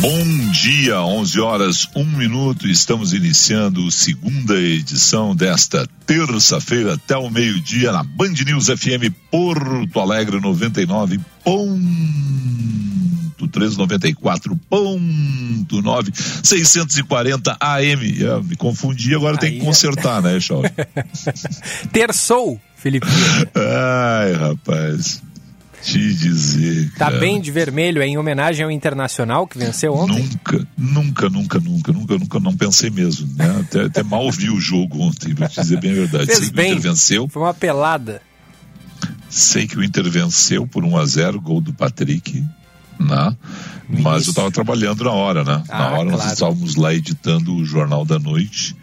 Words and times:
Bom 0.00 0.24
dia, 0.50 1.02
11 1.02 1.40
horas, 1.40 1.86
1 1.94 2.02
minuto. 2.16 2.66
Estamos 2.66 3.12
iniciando 3.12 3.86
a 3.86 3.90
segunda 3.90 4.58
edição 4.58 5.36
desta 5.36 5.86
terça-feira 6.06 6.94
até 6.94 7.18
o 7.18 7.28
meio-dia 7.28 7.92
na 7.92 8.02
Band 8.02 8.32
News 8.46 8.68
FM 8.68 9.12
Porto 9.30 10.00
Alegre 10.00 10.40
99. 10.40 11.20
Ponto 11.44 11.76
394 13.52 14.56
ponto 14.70 15.82
9 15.82 16.12
640 16.44 17.58
AM. 17.60 18.20
Eu 18.22 18.42
me 18.42 18.56
confundi, 18.56 19.14
agora 19.14 19.36
tem 19.36 19.58
que 19.58 19.64
consertar, 19.66 20.22
né, 20.24 20.40
Chau? 20.40 20.62
Terçou, 21.92 22.58
Felipe. 22.74 23.06
Ai, 23.54 24.32
rapaz 24.32 25.20
te 25.82 26.14
dizer. 26.14 26.92
Tá 26.96 27.10
bem 27.10 27.40
de 27.40 27.50
vermelho, 27.50 28.02
é 28.02 28.06
em 28.06 28.18
homenagem 28.18 28.64
ao 28.64 28.70
Internacional 28.70 29.46
que 29.46 29.58
venceu 29.58 29.94
ontem? 29.94 30.22
Nunca, 30.22 30.66
nunca, 30.76 31.28
nunca, 31.28 31.58
nunca, 31.60 31.92
nunca, 31.92 32.18
nunca 32.18 32.40
não 32.40 32.56
pensei 32.56 32.90
mesmo. 32.90 33.28
Né? 33.36 33.60
Até, 33.60 33.84
até 33.84 34.02
mal 34.02 34.30
vi 34.30 34.50
o 34.50 34.60
jogo 34.60 35.00
ontem, 35.00 35.34
vou 35.34 35.48
te 35.48 35.60
dizer 35.60 35.80
bem 35.80 35.92
a 35.92 35.94
verdade. 35.94 36.26
Fez 36.26 36.38
Sei 36.38 36.50
bem. 36.50 36.66
que 36.66 36.72
o 36.72 36.78
Inter 36.78 36.90
venceu. 36.90 37.28
Foi 37.28 37.42
uma 37.42 37.54
pelada. 37.54 38.22
Sei 39.28 39.66
que 39.66 39.78
o 39.78 39.84
Inter 39.84 40.08
venceu 40.10 40.66
por 40.66 40.84
1 40.84 40.96
a 40.96 41.06
0 41.06 41.40
gol 41.40 41.60
do 41.60 41.72
Patrick. 41.72 42.44
Né? 42.98 43.36
Mas 43.88 44.26
eu 44.26 44.30
estava 44.30 44.50
trabalhando 44.50 45.04
na 45.04 45.12
hora, 45.12 45.42
né? 45.42 45.62
Ah, 45.68 45.78
na 45.78 45.86
hora 45.86 46.10
claro. 46.10 46.10
nós 46.10 46.32
estávamos 46.32 46.76
lá 46.76 46.94
editando 46.94 47.54
o 47.54 47.64
Jornal 47.64 48.04
da 48.04 48.18
Noite 48.18 48.76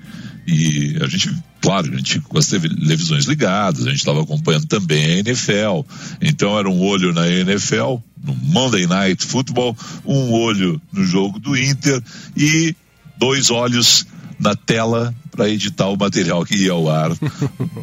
e 0.48 0.98
a 1.02 1.08
gente, 1.08 1.36
claro, 1.68 1.92
a 1.92 1.98
gente 1.98 2.22
com 2.22 2.38
as 2.38 2.48
televisões 2.48 3.26
ligadas, 3.26 3.86
a 3.86 3.90
gente 3.90 4.00
estava 4.00 4.22
acompanhando 4.22 4.68
também 4.68 5.04
a 5.04 5.20
NFL. 5.20 5.82
Então 6.22 6.58
era 6.58 6.70
um 6.70 6.80
olho 6.80 7.12
na 7.12 7.28
NFL, 7.28 7.98
no 8.24 8.34
Monday 8.36 8.88
Night 8.88 9.26
Football, 9.26 9.76
um 10.06 10.32
olho 10.32 10.82
no 10.94 11.04
jogo 11.04 11.40
do 11.40 11.58
Inter 11.58 12.02
e 12.38 12.74
dois 13.18 13.50
olhos 13.50 14.08
na 14.40 14.56
tela 14.56 15.14
para 15.30 15.50
editar 15.50 15.88
o 15.88 15.98
material 15.98 16.46
que 16.46 16.56
ia 16.56 16.72
ao 16.72 16.90
ar. 16.90 17.12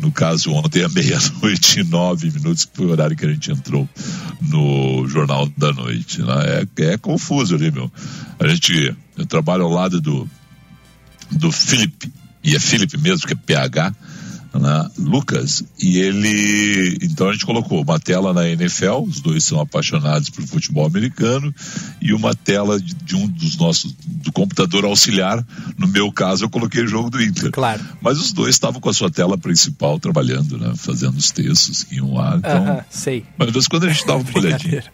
No 0.01 0.11
caso, 0.11 0.51
ontem 0.53 0.83
à 0.83 0.89
meia-noite 0.89 1.85
nove 1.89 2.31
minutos, 2.31 2.65
que 2.65 2.77
foi 2.77 2.87
o 2.87 2.91
horário 2.91 3.17
que 3.17 3.27
a 3.27 3.33
gente 3.33 3.51
entrou 3.51 3.89
no 4.41 5.07
Jornal 5.09 5.47
da 5.59 5.73
Noite. 5.73 6.23
Né? 6.23 6.67
É, 6.79 6.85
é 6.93 6.97
confuso 6.97 7.55
ali, 7.55 7.71
meu. 7.71 7.91
A 8.39 8.49
gente, 8.49 8.97
eu 9.17 9.27
trabalho 9.27 9.65
ao 9.65 9.71
lado 9.71 10.01
do, 10.01 10.29
do 11.31 11.51
Felipe, 11.51 12.13
e 12.45 12.55
é 12.55 12.61
Felipe 12.61 12.99
mesmo, 12.99 13.27
que 13.27 13.33
é 13.33 13.37
PH, 13.37 13.95
né? 14.61 14.91
Lucas, 14.99 15.65
e 15.81 15.99
ele. 15.99 16.99
Então 17.03 17.29
a 17.29 17.33
gente 17.33 17.45
colocou 17.45 17.83
uma 17.83 17.99
tela 17.99 18.33
na 18.33 18.49
NFL, 18.49 19.03
os 19.07 19.21
dois 19.21 19.45
são 19.45 19.61
apaixonados 19.61 20.31
por 20.31 20.47
futebol 20.47 20.87
americano, 20.87 21.53
e 22.01 22.13
uma 22.13 22.35
tela 22.35 22.79
de, 22.79 22.95
de 22.95 23.17
um 23.17 23.27
dos 23.27 23.57
nossos, 23.57 23.93
do 24.07 24.31
computador 24.31 24.85
auxiliar. 24.85 25.45
No 25.77 25.89
meu 25.89 26.13
caso, 26.13 26.45
eu 26.45 26.51
coloquei 26.51 26.85
o 26.85 26.87
jogo 26.87 27.11
do 27.11 27.23
Inter. 27.23 27.51
Claro. 27.51 27.83
Mas 28.01 28.19
os 28.19 28.33
dois 28.33 28.55
estavam 28.55 28.81
com 28.81 28.89
a 28.89 28.95
sua 28.95 29.11
tela 29.11 29.37
principal 29.37 29.99
trabalhando, 29.99 30.57
né? 30.59 30.73
Fazendo 30.77 31.17
os 31.17 31.31
textos 31.31 31.83
que 31.83 31.97
iam 31.97 32.15
lá. 32.15 32.37
Então, 32.37 32.65
Aham, 32.65 32.85
sei. 32.91 33.25
mas 33.37 33.49
de 33.49 33.53
vez 33.53 33.65
em 33.65 33.69
quando 33.69 33.85
a 33.85 33.89
gente 33.89 34.07
dava 34.07 34.23
uma 34.23 34.31
olhadinha. 34.39 34.85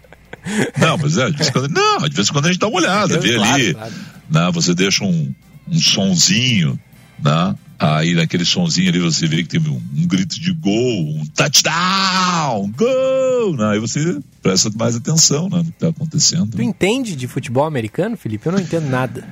Não, 0.79 0.97
mas 0.97 1.19
é, 1.19 1.31
de 1.31 1.37
vez 1.37 1.49
em 1.49 1.53
quando, 1.53 1.69
não, 1.69 1.99
de 2.09 2.15
vez 2.15 2.29
em 2.29 2.33
quando 2.33 2.47
a 2.47 2.49
gente 2.49 2.61
dá 2.61 2.69
uma 2.69 2.79
olhada, 2.79 3.15
Eu, 3.17 3.21
vê 3.21 3.35
claro, 3.35 3.55
ali, 3.55 3.75
claro. 3.75 3.93
né? 4.31 4.51
Você 4.55 4.75
deixa 4.75 5.05
um, 5.05 5.35
um 5.69 5.79
sonzinho, 5.79 6.79
né? 7.23 7.55
Aí 7.79 8.15
naquele 8.15 8.45
sonzinho 8.45 8.91
ali 8.91 8.99
você 8.99 9.27
vê 9.27 9.43
que 9.43 9.49
tem 9.49 9.61
um, 9.61 9.83
um 9.97 10.07
grito 10.07 10.39
de 10.39 10.53
gol, 10.53 11.17
um 11.17 11.25
touchdown, 11.27 12.71
gol, 12.77 13.57
né? 13.57 13.73
Aí 13.73 13.79
você 13.79 14.21
presta 14.43 14.71
mais 14.77 14.97
atenção, 14.97 15.49
né? 15.49 15.59
No 15.59 15.65
que 15.65 15.71
está 15.71 15.89
acontecendo. 15.89 16.57
Tu 16.57 16.63
entende 16.63 17.17
de 17.17 17.27
futebol 17.27 17.65
americano, 17.65 18.19
Felipe? 18.19 18.47
Eu 18.47 18.53
não 18.53 18.61
entendo 18.61 18.89
nada. 18.91 19.27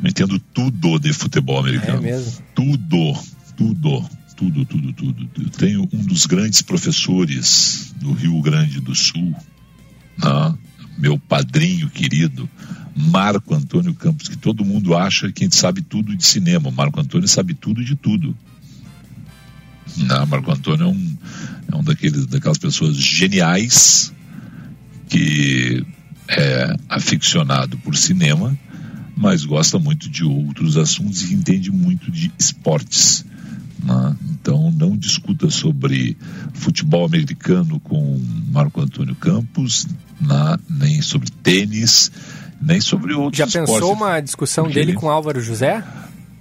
Eu 0.00 0.08
entendo 0.08 0.38
tudo 0.54 0.98
de 1.00 1.12
futebol 1.12 1.58
americano. 1.58 1.98
É 1.98 2.00
mesmo? 2.12 2.40
Tudo, 2.54 3.14
tudo, 3.56 4.04
tudo, 4.36 4.64
tudo, 4.64 4.92
tudo. 4.92 5.28
Eu 5.36 5.50
tenho 5.50 5.88
um 5.92 6.04
dos 6.04 6.26
grandes 6.26 6.62
professores 6.62 7.92
do 7.96 8.12
Rio 8.12 8.40
Grande 8.42 8.80
do 8.80 8.94
Sul, 8.94 9.34
né? 10.18 10.54
meu 10.96 11.18
padrinho 11.18 11.90
querido, 11.90 12.48
Marco 12.96 13.54
Antônio 13.54 13.94
Campos, 13.94 14.26
que 14.26 14.38
todo 14.38 14.64
mundo 14.64 14.96
acha 14.96 15.30
que 15.30 15.46
sabe 15.54 15.82
tudo 15.82 16.16
de 16.16 16.24
cinema. 16.24 16.70
Marco 16.70 16.98
Antônio 16.98 17.28
sabe 17.28 17.52
tudo 17.52 17.84
de 17.84 17.94
tudo. 17.94 18.34
Né? 19.98 20.24
Marco 20.26 20.50
Antônio 20.50 20.86
é 20.86 20.88
um, 20.88 21.16
é 21.72 21.76
um 21.76 21.84
daqueles, 21.84 22.24
daquelas 22.26 22.56
pessoas 22.56 22.96
geniais 22.96 24.12
que 25.10 25.84
é 26.28 26.74
aficionado 26.88 27.76
por 27.78 27.94
cinema, 27.94 28.58
mas 29.14 29.44
gosta 29.44 29.78
muito 29.78 30.08
de 30.08 30.24
outros 30.24 30.78
assuntos 30.78 31.22
e 31.30 31.34
entende 31.34 31.70
muito 31.70 32.10
de 32.10 32.32
esportes. 32.38 33.26
né? 33.82 34.16
Então, 34.30 34.72
não 34.72 34.96
discuta 34.96 35.50
sobre 35.50 36.16
futebol 36.54 37.04
americano 37.04 37.78
com 37.80 38.20
Marco 38.50 38.80
Antônio 38.80 39.14
Campos, 39.14 39.86
né? 40.18 40.56
nem 40.68 41.02
sobre 41.02 41.30
tênis, 41.30 42.10
nem 42.60 42.80
sobre 42.80 43.12
outros 43.14 43.38
Já 43.38 43.46
esportes. 43.46 43.74
pensou 43.74 43.92
uma 43.92 44.20
discussão 44.20 44.66
dele 44.68 44.80
ele- 44.92 44.94
com 44.94 45.08
Álvaro 45.10 45.40
José? 45.40 45.82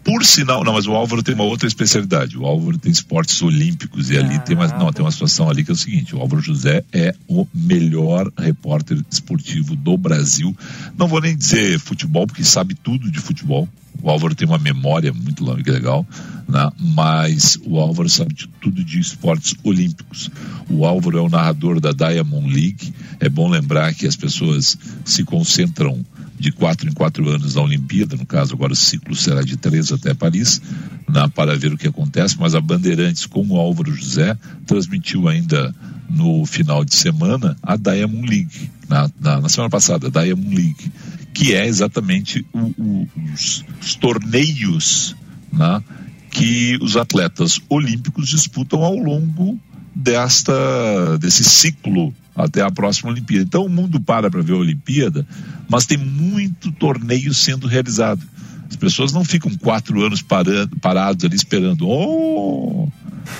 Por 0.03 0.23
sinal, 0.23 0.63
não, 0.63 0.73
mas 0.73 0.85
o 0.85 0.91
Álvaro 0.91 1.23
tem 1.23 1.33
uma 1.33 1.45
outra 1.45 1.67
especialidade. 1.67 2.37
O 2.37 2.45
Álvaro 2.45 2.77
tem 2.77 2.91
esportes 2.91 3.41
olímpicos 3.41 4.11
e 4.11 4.17
ali 4.17 4.35
Ah, 4.35 4.39
tem, 4.39 4.55
uma, 4.55 4.67
não, 4.67 4.77
bom. 4.85 4.91
tem 4.91 5.03
uma 5.03 5.11
situação 5.11 5.49
ali 5.49 5.63
que 5.63 5.71
é 5.71 5.73
o 5.73 5.77
seguinte: 5.77 6.15
o 6.15 6.19
Álvaro 6.19 6.43
José 6.43 6.83
é 6.93 7.15
o 7.27 7.47
melhor 7.51 8.31
repórter 8.37 8.99
esportivo 9.09 9.75
do 9.75 9.97
Brasil. 9.97 10.55
Não 10.95 11.07
vou 11.07 11.19
nem 11.19 11.35
dizer 11.35 11.79
futebol, 11.79 12.27
porque 12.27 12.43
sabe 12.43 12.75
tudo 12.75 13.09
de 13.09 13.19
futebol. 13.19 13.67
O 14.01 14.09
Álvaro 14.09 14.35
tem 14.35 14.47
uma 14.47 14.57
memória 14.57 15.11
muito 15.11 15.43
e 15.43 15.71
legal, 15.71 16.05
né? 16.47 16.69
mas 16.79 17.57
o 17.65 17.79
Álvaro 17.79 18.09
sabe 18.09 18.33
de 18.33 18.47
tudo 18.61 18.83
de 18.83 18.99
esportes 18.99 19.55
olímpicos. 19.63 20.29
O 20.69 20.85
Álvaro 20.85 21.17
é 21.17 21.21
o 21.21 21.29
narrador 21.29 21.79
da 21.79 21.91
Diamond 21.91 22.53
League. 22.53 22.93
É 23.19 23.29
bom 23.29 23.49
lembrar 23.49 23.93
que 23.93 24.05
as 24.05 24.15
pessoas 24.15 24.77
se 25.03 25.23
concentram 25.23 26.05
de 26.37 26.51
quatro 26.51 26.89
em 26.89 26.93
quatro 26.93 27.27
anos 27.29 27.55
na 27.55 27.61
Olimpíada, 27.61 28.15
no 28.15 28.25
caso 28.25 28.53
agora 28.53 28.73
o 28.73 28.75
ciclo 28.75 29.15
será 29.15 29.41
de 29.41 29.55
três 29.55 29.91
até 29.91 30.13
Paris, 30.13 30.61
né, 31.09 31.27
para 31.33 31.55
ver 31.55 31.73
o 31.73 31.77
que 31.77 31.87
acontece, 31.87 32.35
mas 32.37 32.53
a 32.53 32.61
Bandeirantes 32.61 33.25
com 33.25 33.45
o 33.47 33.57
Álvaro 33.57 33.93
José 33.95 34.37
transmitiu 34.65 35.27
ainda 35.27 35.73
no 36.09 36.45
final 36.45 36.83
de 36.83 36.93
semana 36.93 37.57
a 37.63 37.75
Diamond 37.77 38.27
League, 38.27 38.69
na, 38.87 39.09
na, 39.19 39.41
na 39.41 39.49
semana 39.49 39.69
passada, 39.69 40.07
a 40.07 40.21
Diamond 40.21 40.55
League, 40.55 40.91
que 41.35 41.53
é 41.53 41.67
exatamente 41.67 42.45
o- 42.53 42.73
o- 42.77 43.07
os, 43.33 43.63
os 43.81 43.93
torneios 43.95 45.15
né, 45.51 45.83
que 46.31 46.77
os 46.81 46.95
atletas 46.97 47.59
olímpicos 47.69 48.29
disputam 48.29 48.81
ao 48.83 48.95
longo 48.95 49.59
desta 49.93 51.17
desse 51.19 51.43
ciclo 51.43 52.13
até 52.35 52.61
a 52.61 52.71
próxima 52.71 53.11
Olimpíada. 53.11 53.43
Então 53.43 53.65
o 53.65 53.69
mundo 53.69 53.99
para 53.99 54.31
para 54.31 54.41
ver 54.41 54.53
a 54.53 54.57
Olimpíada, 54.57 55.27
mas 55.69 55.85
tem 55.85 55.97
muito 55.97 56.71
torneio 56.71 57.33
sendo 57.33 57.67
realizado. 57.67 58.21
As 58.69 58.75
pessoas 58.77 59.11
não 59.13 59.23
ficam 59.23 59.51
quatro 59.55 60.01
anos 60.05 60.21
parando, 60.21 60.75
parados 60.79 61.23
ali 61.25 61.35
esperando. 61.35 61.87
Oh, 61.87 62.89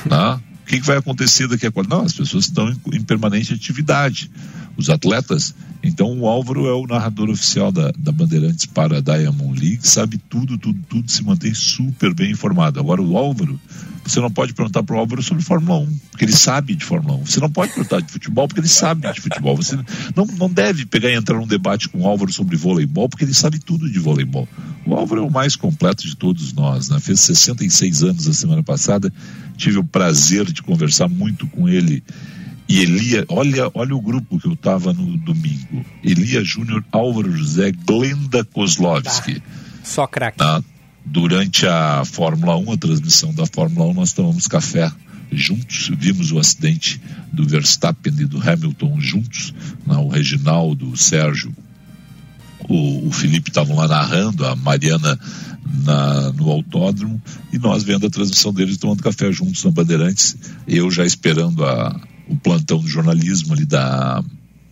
né? 0.06 0.40
O 0.66 0.68
que, 0.68 0.80
que 0.80 0.88
vai 0.88 0.98
acontecer 0.98 1.48
daqui 1.48 1.68
a 1.68 1.72
quatro? 1.72 1.96
Não, 1.96 2.02
as 2.02 2.14
pessoas 2.14 2.46
estão 2.46 2.68
em, 2.68 2.98
em 2.98 3.04
permanente 3.04 3.54
atividade. 3.54 4.32
Os 4.76 4.90
atletas. 4.90 5.54
Então 5.84 6.20
o 6.20 6.28
Álvaro 6.28 6.66
é 6.66 6.74
o 6.74 6.88
narrador 6.88 7.30
oficial 7.30 7.72
da, 7.72 7.92
da 7.96 8.12
Bandeirantes 8.12 8.66
para 8.66 8.98
a 8.98 9.00
Diamond 9.00 9.60
League, 9.60 9.88
sabe 9.88 10.18
tudo, 10.18 10.58
tudo, 10.58 10.80
tudo, 10.90 11.10
se 11.10 11.24
mantém 11.24 11.54
super 11.54 12.16
bem 12.16 12.32
informado. 12.32 12.80
Agora 12.80 13.00
o 13.00 13.16
Álvaro, 13.16 13.60
você 14.06 14.20
não 14.20 14.30
pode 14.30 14.54
perguntar 14.54 14.84
para 14.84 14.96
o 14.96 15.00
Álvaro 15.00 15.24
sobre 15.24 15.44
Fórmula 15.44 15.80
1, 15.80 16.00
porque 16.12 16.26
ele 16.26 16.32
sabe 16.32 16.76
de 16.76 16.86
Fórmula 16.86 17.16
1. 17.22 17.26
Você 17.26 17.40
não 17.40 17.50
pode 17.50 17.74
perguntar 17.74 18.02
de 18.02 18.12
futebol, 18.12 18.48
porque 18.48 18.62
ele 18.62 18.68
sabe 18.68 19.12
de 19.12 19.20
futebol. 19.20 19.56
Você 19.56 19.76
não, 20.16 20.26
não 20.38 20.50
deve 20.50 20.86
pegar 20.86 21.10
e 21.10 21.16
entrar 21.16 21.38
num 21.38 21.48
debate 21.48 21.90
com 21.90 22.02
o 22.02 22.08
Álvaro 22.08 22.32
sobre 22.32 22.56
voleibol, 22.56 23.10
porque 23.10 23.26
ele 23.26 23.34
sabe 23.34 23.58
tudo 23.58 23.90
de 23.90 23.98
voleibol. 23.98 24.48
O 24.86 24.94
Álvaro 24.94 25.24
é 25.24 25.26
o 25.26 25.32
mais 25.32 25.56
completo 25.56 26.06
de 26.06 26.16
todos 26.16 26.54
nós, 26.54 26.90
né? 26.90 27.00
Fez 27.00 27.20
66 27.22 28.04
anos 28.04 28.28
a 28.28 28.34
semana 28.34 28.62
passada, 28.62 29.12
tive 29.58 29.80
o 29.80 29.84
prazer 29.84 30.46
de 30.46 30.62
conversar 30.62 31.08
muito 31.08 31.48
com 31.48 31.68
ele. 31.68 32.04
E 32.70 32.82
Elia, 32.82 33.26
olha, 33.28 33.72
olha 33.74 33.96
o 33.96 34.02
grupo 34.02 34.40
que 34.40 34.48
eu 34.48 34.54
estava 34.54 34.94
no 34.94 35.18
domingo. 35.18 35.84
Elia 36.04 36.44
Júnior, 36.44 36.84
Álvaro 36.92 37.36
José, 37.36 37.72
Glenda 37.72 38.44
Kozlovski. 38.44 39.42
Só 39.84 40.06
craque. 40.06 40.38
Tá? 40.38 40.64
Durante 41.06 41.66
a 41.66 42.04
Fórmula 42.04 42.58
1, 42.58 42.72
a 42.72 42.78
transmissão 42.78 43.34
da 43.34 43.46
Fórmula 43.46 43.88
1, 43.88 43.94
nós 43.94 44.14
tomamos 44.14 44.48
café 44.48 44.92
juntos, 45.32 45.92
vimos 45.98 46.32
o 46.32 46.40
acidente 46.40 47.02
do 47.32 47.48
Verstappen 47.48 48.14
e 48.18 48.26
do 48.26 48.42
Hamilton 48.42 49.00
juntos, 49.00 49.54
né? 49.86 49.96
o 49.98 50.08
Reginaldo, 50.08 50.90
o 50.90 50.98
Sérgio, 50.98 51.54
o, 52.68 53.08
o 53.08 53.12
Felipe 53.12 53.50
estavam 53.50 53.76
lá 53.76 53.88
narrando, 53.88 54.46
a 54.46 54.56
Mariana 54.56 55.20
na, 55.84 56.32
no 56.34 56.50
autódromo 56.50 57.22
e 57.52 57.58
nós 57.58 57.84
vendo 57.84 58.08
a 58.08 58.10
transmissão 58.10 58.54
deles 58.54 58.78
tomando 58.78 59.04
café 59.04 59.32
juntos 59.32 59.64
na 59.64 59.72
Bandeirantes, 59.72 60.36
eu 60.68 60.90
já 60.90 61.06
esperando 61.06 61.66
a, 61.66 62.00
o 62.28 62.36
plantão 62.36 62.80
do 62.80 62.88
jornalismo 62.88 63.54
ali 63.54 63.66
da, 63.66 64.24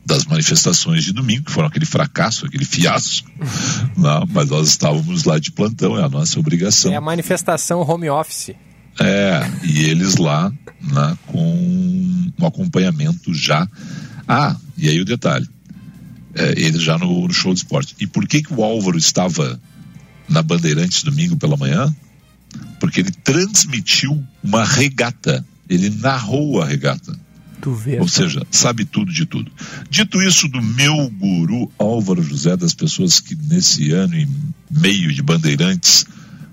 das 0.05 0.25
manifestações 0.25 1.03
de 1.03 1.13
domingo, 1.13 1.45
que 1.45 1.51
foram 1.51 1.67
aquele 1.67 1.85
fracasso, 1.85 2.45
aquele 2.45 2.65
fiasco, 2.65 3.29
não, 3.95 4.21
né? 4.25 4.27
mas 4.29 4.49
nós 4.49 4.67
estávamos 4.67 5.23
lá 5.23 5.39
de 5.39 5.51
plantão, 5.51 5.97
é 5.97 6.03
a 6.03 6.09
nossa 6.09 6.39
obrigação. 6.39 6.91
É 6.91 6.95
a 6.95 7.01
manifestação 7.01 7.81
home 7.81 8.09
office. 8.09 8.51
É, 8.99 9.49
e 9.63 9.85
eles 9.85 10.17
lá 10.17 10.51
né, 10.81 11.17
com 11.27 12.31
um 12.39 12.45
acompanhamento 12.45 13.33
já. 13.33 13.67
Ah, 14.27 14.55
e 14.77 14.89
aí 14.89 14.99
o 14.99 15.05
detalhe, 15.05 15.47
é, 16.35 16.51
eles 16.57 16.81
já 16.81 16.97
no, 16.97 17.27
no 17.27 17.33
show 17.33 17.53
de 17.53 17.59
esporte. 17.59 17.95
E 17.99 18.05
por 18.05 18.27
que, 18.27 18.43
que 18.43 18.53
o 18.53 18.63
Álvaro 18.63 18.97
estava 18.97 19.59
na 20.27 20.41
Bandeirantes 20.41 21.03
domingo 21.03 21.37
pela 21.37 21.57
manhã, 21.57 21.93
porque 22.79 23.01
ele 23.01 23.11
transmitiu 23.11 24.23
uma 24.43 24.63
regata, 24.65 25.45
ele 25.69 25.89
narrou 25.89 26.61
a 26.61 26.65
regata. 26.65 27.17
Ou 28.01 28.07
seja, 28.07 28.45
sabe 28.51 28.85
tudo 28.85 29.11
de 29.11 29.25
tudo. 29.25 29.51
Dito 29.89 30.21
isso, 30.21 30.47
do 30.47 30.61
meu 30.61 31.09
guru 31.09 31.71
Álvaro 31.77 32.21
José, 32.21 32.55
das 32.57 32.73
pessoas 32.73 33.19
que 33.19 33.35
nesse 33.35 33.91
ano 33.91 34.15
e 34.15 34.27
meio 34.69 35.13
de 35.13 35.21
Bandeirantes 35.21 36.05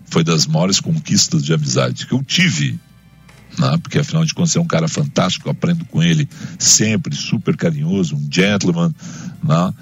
foi 0.06 0.24
das 0.24 0.46
maiores 0.46 0.80
conquistas 0.80 1.44
de 1.44 1.52
amizade 1.52 2.06
que 2.06 2.12
eu 2.12 2.22
tive, 2.22 2.78
né? 3.58 3.78
porque 3.82 3.98
afinal 3.98 4.24
de 4.24 4.34
contas 4.34 4.56
é 4.56 4.60
um 4.60 4.66
cara 4.66 4.88
fantástico, 4.88 5.48
eu 5.48 5.52
aprendo 5.52 5.84
com 5.84 6.02
ele 6.02 6.28
sempre, 6.58 7.14
super 7.14 7.56
carinhoso, 7.56 8.16
um 8.16 8.28
gentleman. 8.30 8.92
Né? 9.42 9.74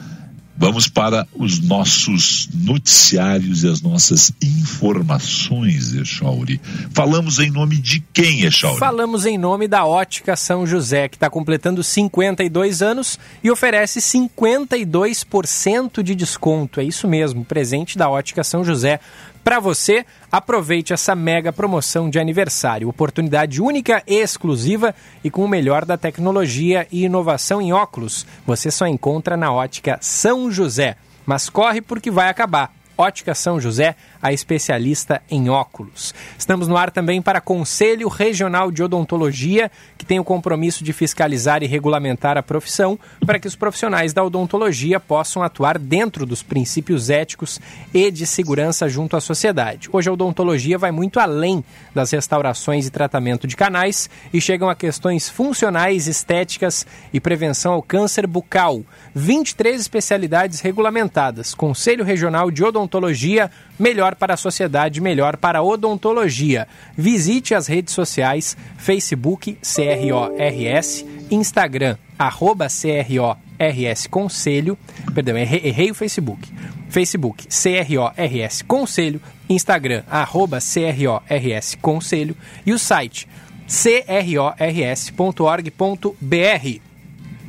Vamos 0.61 0.89
para 0.89 1.25
os 1.37 1.61
nossos 1.61 2.49
noticiários 2.53 3.63
e 3.63 3.69
as 3.69 3.81
nossas 3.81 4.33
informações, 4.43 5.95
Echauri. 5.95 6.61
Falamos 6.93 7.39
em 7.39 7.49
nome 7.49 7.77
de 7.77 8.01
quem, 8.13 8.43
Echauri? 8.43 8.77
Falamos 8.77 9.25
em 9.25 9.39
nome 9.39 9.69
da 9.69 9.87
Ótica 9.87 10.35
São 10.35 10.67
José, 10.67 11.09
que 11.09 11.15
está 11.15 11.31
completando 11.31 11.85
52 11.85 12.83
anos 12.83 13.21
e 13.43 13.53
oferece 13.53 14.01
52% 14.01 16.03
de 16.03 16.17
desconto. 16.17 16.81
É 16.81 16.85
isso 16.85 17.07
mesmo, 17.07 17.45
presente 17.45 17.97
da 17.97 18.11
Ótica 18.11 18.43
São 18.43 18.65
José 18.65 18.99
para 19.43 19.61
você, 19.61 20.05
aproveite 20.31 20.93
essa 20.93 21.14
mega 21.14 21.52
promoção 21.52 22.11
de 22.11 22.19
aniversário. 22.19 22.88
Oportunidade 22.88 23.62
única 23.62 24.02
e 24.06 24.17
exclusiva 24.17 24.94
e 25.25 25.31
com 25.31 25.44
o 25.44 25.49
melhor 25.49 25.85
da 25.85 25.96
tecnologia 25.96 26.87
e 26.90 27.05
inovação 27.05 27.61
em 27.61 27.73
óculos. 27.73 28.26
Você 28.46 28.70
só 28.70 28.87
encontra 28.87 29.37
na 29.37 29.52
ótica 29.52 29.99
São 30.00 30.50
José. 30.50 30.96
Mas 31.25 31.49
corre 31.49 31.81
porque 31.81 32.11
vai 32.11 32.29
acabar. 32.29 32.73
Ótica 32.96 33.35
São 33.35 33.61
José, 33.61 33.94
a 34.23 34.32
especialista 34.32 35.23
em 35.31 35.49
óculos. 35.49 36.15
Estamos 36.38 36.69
no 36.69 36.76
ar 36.76 36.91
também 36.91 37.23
para 37.23 37.41
Conselho 37.41 38.09
Regional 38.09 38.70
de 38.70 38.82
Odontologia, 38.82 39.70
que 39.97 40.05
tem 40.05 40.19
o 40.19 40.25
compromisso 40.25 40.82
de 40.82 40.93
fiscalizar 40.93 41.62
e 41.62 41.67
regulamentar 41.67 42.37
a 42.37 42.43
profissão 42.43 42.99
para 43.25 43.38
que 43.38 43.49
os 43.49 43.56
profissionais 43.56 44.12
da 44.12 44.23
odontologia 44.23 44.99
possam 44.99 45.43
atuar 45.43 45.79
dentro 45.79 46.26
dos 46.26 46.43
princípios 46.43 47.11
éticos 47.11 47.61
e 47.93 48.11
de 48.11 48.26
segurança 48.26 48.88
junto 48.88 49.17
à 49.17 49.20
sociedade. 49.20 49.88
Hoje 49.93 50.09
a 50.09 50.12
odontologia 50.12 50.79
vai 50.79 50.91
muito 50.91 51.21
além 51.21 51.64
das 51.94 52.11
restaurações 52.11 52.87
e 52.87 52.91
tratamento 52.91 53.47
de 53.47 53.56
canais 53.56 54.09
e 54.32 54.41
chegam 54.41 54.69
a 54.69 54.75
questões 54.75 55.29
funcionais, 55.29 56.06
estéticas 56.06 56.87
e 57.12 57.21
prevenção 57.21 57.73
ao 57.73 57.82
câncer 57.82 58.26
bucal. 58.26 58.82
23 59.14 59.81
especialidades 59.81 60.61
regulamentadas. 60.61 61.55
Conselho 61.55 62.05
Regional 62.05 62.50
de 62.50 62.64
Odontologia, 62.64 63.50
melhor 63.79 64.15
para 64.15 64.35
a 64.35 64.37
sociedade, 64.37 65.01
melhor 65.01 65.37
para 65.37 65.61
a 65.61 65.63
odontologia. 65.63 66.67
Visite 66.97 67.55
as 67.55 67.67
redes 67.67 67.95
sociais, 67.95 68.57
Facebook 68.77 69.59
CRORS, 69.63 71.05
Instagram, 71.31 71.97
arroba 72.19 72.67
CRORS 72.69 74.07
Conselho, 74.07 74.79
perdão, 75.15 75.37
errei, 75.37 75.61
errei 75.65 75.91
o 75.91 75.95
Facebook. 75.95 76.49
Facebook 76.89 77.47
CRORS 77.47 78.63
Conselho, 78.63 79.21
Instagram, 79.49 80.03
arroba 80.11 80.59
CRORS 80.61 81.77
Conselho 81.81 82.37
e 82.65 82.73
o 82.73 82.79
site 82.79 83.29
crors.org.br. 83.69 84.49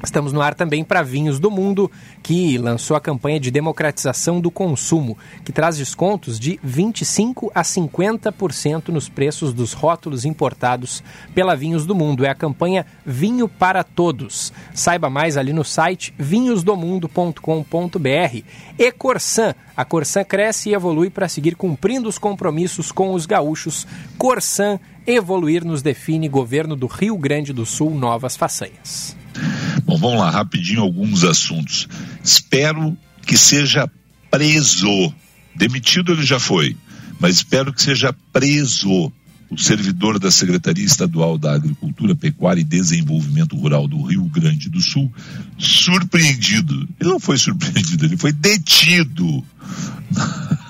Estamos 0.01 0.31
no 0.31 0.41
ar 0.41 0.55
também 0.55 0.83
para 0.83 1.01
Vinhos 1.01 1.39
do 1.39 1.51
Mundo, 1.51 1.91
que 2.23 2.57
lançou 2.57 2.95
a 2.95 3.01
campanha 3.01 3.39
de 3.39 3.51
democratização 3.51 4.39
do 4.39 4.49
consumo, 4.49 5.17
que 5.43 5.51
traz 5.51 5.77
descontos 5.77 6.39
de 6.39 6.57
25 6.63 7.51
a 7.53 7.61
50% 7.61 8.89
nos 8.89 9.09
preços 9.09 9.53
dos 9.53 9.73
rótulos 9.73 10.23
importados 10.23 11.03
pela 11.35 11.55
Vinhos 11.55 11.85
do 11.85 11.93
Mundo. 11.93 12.25
É 12.25 12.29
a 12.29 12.35
campanha 12.35 12.85
Vinho 13.05 13.49
para 13.49 13.83
Todos. 13.83 14.53
Saiba 14.73 15.09
mais 15.09 15.35
ali 15.35 15.51
no 15.51 15.65
site 15.65 16.13
vinhosdomundo.com.br. 16.17 18.43
E 18.77 18.91
Corsan. 18.93 19.53
A 19.75 19.83
Corsan 19.83 20.23
cresce 20.23 20.69
e 20.69 20.73
evolui 20.73 21.09
para 21.09 21.27
seguir 21.27 21.55
cumprindo 21.55 22.07
os 22.07 22.17
compromissos 22.17 22.91
com 22.91 23.13
os 23.13 23.25
gaúchos. 23.25 23.85
Corsan 24.17 24.79
evoluir 25.05 25.65
nos 25.65 25.81
define 25.81 26.29
governo 26.29 26.75
do 26.75 26.87
Rio 26.87 27.17
Grande 27.17 27.51
do 27.51 27.65
Sul 27.65 27.91
novas 27.91 28.37
façanhas. 28.37 29.18
Bom, 29.85 29.97
vamos 29.97 30.19
lá, 30.19 30.29
rapidinho 30.29 30.81
alguns 30.81 31.23
assuntos. 31.23 31.87
Espero 32.23 32.97
que 33.25 33.37
seja 33.37 33.89
preso. 34.29 35.13
Demitido 35.55 36.13
ele 36.13 36.25
já 36.25 36.39
foi, 36.39 36.75
mas 37.19 37.35
espero 37.35 37.73
que 37.73 37.81
seja 37.81 38.13
preso 38.31 39.11
o 39.49 39.57
servidor 39.57 40.19
da 40.19 40.29
Secretaria 40.29 40.85
Estadual 40.85 41.37
da 41.37 41.53
Agricultura, 41.53 42.15
Pecuária 42.15 42.61
e 42.61 42.63
Desenvolvimento 42.63 43.55
Rural 43.55 43.87
do 43.87 44.01
Rio 44.03 44.23
Grande 44.25 44.69
do 44.69 44.79
Sul, 44.79 45.11
surpreendido. 45.57 46.87
Ele 46.99 47.09
não 47.09 47.19
foi 47.19 47.37
surpreendido, 47.37 48.05
ele 48.05 48.17
foi 48.17 48.31
detido. 48.31 49.43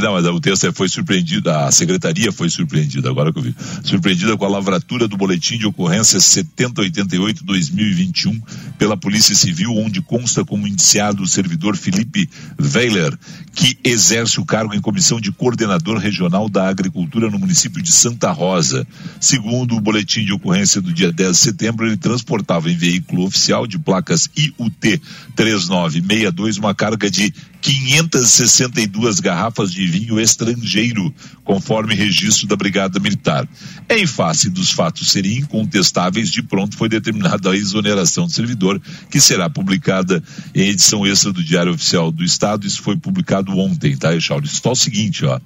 não, 0.00 0.12
mas 0.12 0.24
o 0.26 0.40
texto 0.40 0.66
é, 0.66 0.72
foi 0.72 0.88
surpreendido, 0.88 1.50
a 1.50 1.70
secretaria 1.70 2.32
foi 2.32 2.48
surpreendida, 2.48 3.10
agora 3.10 3.30
que 3.32 3.38
eu 3.38 3.42
vi. 3.42 3.54
Surpreendida 3.82 4.36
com 4.36 4.44
a 4.44 4.48
lavratura 4.48 5.08
do 5.08 5.16
boletim 5.16 5.58
de 5.58 5.66
ocorrência 5.66 6.18
7088-2021 6.18 8.40
pela 8.78 8.96
Polícia 8.96 9.34
Civil, 9.34 9.76
onde 9.76 10.00
consta 10.00 10.44
como 10.44 10.66
indiciado 10.66 11.22
o 11.22 11.26
servidor 11.26 11.76
Felipe 11.76 12.30
Weiler, 12.58 13.18
que 13.54 13.78
exerce 13.84 14.40
o 14.40 14.44
cargo 14.44 14.74
em 14.74 14.80
comissão 14.80 15.20
de 15.20 15.30
coordenador 15.32 15.98
regional 15.98 16.48
da 16.48 16.68
agricultura 16.68 17.30
no 17.30 17.38
município 17.38 17.82
de 17.82 17.92
Santa 17.92 18.30
Rosa. 18.30 18.86
Segundo 19.20 19.76
o 19.76 19.80
boletim 19.80 20.24
de 20.24 20.32
ocorrência 20.32 20.80
do 20.80 20.92
dia 20.92 21.12
10 21.12 21.32
de 21.32 21.38
setembro, 21.38 21.86
ele 21.86 21.96
transportava 21.96 22.70
em 22.70 22.76
veículo 22.76 23.24
oficial 23.24 23.66
de 23.66 23.78
placas 23.78 24.28
IUT 24.36 25.00
3962 25.34 26.58
uma 26.58 26.74
carga 26.74 27.10
de 27.10 27.32
562 27.60 29.20
garrafas 29.20 29.70
de 29.70 29.86
vinho 29.86 30.18
estrangeiro, 30.18 31.14
conforme 31.44 31.94
registro 31.94 32.46
da 32.46 32.56
Brigada 32.56 32.98
Militar. 32.98 33.48
Em 33.88 34.06
face 34.06 34.48
dos 34.48 34.70
fatos 34.70 35.10
serem 35.10 35.38
incontestáveis, 35.38 36.30
de 36.30 36.42
pronto 36.42 36.76
foi 36.76 36.88
determinada 36.88 37.50
a 37.50 37.56
exoneração 37.56 38.26
do 38.26 38.32
servidor, 38.32 38.80
que 39.10 39.20
será 39.20 39.50
publicada 39.50 40.22
em 40.54 40.68
edição 40.68 41.06
extra 41.06 41.32
do 41.32 41.44
Diário 41.44 41.74
Oficial 41.74 42.10
do 42.10 42.24
Estado. 42.24 42.66
Isso 42.66 42.82
foi 42.82 42.96
publicado 42.96 43.56
ontem, 43.58 43.96
tá, 43.96 44.14
Echauri? 44.14 44.48
Só 44.48 44.72
o 44.72 44.76
seguinte, 44.76 45.24
ó. 45.24 45.38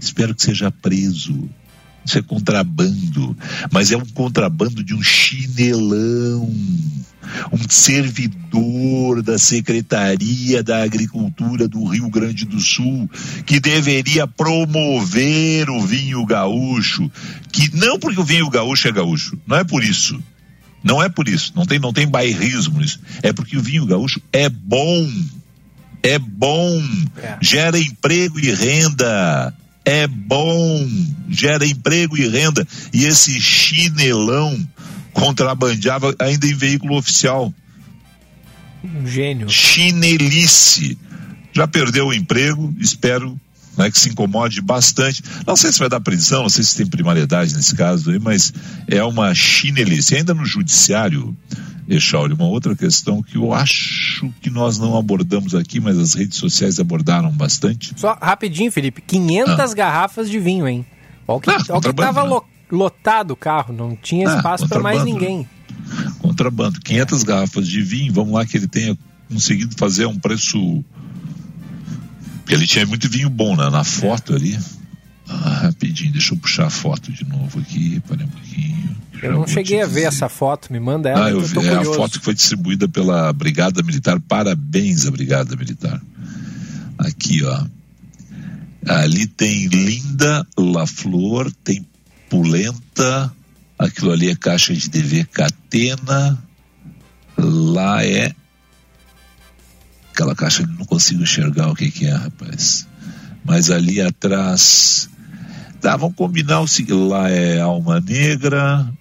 Espero 0.00 0.34
que 0.34 0.42
seja 0.42 0.70
preso. 0.70 1.48
Isso 2.04 2.18
é 2.18 2.22
contrabando, 2.22 3.36
mas 3.70 3.92
é 3.92 3.96
um 3.96 4.06
contrabando 4.06 4.82
de 4.82 4.94
um 4.94 5.02
chinelão 5.02 6.50
um 7.52 7.58
servidor 7.68 9.22
da 9.22 9.38
Secretaria 9.38 10.62
da 10.62 10.82
Agricultura 10.82 11.68
do 11.68 11.84
Rio 11.84 12.08
Grande 12.10 12.44
do 12.44 12.60
Sul, 12.60 13.08
que 13.46 13.60
deveria 13.60 14.26
promover 14.26 15.68
o 15.70 15.80
vinho 15.80 16.24
gaúcho, 16.26 17.10
que 17.52 17.74
não 17.76 17.98
porque 17.98 18.20
o 18.20 18.24
vinho 18.24 18.48
gaúcho 18.50 18.88
é 18.88 18.92
gaúcho, 18.92 19.38
não 19.46 19.56
é 19.56 19.64
por 19.64 19.84
isso. 19.84 20.22
Não 20.82 21.02
é 21.02 21.08
por 21.08 21.28
isso, 21.28 21.52
não 21.54 21.66
tem, 21.66 21.78
não 21.78 21.92
tem 21.92 22.08
bairrismo 22.08 22.80
nisso. 22.80 23.00
É 23.22 23.32
porque 23.32 23.56
o 23.56 23.62
vinho 23.62 23.86
gaúcho 23.86 24.20
é 24.32 24.48
bom. 24.48 25.10
É 26.02 26.18
bom, 26.18 26.82
é. 27.18 27.36
gera 27.42 27.78
emprego 27.78 28.40
e 28.40 28.50
renda. 28.54 29.54
É 29.84 30.06
bom, 30.06 30.88
gera 31.28 31.66
emprego 31.66 32.16
e 32.16 32.26
renda. 32.26 32.66
E 32.92 33.04
esse 33.04 33.38
chinelão 33.40 34.58
contrabandeava 35.12 36.14
ainda 36.18 36.46
em 36.46 36.54
veículo 36.54 36.96
oficial. 36.96 37.52
Um 38.82 39.06
gênio. 39.06 39.48
Chinelice. 39.48 40.98
Já 41.52 41.66
perdeu 41.66 42.08
o 42.08 42.14
emprego, 42.14 42.72
espero 42.78 43.38
né, 43.76 43.90
que 43.90 43.98
se 43.98 44.08
incomode 44.08 44.60
bastante. 44.60 45.22
Não 45.46 45.56
sei 45.56 45.72
se 45.72 45.78
vai 45.78 45.88
dar 45.88 46.00
prisão, 46.00 46.42
não 46.42 46.48
sei 46.48 46.62
se 46.64 46.76
tem 46.76 46.86
primariedade 46.86 47.54
nesse 47.54 47.74
caso 47.74 48.10
aí, 48.10 48.18
mas 48.18 48.52
é 48.86 49.02
uma 49.02 49.34
chinelice. 49.34 50.16
Ainda 50.16 50.34
no 50.34 50.44
judiciário, 50.44 51.36
Echauri, 51.88 52.34
uma 52.34 52.46
outra 52.46 52.76
questão 52.76 53.22
que 53.22 53.36
eu 53.36 53.52
acho 53.52 54.30
que 54.40 54.50
nós 54.50 54.78
não 54.78 54.96
abordamos 54.96 55.54
aqui, 55.54 55.80
mas 55.80 55.98
as 55.98 56.14
redes 56.14 56.38
sociais 56.38 56.78
abordaram 56.78 57.30
bastante. 57.30 57.92
Só 57.96 58.16
rapidinho, 58.20 58.70
Felipe, 58.70 59.00
500 59.00 59.58
ah. 59.58 59.74
garrafas 59.74 60.30
de 60.30 60.38
vinho, 60.38 60.68
hein? 60.68 60.86
Olha 61.26 61.38
o 61.38 61.40
que, 61.40 61.50
ah, 61.50 61.58
que 61.58 61.92
tava 61.94 62.24
né? 62.24 62.40
Lotado 62.70 63.32
o 63.32 63.36
carro, 63.36 63.74
não 63.74 63.96
tinha 63.96 64.28
ah, 64.28 64.36
espaço 64.36 64.68
para 64.68 64.80
mais 64.80 65.04
ninguém. 65.04 65.48
Contrabando, 66.18 66.80
500 66.80 67.22
garrafas 67.22 67.66
de 67.68 67.82
vinho, 67.82 68.12
vamos 68.12 68.34
lá 68.34 68.46
que 68.46 68.56
ele 68.56 68.68
tenha 68.68 68.96
conseguido 69.28 69.74
fazer 69.76 70.06
um 70.06 70.18
preço 70.18 70.84
ele 72.50 72.66
tinha 72.66 72.84
muito 72.84 73.08
vinho 73.08 73.30
bom 73.30 73.56
né? 73.56 73.70
na 73.70 73.84
foto 73.84 74.34
ali. 74.34 74.58
Ah, 75.28 75.60
rapidinho, 75.62 76.10
deixa 76.10 76.34
eu 76.34 76.38
puxar 76.38 76.66
a 76.66 76.70
foto 76.70 77.12
de 77.12 77.24
novo 77.24 77.60
aqui, 77.60 78.00
para 78.00 78.24
um 78.24 78.28
pouquinho. 78.28 78.96
Eu 79.22 79.32
não 79.32 79.46
cheguei 79.46 79.80
a 79.80 79.86
ver 79.86 80.04
essa 80.04 80.28
foto, 80.28 80.72
me 80.72 80.80
manda 80.80 81.08
ela. 81.08 81.26
Ah, 81.26 81.30
eu, 81.30 81.40
eu 81.40 81.62
é 81.62 81.76
a 81.76 81.84
foto 81.84 82.18
que 82.18 82.24
foi 82.24 82.34
distribuída 82.34 82.88
pela 82.88 83.32
Brigada 83.32 83.82
Militar. 83.82 84.18
Parabéns 84.20 85.06
à 85.06 85.10
Brigada 85.10 85.54
Militar. 85.54 86.02
Aqui, 86.98 87.44
ó. 87.44 87.64
Ali 88.88 89.26
tem 89.26 89.66
Linda 89.66 90.44
La 90.58 90.86
Flor, 90.86 91.52
tem 91.62 91.86
Pulenta, 92.30 93.34
aquilo 93.78 94.12
ali 94.12 94.30
é 94.30 94.36
caixa 94.36 94.72
de 94.72 94.88
DV 94.88 95.24
Catena, 95.24 96.42
lá 97.36 98.02
é 98.04 98.32
aquela 100.20 100.34
caixa 100.34 100.66
não 100.66 100.84
consigo 100.84 101.22
enxergar 101.22 101.68
o 101.68 101.74
que, 101.74 101.90
que 101.90 102.06
é, 102.06 102.14
rapaz. 102.14 102.86
Mas 103.44 103.70
ali 103.70 104.00
atrás. 104.00 105.08
Tá, 105.80 105.96
vamos 105.96 106.14
combinar 106.14 106.60
o 106.60 106.68
seguinte: 106.68 106.92
lá 106.92 107.28
é 107.30 107.60
Alma 107.60 108.00
Negra. 108.00 108.92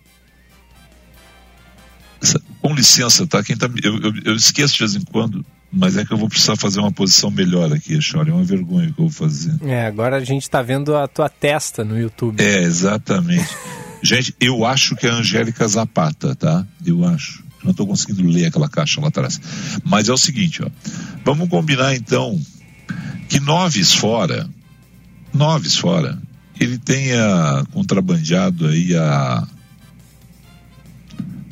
Com 2.62 2.74
licença, 2.74 3.28
tá? 3.28 3.44
Quem 3.44 3.56
tá 3.56 3.70
eu, 3.84 3.98
eu, 4.00 4.14
eu, 4.26 4.36
esqueço 4.36 4.74
de 4.74 4.80
vez 4.80 4.96
em 4.96 5.02
quando, 5.02 5.46
mas 5.72 5.98
é 5.98 6.06
que 6.06 6.12
eu 6.12 6.18
vou 6.18 6.28
precisar 6.28 6.56
fazer 6.56 6.80
uma 6.80 6.92
posição 6.92 7.30
melhor 7.30 7.72
aqui, 7.72 8.00
Chora. 8.00 8.30
É 8.30 8.34
uma 8.34 8.44
vergonha 8.44 8.88
que 8.88 9.00
eu 9.00 9.08
vou 9.08 9.10
fazer. 9.10 9.54
É, 9.64 9.86
agora 9.86 10.18
a 10.18 10.24
gente 10.24 10.50
tá 10.50 10.62
vendo 10.62 10.96
a 10.96 11.08
tua 11.08 11.30
testa 11.30 11.84
no 11.84 12.00
YouTube. 12.00 12.42
É, 12.42 12.64
exatamente. 12.64 13.50
gente, 14.02 14.36
eu 14.40 14.66
acho 14.66 14.96
que 14.96 15.06
é 15.06 15.12
a 15.12 15.16
Angélica 15.16 15.68
Zapata, 15.68 16.36
tá? 16.36 16.66
Eu 16.86 17.06
acho. 17.06 17.44
Não 17.64 17.72
estou 17.72 17.86
conseguindo 17.86 18.28
ler 18.28 18.46
aquela 18.46 18.70
caixa 18.70 19.00
lá 19.02 19.10
atrás. 19.10 19.40
Mas 19.84 20.10
é 20.10 20.14
o 20.14 20.18
seguinte, 20.18 20.64
ó. 20.64 20.70
Vamos 21.24 21.50
combinar 21.50 21.96
então 21.96 22.40
que 23.28 23.40
Noves 23.40 23.94
fora, 23.94 24.50
Noves 25.34 25.76
fora, 25.76 26.18
ele 26.60 26.78
tenha 26.78 27.64
contrabandeado 27.72 28.68
aí 28.68 28.96
a 28.96 29.48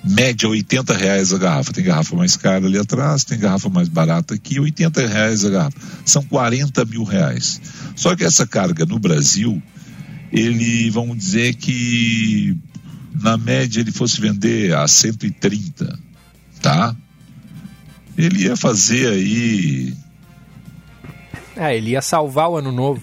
média 0.07 0.47
80 0.47 0.93
reais 0.93 1.33
a 1.33 1.37
garrafa. 1.37 1.73
Tem 1.73 1.83
garrafa 1.83 2.15
mais 2.15 2.35
cara 2.35 2.65
ali 2.65 2.77
atrás, 2.77 3.23
tem 3.23 3.39
garrafa 3.39 3.69
mais 3.69 3.87
barata 3.87 4.33
aqui, 4.33 4.59
80 4.59 5.07
reais 5.07 5.45
a 5.45 5.49
garrafa. 5.49 5.77
São 6.05 6.23
40 6.23 6.85
mil 6.85 7.03
reais. 7.03 7.61
Só 7.95 8.15
que 8.15 8.23
essa 8.23 8.45
carga 8.45 8.85
no 8.85 8.99
Brasil, 8.99 9.61
ele, 10.31 10.89
vamos 10.89 11.17
dizer 11.17 11.55
que 11.55 12.57
na 13.13 13.37
média 13.37 13.81
ele 13.81 13.91
fosse 13.91 14.21
vender 14.21 14.75
a 14.75 14.87
130, 14.87 15.99
tá? 16.61 16.95
Ele 18.17 18.43
ia 18.43 18.55
fazer 18.55 19.07
aí. 19.07 19.93
É, 21.55 21.75
ele 21.75 21.91
ia 21.91 22.01
salvar 22.01 22.49
o 22.49 22.57
ano 22.57 22.71
novo. 22.71 23.01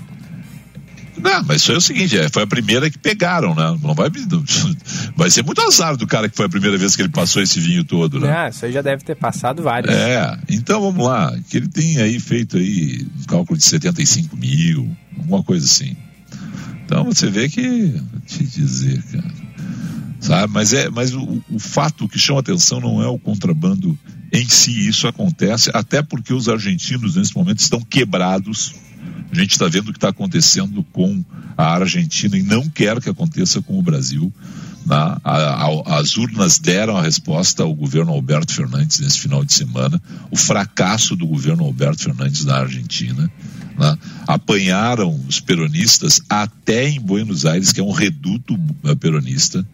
Não, 1.16 1.44
mas 1.44 1.62
isso 1.62 1.72
é 1.72 1.76
o 1.76 1.80
seguinte, 1.80 2.18
é, 2.18 2.28
foi 2.28 2.42
a 2.42 2.46
primeira 2.46 2.90
que 2.90 2.98
pegaram, 2.98 3.54
né? 3.54 3.78
Não 3.82 3.94
vai, 3.94 4.10
vai 5.16 5.30
ser 5.30 5.42
muito 5.42 5.60
azar 5.62 5.96
do 5.96 6.06
cara 6.06 6.28
que 6.28 6.36
foi 6.36 6.46
a 6.46 6.48
primeira 6.48 6.76
vez 6.76 6.96
que 6.96 7.02
ele 7.02 7.08
passou 7.08 7.42
esse 7.42 7.60
vinho 7.60 7.84
todo, 7.84 8.20
né? 8.20 8.36
Ah, 8.36 8.48
isso 8.48 8.64
aí 8.64 8.72
já 8.72 8.82
deve 8.82 9.04
ter 9.04 9.14
passado 9.14 9.62
vários. 9.62 9.94
É, 9.94 10.36
então 10.48 10.80
vamos 10.80 11.06
lá, 11.06 11.34
que 11.48 11.56
ele 11.56 11.68
tem 11.68 11.98
aí 11.98 12.18
feito 12.18 12.56
aí 12.56 13.06
um 13.20 13.24
cálculo 13.24 13.56
de 13.56 13.64
75 13.64 14.36
mil, 14.36 14.90
alguma 15.16 15.42
coisa 15.42 15.64
assim. 15.64 15.96
Então 16.84 17.04
você 17.04 17.30
vê 17.30 17.48
que, 17.48 17.94
te 18.26 18.44
dizer, 18.44 19.02
cara 19.12 19.44
sabe? 20.24 20.52
Mas 20.52 20.72
é, 20.72 20.88
mas 20.88 21.14
o, 21.14 21.42
o 21.50 21.58
fato 21.58 22.08
que 22.08 22.18
chama 22.18 22.40
atenção 22.40 22.80
não 22.80 23.02
é 23.02 23.06
o 23.06 23.18
contrabando 23.18 23.96
em 24.32 24.48
si, 24.48 24.88
isso 24.88 25.06
acontece 25.06 25.70
até 25.72 26.02
porque 26.02 26.32
os 26.32 26.48
argentinos 26.48 27.14
nesse 27.16 27.36
momento 27.36 27.60
estão 27.60 27.80
quebrados. 27.80 28.74
A 29.32 29.34
gente 29.36 29.52
está 29.52 29.66
vendo 29.66 29.88
o 29.88 29.92
que 29.92 29.98
está 29.98 30.10
acontecendo 30.10 30.84
com 30.92 31.24
a 31.56 31.74
Argentina 31.74 32.36
e 32.36 32.42
não 32.42 32.68
quer 32.68 33.00
que 33.00 33.10
aconteça 33.10 33.60
com 33.60 33.78
o 33.78 33.82
Brasil. 33.82 34.32
Né? 34.86 34.96
A, 34.96 35.18
a, 35.24 35.98
as 35.98 36.16
urnas 36.16 36.58
deram 36.58 36.96
a 36.96 37.02
resposta 37.02 37.62
ao 37.62 37.74
governo 37.74 38.12
Alberto 38.12 38.52
Fernandes 38.52 39.00
nesse 39.00 39.18
final 39.18 39.44
de 39.44 39.52
semana. 39.52 40.00
O 40.30 40.36
fracasso 40.36 41.16
do 41.16 41.26
governo 41.26 41.64
Alberto 41.64 42.02
Fernandes 42.02 42.44
na 42.44 42.58
Argentina. 42.58 43.30
Né? 43.78 43.98
Apanharam 44.26 45.18
os 45.28 45.40
peronistas 45.40 46.20
até 46.28 46.88
em 46.88 47.00
Buenos 47.00 47.44
Aires, 47.44 47.72
que 47.72 47.80
é 47.80 47.84
um 47.84 47.92
reduto 47.92 48.58
eh, 48.84 48.94
peronista. 48.94 49.66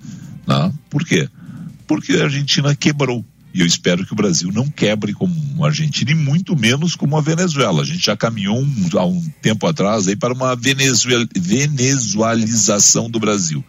Né? 0.46 0.72
Por 0.88 1.04
quê? 1.04 1.28
Porque 1.86 2.14
a 2.14 2.24
Argentina 2.24 2.74
quebrou. 2.74 3.24
E 3.52 3.60
eu 3.60 3.66
espero 3.66 4.06
que 4.06 4.12
o 4.12 4.16
Brasil 4.16 4.50
não 4.52 4.68
quebre 4.68 5.12
como 5.12 5.64
a 5.64 5.68
Argentina 5.68 6.10
e 6.12 6.14
muito 6.14 6.56
menos 6.56 6.94
como 6.94 7.16
a 7.16 7.20
Venezuela. 7.20 7.82
A 7.82 7.84
gente 7.84 8.06
já 8.06 8.16
caminhou 8.16 8.60
um, 8.60 8.88
há 8.96 9.04
um 9.04 9.20
tempo 9.42 9.66
atrás 9.66 10.06
aí 10.06 10.14
para 10.14 10.32
uma 10.32 10.54
venezuel, 10.54 11.26
venezualização 11.36 13.10
do 13.10 13.18
Brasil. 13.18 13.64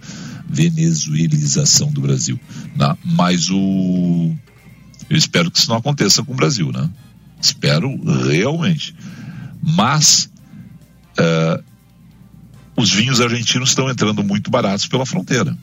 Venezuelização 0.48 1.92
do 1.92 2.02
Brasil. 2.02 2.40
Né? 2.76 2.96
Mas 3.04 3.50
o. 3.50 4.36
Eu 5.10 5.18
espero 5.18 5.50
que 5.50 5.58
isso 5.58 5.70
não 5.70 5.78
aconteça 5.78 6.24
com 6.24 6.32
o 6.34 6.36
Brasil, 6.36 6.72
né? 6.72 6.90
Espero 7.42 7.90
realmente. 8.30 8.96
Mas 9.62 10.30
uh, 11.18 11.64
os 12.78 12.92
vinhos 12.92 13.20
argentinos 13.20 13.70
estão 13.70 13.90
entrando 13.90 14.24
muito 14.24 14.52
baratos 14.52 14.86
pela 14.86 15.06
fronteira. 15.06 15.58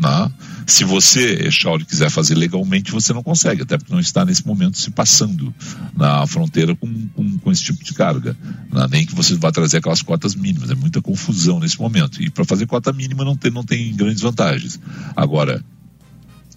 Né? 0.00 0.32
Se 0.66 0.84
você, 0.84 1.46
Echauri, 1.46 1.84
quiser 1.84 2.10
fazer 2.10 2.34
legalmente, 2.34 2.92
você 2.92 3.12
não 3.12 3.22
consegue, 3.22 3.62
até 3.62 3.78
porque 3.78 3.92
não 3.92 4.00
está 4.00 4.24
nesse 4.24 4.46
momento 4.46 4.78
se 4.78 4.90
passando 4.90 5.54
na 5.96 6.26
fronteira 6.26 6.74
com, 6.74 7.08
com, 7.08 7.38
com 7.38 7.52
esse 7.52 7.64
tipo 7.64 7.82
de 7.82 7.94
carga. 7.94 8.36
Né? 8.72 8.86
Nem 8.90 9.06
que 9.06 9.14
você 9.14 9.34
vá 9.36 9.50
trazer 9.50 9.78
aquelas 9.78 10.02
cotas 10.02 10.34
mínimas, 10.34 10.70
é 10.70 10.74
muita 10.74 11.00
confusão 11.00 11.60
nesse 11.60 11.78
momento. 11.78 12.22
E 12.22 12.30
para 12.30 12.44
fazer 12.44 12.66
cota 12.66 12.92
mínima 12.92 13.24
não 13.24 13.36
tem, 13.36 13.50
não 13.50 13.64
tem 13.64 13.94
grandes 13.94 14.22
vantagens. 14.22 14.78
Agora, 15.14 15.64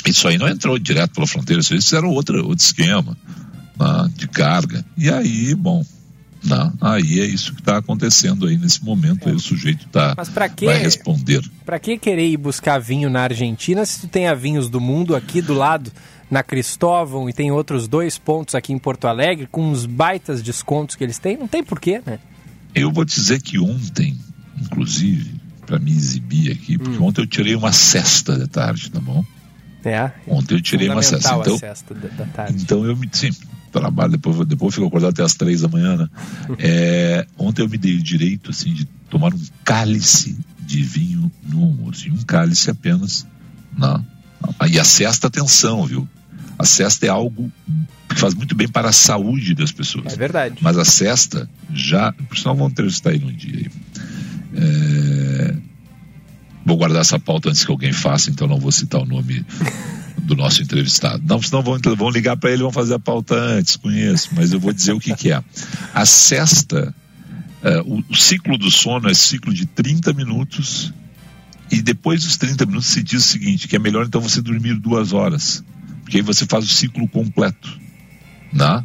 isso 0.06 0.28
aí 0.28 0.38
não 0.38 0.48
entrou 0.48 0.78
direto 0.80 1.14
pela 1.14 1.28
fronteira, 1.28 1.62
isso 1.62 1.96
era 1.96 2.08
outro, 2.08 2.38
outro 2.40 2.66
esquema 2.66 3.18
né? 3.80 4.12
de 4.16 4.28
carga. 4.28 4.84
E 4.98 5.10
aí, 5.10 5.54
bom, 5.56 5.86
não, 6.44 6.74
aí 6.80 7.20
é 7.20 7.26
isso 7.26 7.54
que 7.54 7.62
está 7.62 7.78
acontecendo 7.78 8.48
aí 8.48 8.58
nesse 8.58 8.84
momento. 8.84 9.28
É. 9.28 9.32
Aí 9.32 9.36
o 9.36 9.40
sujeito 9.40 9.88
tá, 9.90 10.14
Mas 10.16 10.30
pra 10.30 10.48
que, 10.48 10.66
vai 10.66 10.78
responder. 10.78 11.44
Para 11.66 11.80
que 11.80 11.98
querer 11.98 12.28
ir 12.28 12.38
buscar 12.38 12.80
vinho 12.80 13.10
na 13.10 13.22
Argentina 13.22 13.86
se 13.86 14.02
tu 14.02 14.08
tem 14.08 14.28
a 14.28 14.34
Vinhos 14.34 14.70
do 14.70 14.80
Mundo 14.80 15.16
aqui 15.16 15.42
do 15.42 15.54
lado, 15.54 15.92
na 16.30 16.42
Cristóvão, 16.42 17.30
e 17.30 17.34
tem 17.34 17.52
outros 17.52 17.88
dois 17.88 18.18
pontos 18.18 18.56
aqui 18.56 18.72
em 18.72 18.80
Porto 18.80 19.06
Alegre, 19.06 19.48
com 19.52 19.70
uns 19.70 19.86
baitas 19.86 20.42
descontos 20.42 20.96
que 20.96 21.04
eles 21.04 21.20
têm? 21.20 21.38
Não 21.38 21.48
tem 21.48 21.64
porquê, 21.64 22.02
né? 22.06 22.20
Eu 22.74 22.92
vou 22.92 23.04
dizer 23.04 23.42
que 23.42 23.60
ontem, 23.60 24.18
inclusive, 24.62 25.40
para 25.66 25.80
me 25.80 25.92
exibir 25.92 26.52
aqui, 26.52 26.78
porque 26.78 26.98
hum. 26.98 27.06
ontem 27.06 27.22
eu 27.22 27.28
tirei 27.28 27.56
uma 27.56 27.72
cesta 27.72 28.38
de 28.38 28.48
tarde, 28.48 28.90
tá 28.90 29.00
bom? 29.00 29.26
É. 29.84 30.12
Ontem 30.28 30.56
eu 30.56 30.62
tirei 30.62 30.90
uma 30.90 31.02
cesta. 31.02 31.36
Então, 31.36 31.58
cesta 31.58 31.94
da 31.94 32.26
tarde. 32.26 32.62
então 32.62 32.86
eu 32.86 32.96
me. 32.96 33.10
Sim, 33.12 33.32
trabalho, 33.70 34.12
depois, 34.12 34.48
depois 34.48 34.74
fico 34.74 34.88
acordado 34.88 35.12
até 35.12 35.24
as 35.24 35.34
três 35.34 35.62
da 35.62 35.68
manhã, 35.68 35.98
né? 35.98 36.10
É, 36.58 37.26
ontem 37.38 37.62
eu 37.62 37.70
me 37.70 37.78
dei 37.78 37.96
o 37.96 38.04
direito, 38.04 38.50
assim, 38.50 38.74
de 38.74 38.86
tomar 39.10 39.34
um 39.34 39.42
cálice 39.64 40.38
de 40.60 40.82
vinho 40.82 41.32
no 41.48 41.64
almoço. 41.64 42.08
E 42.08 42.12
um 42.12 42.22
cálice 42.22 42.70
apenas, 42.70 43.26
né? 43.78 44.04
E 44.70 44.80
a 44.80 44.84
cesta, 44.84 45.28
atenção, 45.28 45.86
viu? 45.86 46.08
A 46.58 46.66
cesta 46.66 47.06
é 47.06 47.10
algo 47.10 47.52
que 48.10 48.16
faz 48.16 48.34
muito 48.34 48.56
bem 48.56 48.68
para 48.68 48.90
a 48.90 48.94
saúde 48.94 49.54
das 49.56 49.72
pessoas. 49.72 50.14
É 50.14 50.16
verdade. 50.18 50.58
Mas 50.62 50.78
a 50.78 50.86
cesta 50.86 51.50
já. 51.74 52.12
Por 52.12 52.38
sinal, 52.38 52.56
vamos 52.56 52.72
entrevistar 52.72 53.12
aí 53.12 53.20
num 53.20 53.32
dia. 53.32 53.58
Aí. 53.58 53.72
É, 54.56 55.56
vou 56.66 56.78
guardar 56.78 57.02
essa 57.02 57.20
pauta 57.20 57.50
antes 57.50 57.64
que 57.64 57.72
alguém 57.72 57.94
faça, 57.94 58.30
então 58.30 58.48
não 58.48 58.60
vou 58.60 58.72
citar 58.72 59.02
o 59.02 59.06
nome 59.06 59.46
do 60.20 60.36
nosso 60.36 60.62
entrevistado. 60.62 61.24
Não, 61.26 61.42
senão 61.42 61.62
vão, 61.62 61.78
vão 61.96 62.10
ligar 62.10 62.38
para 62.38 62.52
ele 62.52 62.62
vão 62.62 62.72
fazer 62.72 62.96
a 62.96 63.00
pauta 63.00 63.36
antes, 63.36 63.76
conheço, 63.76 64.30
mas 64.34 64.52
eu 64.52 64.60
vou 64.60 64.74
dizer 64.74 64.94
o 64.94 65.00
que, 65.00 65.16
que 65.16 65.32
é. 65.32 65.44
A 65.94 66.06
cesta, 66.06 66.94
uh, 67.64 67.94
o, 67.94 68.04
o, 68.10 68.16
ciclo 68.16 68.58
do 68.58 68.70
sono 68.70 69.10
é 69.10 69.14
ciclo 69.14 69.54
de 69.54 69.66
30 69.66 70.14
minutos 70.14 70.94
e 71.72 71.82
depois 71.82 72.24
dos 72.24 72.38
30 72.38 72.66
minutos 72.66 72.88
se 72.88 73.04
diz 73.04 73.26
o 73.26 73.28
seguinte, 73.28 73.68
que 73.68 73.76
é 73.76 73.80
melhor 73.80 74.06
então 74.06 74.22
você 74.22 74.42
dormir 74.42 74.76
duas 74.76 75.14
horas, 75.14 75.64
porque 76.02 76.18
aí 76.18 76.24
você 76.24 76.46
faz 76.46 76.66
o 76.66 76.70
ciclo 76.70 77.08
completo, 77.08 77.80
né? 78.52 78.84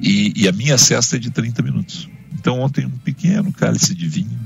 E, 0.00 0.32
e 0.34 0.48
a 0.48 0.52
minha 0.52 0.76
cesta 0.76 1.16
é 1.16 1.18
de 1.18 1.30
30 1.30 1.62
minutos. 1.62 2.08
Então 2.32 2.60
ontem 2.60 2.86
um 2.86 2.90
pequeno 2.90 3.52
cálice 3.52 3.94
de 3.94 4.08
vinho 4.08 4.40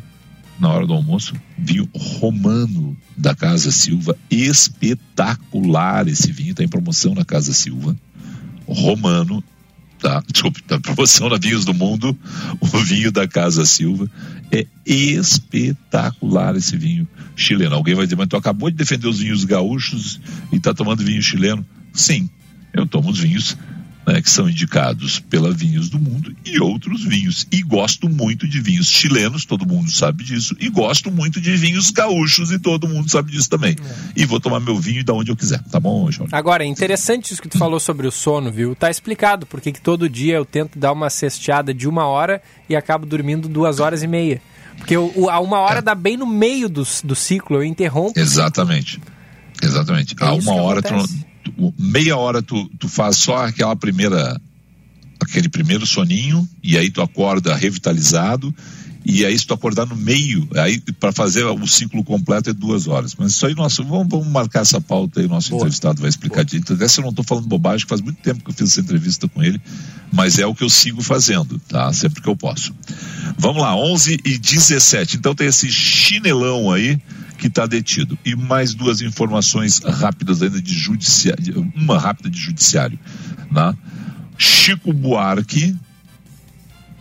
na 0.59 0.69
hora 0.69 0.87
do 0.87 0.93
almoço, 0.93 1.35
vinho 1.57 1.89
romano 1.95 2.97
da 3.17 3.35
Casa 3.35 3.71
Silva, 3.71 4.17
espetacular 4.31 6.07
esse 6.07 6.31
vinho, 6.31 6.51
está 6.51 6.63
em 6.63 6.69
promoção 6.69 7.15
na 7.15 7.25
Casa 7.25 7.53
Silva, 7.53 7.97
romano, 8.67 9.43
tá? 9.99 10.23
Desculpe, 10.31 10.63
tá 10.63 10.77
em 10.77 10.81
promoção 10.81 11.29
na 11.29 11.39
Vinhos 11.39 11.65
do 11.65 11.73
Mundo, 11.73 12.17
o 12.61 12.67
vinho 12.67 13.11
da 13.11 13.27
Casa 13.27 13.65
Silva, 13.65 14.11
é 14.53 14.67
espetacular 14.85 16.57
esse 16.57 16.77
vinho 16.77 17.09
chileno. 17.35 17.75
Alguém 17.75 17.95
vai 17.95 18.05
dizer, 18.05 18.17
mas 18.17 18.29
tu 18.29 18.37
acabou 18.37 18.71
de 18.71 18.77
defender 18.77 19.09
os 19.09 19.19
vinhos 19.19 19.45
gaúchos 19.45 20.21
e 20.53 20.57
está 20.57 20.75
tomando 20.75 21.03
vinho 21.03 21.23
chileno? 21.23 21.65
Sim, 21.93 22.29
eu 22.73 22.87
tomo 22.87 23.11
os 23.11 23.19
vinhos 23.19 23.57
né, 24.07 24.23
que 24.23 24.31
são 24.31 24.49
indicados 24.49 25.19
pela 25.19 25.53
Vinhos 25.53 25.89
do 25.89 25.99
Mundo 25.99 26.35
e 26.45 26.61
outros 26.61 27.05
vinhos. 27.05 27.47
E 27.51 27.63
gosto 27.63 28.09
muito 28.09 28.47
de 28.47 28.61
vinhos 28.61 28.89
chilenos, 28.89 29.45
todo 29.45 29.67
mundo 29.67 29.91
sabe 29.91 30.23
disso, 30.23 30.57
e 30.61 30.69
gosto 30.69 31.11
muito 31.11 31.41
de 31.41 31.57
vinhos 31.57 31.91
gaúchos 31.91 32.53
e 32.53 32.59
todo 32.59 32.89
mundo 32.89 33.11
sabe 33.11 33.33
disso 33.33 33.49
também. 33.49 33.73
É. 33.73 33.95
E 34.15 34.25
vou 34.25 34.39
tomar 34.39 34.61
meu 34.61 34.79
vinho 34.79 35.05
da 35.05 35.13
onde 35.13 35.31
eu 35.31 35.37
quiser, 35.37 35.63
tá 35.65 35.81
bom, 35.81 36.11
João? 36.11 36.29
Agora, 36.31 36.63
é 36.63 36.67
interessante 36.67 37.33
isso 37.33 37.43
que 37.43 37.49
tu 37.49 37.59
falou 37.59 37.81
sobre 37.81 38.07
o 38.07 38.13
sono, 38.13 38.53
viu? 38.53 38.77
Tá 38.77 38.91
explicado 38.91 39.47
porque 39.47 39.73
que 39.73 39.81
todo 39.81 40.09
dia 40.09 40.37
eu 40.37 40.45
tento 40.45 40.79
dar 40.79 40.93
uma 40.93 41.11
cesteada 41.11 41.75
de 41.75 41.89
uma 41.89 42.07
hora 42.07 42.41
e 42.69 42.77
acabo 42.77 43.07
dormindo 43.07 43.49
duas 43.49 43.81
horas 43.81 44.03
e 44.03 44.07
meia. 44.07 44.41
Porque 44.79 44.97
o, 44.97 45.31
a 45.31 45.41
uma 45.41 45.59
hora 45.59 45.79
é. 45.79 45.83
dá 45.83 45.95
bem 45.95 46.17
no 46.17 46.27
meio 46.27 46.69
do, 46.69 46.87
do 47.03 47.17
ciclo, 47.17 47.57
eu 47.57 47.65
interrompo. 47.65 48.19
Exatamente. 48.19 49.01
Exatamente. 49.63 50.15
É 50.21 50.25
a 50.25 50.35
uma 50.35 50.55
hora 50.55 50.83
tu, 50.83 50.95
meia 51.79 52.17
hora 52.17 52.43
tu, 52.43 52.69
tu 52.79 52.89
faz 52.89 53.17
só 53.17 53.47
aquela 53.47 53.77
primeira 53.77 54.41
aquele 55.21 55.49
primeiro 55.49 55.87
soninho 55.87 56.47
e 56.63 56.77
aí 56.77 56.91
tu 56.91 57.01
acorda 57.01 57.55
revitalizado 57.55 58.55
e 59.09 59.25
aí 59.25 59.39
se 59.39 59.47
tu 59.47 59.55
acordar 59.55 59.87
no 59.87 59.95
meio 59.95 60.49
aí 60.57 60.81
para 60.99 61.13
fazer 61.13 61.45
o 61.45 61.67
ciclo 61.67 62.03
completo 62.03 62.51
é 62.51 62.53
duas 62.53 62.89
horas 62.89 63.15
mas 63.15 63.33
isso 63.33 63.47
aí 63.47 63.55
nossa 63.55 63.83
vamos, 63.83 64.09
vamos 64.09 64.27
marcar 64.27 64.61
essa 64.61 64.81
pauta 64.81 65.21
aí 65.21 65.27
o 65.27 65.29
nosso 65.29 65.51
Boa. 65.51 65.61
entrevistado 65.61 66.01
vai 66.01 66.11
explicar 66.11 66.45
direito 66.45 66.73
até 66.73 66.89
se 66.89 66.99
eu 66.99 67.03
não 67.03 67.11
estou 67.11 67.25
falando 67.25 67.47
bobagem 67.47 67.87
faz 67.87 68.01
muito 68.01 68.21
tempo 68.21 68.43
que 68.43 68.51
eu 68.51 68.55
fiz 68.55 68.73
essa 68.73 68.81
entrevista 68.81 69.29
com 69.29 69.43
ele 69.43 69.61
mas 70.13 70.39
é 70.39 70.47
o 70.47 70.55
que 70.55 70.65
eu 70.65 70.69
sigo 70.69 71.03
fazendo 71.03 71.61
tá 71.69 71.93
sempre 71.93 72.21
que 72.21 72.29
eu 72.29 72.37
posso 72.37 72.75
vamos 73.39 73.63
lá 73.63 73.77
11 73.77 74.21
e 74.25 74.39
17 74.39 75.19
então 75.19 75.35
tem 75.35 75.47
esse 75.47 75.71
chinelão 75.71 76.73
aí 76.73 77.01
que 77.37 77.49
está 77.49 77.67
detido. 77.67 78.19
E 78.25 78.35
mais 78.35 78.75
duas 78.75 79.01
informações 79.01 79.79
rápidas 79.79 80.43
ainda 80.43 80.61
de 80.61 80.73
judiciário, 80.73 81.71
uma 81.75 81.99
rápida 81.99 82.31
de 82.31 82.39
judiciário. 82.39 82.99
Né? 83.51 83.77
Chico 84.39 84.93
Buarque 84.93 85.77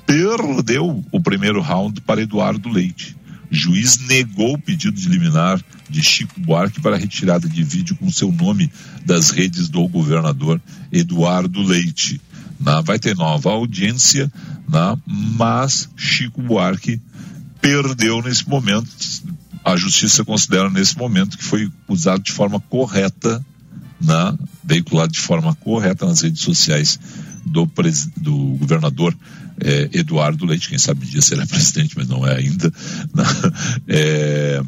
perdeu 0.05 1.03
o 1.11 1.19
primeiro 1.19 1.61
round 1.61 2.01
para 2.01 2.21
Eduardo 2.21 2.69
Leite. 2.69 3.15
O 3.51 3.55
juiz 3.55 3.97
negou 4.07 4.53
o 4.53 4.61
pedido 4.61 4.99
de 4.99 5.07
liminar 5.07 5.61
de 5.89 6.03
Chico 6.03 6.39
Buarque 6.39 6.81
para 6.81 6.97
retirada 6.97 7.47
de 7.47 7.63
vídeo 7.63 7.95
com 7.95 8.11
seu 8.11 8.31
nome 8.31 8.71
das 9.05 9.29
redes 9.29 9.69
do 9.69 9.87
governador 9.87 10.61
Eduardo 10.91 11.61
Leite. 11.61 12.19
Né? 12.59 12.81
Vai 12.83 12.99
ter 12.99 13.15
nova 13.15 13.51
audiência, 13.51 14.31
né? 14.67 14.97
mas 15.07 15.89
Chico 15.95 16.41
Buarque 16.41 16.99
perdeu 17.61 18.21
nesse 18.21 18.47
momento, 18.47 18.87
a 19.63 19.75
justiça 19.75 20.23
considera 20.23 20.69
nesse 20.69 20.97
momento 20.97 21.37
que 21.37 21.43
foi 21.43 21.71
usado 21.87 22.21
de 22.21 22.31
forma 22.31 22.59
correta, 22.59 23.43
na, 23.99 24.37
veiculado 24.63 25.11
de 25.11 25.19
forma 25.19 25.55
correta 25.55 26.05
nas 26.05 26.21
redes 26.21 26.41
sociais 26.41 26.99
do, 27.45 27.69
do 28.17 28.35
governador 28.57 29.15
eh, 29.61 29.89
Eduardo 29.93 30.45
Leite, 30.45 30.69
quem 30.69 30.77
sabe 30.77 31.05
um 31.05 31.09
dia 31.09 31.21
será 31.21 31.45
presidente, 31.47 31.95
mas 31.95 32.07
não 32.07 32.25
é 32.25 32.37
ainda, 32.37 32.71
na, 33.13 33.23
é, 33.87 34.61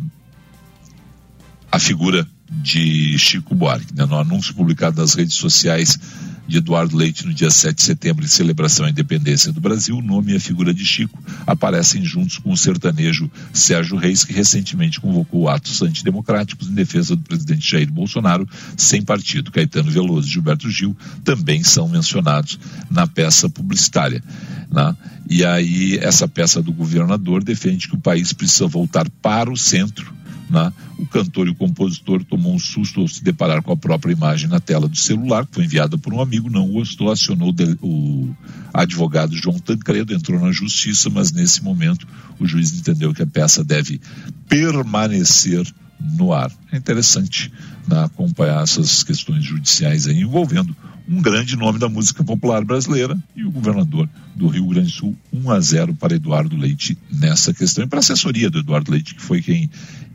a 1.71 1.79
figura 1.79 2.27
de 2.49 3.17
Chico 3.17 3.53
Buarque. 3.53 3.93
Né, 3.93 4.05
no 4.05 4.17
anúncio 4.17 4.53
publicado 4.53 5.01
nas 5.01 5.13
redes 5.13 5.35
sociais 5.35 5.99
de 6.47 6.57
Eduardo 6.57 6.95
Leite 6.95 7.25
no 7.25 7.33
dia 7.33 7.51
7 7.51 7.75
de 7.75 7.83
setembro, 7.83 8.23
em 8.23 8.27
celebração 8.27 8.85
à 8.85 8.89
independência 8.89 9.51
do 9.51 9.59
Brasil, 9.59 9.97
o 9.97 10.01
nome 10.01 10.31
e 10.31 10.35
a 10.37 10.39
figura 10.39 10.73
de 10.73 10.85
Chico 10.85 11.21
aparecem 11.45 12.03
juntos 12.03 12.37
com 12.37 12.51
o 12.51 12.57
sertanejo 12.57 13.29
Sérgio 13.53 13.97
Reis, 13.97 14.23
que 14.23 14.33
recentemente 14.33 14.99
convocou 14.99 15.49
atos 15.49 15.81
antidemocráticos 15.81 16.69
em 16.69 16.73
defesa 16.73 17.15
do 17.15 17.21
presidente 17.21 17.69
Jair 17.69 17.91
Bolsonaro, 17.91 18.47
sem 18.77 19.01
partido. 19.01 19.51
Caetano 19.51 19.91
Veloso 19.91 20.27
e 20.27 20.31
Gilberto 20.31 20.69
Gil 20.69 20.95
também 21.23 21.63
são 21.63 21.89
mencionados 21.89 22.57
na 22.89 23.05
peça 23.05 23.49
publicitária. 23.49 24.23
Né? 24.71 24.95
E 25.29 25.43
aí, 25.43 25.97
essa 25.97 26.27
peça 26.27 26.61
do 26.61 26.71
governador 26.71 27.43
defende 27.43 27.87
que 27.89 27.95
o 27.95 27.99
país 27.99 28.31
precisa 28.31 28.67
voltar 28.67 29.09
para 29.21 29.51
o 29.51 29.57
centro 29.57 30.16
né? 30.49 30.71
O 30.97 31.05
cantor 31.05 31.47
e 31.47 31.51
o 31.51 31.55
compositor 31.55 32.23
tomou 32.23 32.53
um 32.53 32.59
susto 32.59 33.01
ao 33.01 33.07
se 33.07 33.23
deparar 33.23 33.61
com 33.61 33.71
a 33.71 33.77
própria 33.77 34.11
imagem 34.11 34.49
na 34.49 34.59
tela 34.59 34.87
do 34.87 34.97
celular, 34.97 35.45
que 35.45 35.55
foi 35.55 35.65
enviada 35.65 35.97
por 35.97 36.13
um 36.13 36.21
amigo, 36.21 36.49
não 36.49 36.67
gostou, 36.67 37.11
acionou 37.11 37.53
o 37.81 38.29
advogado 38.73 39.35
João 39.35 39.59
Tancredo, 39.59 40.13
entrou 40.13 40.39
na 40.39 40.51
justiça, 40.51 41.09
mas 41.09 41.31
nesse 41.31 41.63
momento 41.63 42.07
o 42.39 42.47
juiz 42.47 42.71
entendeu 42.73 43.13
que 43.13 43.21
a 43.21 43.27
peça 43.27 43.63
deve 43.63 43.99
permanecer 44.47 45.65
no 45.99 46.31
ar. 46.31 46.51
É 46.71 46.77
interessante 46.77 47.51
né, 47.87 48.03
acompanhar 48.03 48.63
essas 48.63 49.03
questões 49.03 49.43
judiciais 49.43 50.07
aí 50.07 50.21
envolvendo 50.21 50.75
um 51.09 51.21
grande 51.21 51.55
nome 51.55 51.79
da 51.79 51.87
música 51.87 52.23
popular 52.23 52.63
brasileira 52.65 53.17
e 53.35 53.45
o 53.45 53.51
governador 53.51 54.09
do 54.35 54.47
Rio 54.47 54.67
Grande 54.67 54.87
do 54.87 54.93
Sul, 54.93 55.17
1 55.31 55.51
a 55.51 55.59
0 55.59 55.95
para 55.95 56.15
Eduardo 56.15 56.57
Leite 56.57 56.97
nessa 57.11 57.53
questão 57.53 57.85
e 57.85 57.87
para 57.87 57.99
a 57.99 58.01
assessoria 58.01 58.49
do 58.49 58.59
Eduardo 58.59 58.91
Leite, 58.91 59.15
que 59.15 59.21
foi 59.21 59.41
quem 59.41 59.69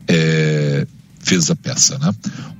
é, 0.07 0.87
fez 1.19 1.49
a 1.49 1.55
peça, 1.55 1.97
né? 1.97 2.13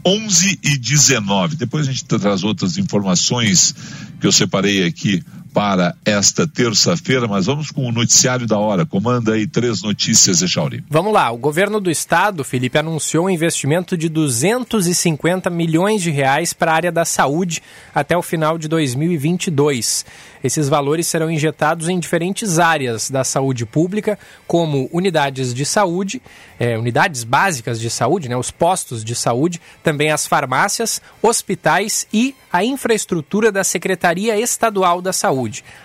11 0.06 0.60
e 0.64 0.78
19. 0.78 1.56
Depois 1.56 1.88
a 1.88 1.92
gente 1.92 2.06
traz 2.06 2.44
outras 2.44 2.78
informações 2.78 3.76
que 4.20 4.28
eu 4.28 4.32
separei 4.32 4.86
aqui 4.86 5.24
para 5.54 5.96
esta 6.04 6.48
terça-feira, 6.48 7.28
mas 7.28 7.46
vamos 7.46 7.70
com 7.70 7.88
o 7.88 7.92
noticiário 7.92 8.48
da 8.48 8.58
hora. 8.58 8.86
Comanda 8.86 9.34
aí 9.34 9.46
três 9.46 9.84
notícias, 9.84 10.42
Echauri. 10.42 10.84
Vamos 10.90 11.14
lá. 11.14 11.32
O 11.32 11.38
governo 11.38 11.80
do 11.80 11.92
estado, 11.92 12.44
Felipe, 12.44 12.78
anunciou 12.78 13.26
um 13.26 13.30
investimento 13.30 13.96
de 13.96 14.10
250 14.10 15.50
milhões 15.50 16.02
de 16.02 16.10
reais 16.10 16.54
para 16.54 16.72
a 16.72 16.76
área 16.76 16.92
da 16.92 17.06
saúde 17.06 17.62
até 17.94 18.18
o 18.18 18.22
final 18.22 18.58
de 18.58 18.68
2022. 18.68 20.06
Esses 20.44 20.68
valores 20.68 21.08
serão 21.08 21.32
injetados 21.32 21.88
em 21.88 21.98
diferentes 21.98 22.60
áreas 22.60 23.10
da 23.10 23.24
saúde 23.24 23.66
pública, 23.66 24.20
como 24.46 24.90
unidades 24.92 25.54
de 25.54 25.66
saúde, 25.66 26.22
é, 26.60 26.78
unidades 26.78 27.24
básicas 27.24 27.80
de 27.80 27.90
saúde, 27.90 28.28
né, 28.28 28.36
os 28.36 28.52
postos 28.52 29.06
de 29.06 29.16
saúde, 29.16 29.62
também 29.82 30.12
as 30.12 30.28
farmácias, 30.28 31.02
hospitais 31.22 32.06
e 32.12 32.36
a 32.52 32.64
infraestrutura 32.64 33.52
da 33.54 33.64
Secretaria 33.64 34.38
Estadual 34.38 35.02
da 35.02 35.14
Saúde. 35.14 35.43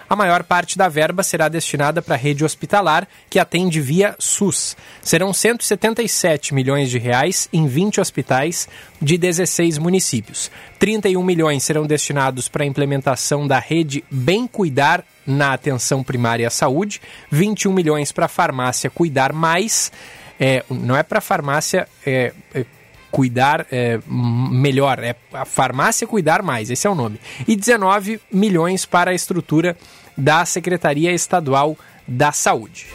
A 0.09 0.17
maior 0.17 0.43
parte 0.43 0.77
da 0.77 0.89
verba 0.89 1.23
será 1.23 1.49
destinada 1.49 2.03
para 2.03 2.15
a 2.15 2.19
rede 2.19 2.45
hospitalar, 2.45 3.07
que 3.29 3.39
atende 3.39 3.81
via 3.81 4.15
SUS. 4.19 4.77
Serão 5.03 5.33
177 5.33 6.55
milhões 6.55 6.91
de 6.91 6.99
reais 6.99 7.49
em 7.53 7.67
20 7.67 8.01
hospitais 8.01 8.69
de 9.01 9.17
16 9.17 9.79
municípios. 9.79 10.51
31 10.79 11.23
milhões 11.23 11.63
serão 11.63 11.87
destinados 11.87 12.49
para 12.49 12.65
a 12.65 12.67
implementação 12.67 13.47
da 13.47 13.59
rede 13.59 14.05
Bem 14.11 14.47
Cuidar 14.47 15.05
na 15.27 15.53
atenção 15.53 16.03
primária 16.03 16.47
à 16.47 16.51
saúde, 16.51 17.03
21 17.31 17.73
milhões 17.73 18.13
para 18.13 18.27
a 18.27 18.29
farmácia 18.29 18.89
Cuidar 18.89 19.33
Mais. 19.33 19.93
É, 20.41 20.65
não 20.71 20.97
é 20.97 21.03
para 21.03 21.21
farmácia 21.21 21.89
é, 22.07 22.33
é, 22.55 22.65
cuidar 23.11 23.67
é, 23.71 23.99
melhor, 24.07 24.99
é 24.99 25.15
a 25.33 25.45
farmácia 25.45 26.07
cuidar 26.07 26.43
mais, 26.43 26.71
esse 26.71 26.87
é 26.87 26.91
o 26.91 26.95
nome. 26.95 27.21
E 27.47 27.57
19 27.57 28.21
milhões 28.33 28.85
para 28.85 29.11
a 29.11 29.15
estrutura 29.15 29.77
da 30.17 30.45
Secretaria 30.45 31.13
Estadual 31.13 31.77
da 32.07 32.33
Saúde. 32.33 32.87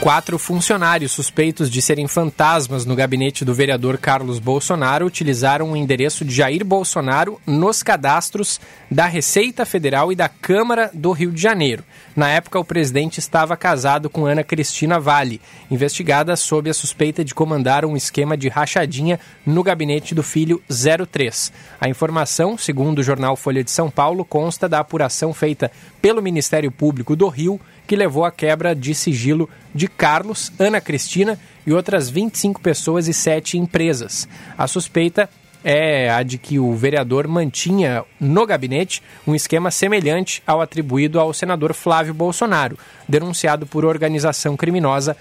Quatro 0.00 0.38
funcionários 0.38 1.10
suspeitos 1.10 1.68
de 1.68 1.82
serem 1.82 2.06
fantasmas 2.06 2.86
no 2.86 2.94
gabinete 2.94 3.44
do 3.44 3.52
vereador 3.52 3.98
Carlos 3.98 4.38
Bolsonaro 4.38 5.04
utilizaram 5.04 5.72
o 5.72 5.76
endereço 5.76 6.24
de 6.24 6.32
Jair 6.32 6.64
Bolsonaro 6.64 7.40
nos 7.44 7.82
cadastros 7.82 8.60
da 8.88 9.06
Receita 9.06 9.66
Federal 9.66 10.12
e 10.12 10.16
da 10.16 10.28
Câmara 10.28 10.88
do 10.94 11.10
Rio 11.10 11.32
de 11.32 11.42
Janeiro. 11.42 11.82
Na 12.18 12.28
época, 12.30 12.58
o 12.58 12.64
presidente 12.64 13.20
estava 13.20 13.56
casado 13.56 14.10
com 14.10 14.26
Ana 14.26 14.42
Cristina 14.42 14.98
Vale, 14.98 15.40
investigada 15.70 16.34
sob 16.34 16.68
a 16.68 16.74
suspeita 16.74 17.24
de 17.24 17.32
comandar 17.32 17.84
um 17.84 17.96
esquema 17.96 18.36
de 18.36 18.48
rachadinha 18.48 19.20
no 19.46 19.62
gabinete 19.62 20.16
do 20.16 20.22
filho 20.24 20.60
03. 20.68 21.52
A 21.80 21.88
informação, 21.88 22.58
segundo 22.58 22.98
o 22.98 23.02
jornal 23.04 23.36
Folha 23.36 23.62
de 23.62 23.70
São 23.70 23.88
Paulo, 23.88 24.24
consta 24.24 24.68
da 24.68 24.80
apuração 24.80 25.32
feita 25.32 25.70
pelo 26.02 26.20
Ministério 26.20 26.72
Público 26.72 27.14
do 27.14 27.28
Rio 27.28 27.60
que 27.86 27.94
levou 27.94 28.24
à 28.24 28.32
quebra 28.32 28.74
de 28.74 28.96
sigilo 28.96 29.48
de 29.72 29.86
Carlos, 29.86 30.50
Ana 30.58 30.80
Cristina 30.80 31.38
e 31.64 31.72
outras 31.72 32.10
25 32.10 32.60
pessoas 32.60 33.06
e 33.06 33.14
7 33.14 33.56
empresas. 33.58 34.26
A 34.58 34.66
suspeita 34.66 35.30
é 35.70 36.08
a 36.08 36.22
de 36.22 36.38
que 36.38 36.58
o 36.58 36.74
vereador 36.74 37.28
mantinha 37.28 38.02
no 38.18 38.46
gabinete 38.46 39.02
um 39.26 39.34
esquema 39.34 39.70
semelhante 39.70 40.42
ao 40.46 40.62
atribuído 40.62 41.20
ao 41.20 41.34
senador 41.34 41.74
Flávio 41.74 42.14
Bolsonaro, 42.14 42.78
denunciado 43.06 43.66
por 43.66 43.84
organização 43.84 44.56
criminosa, 44.56 45.14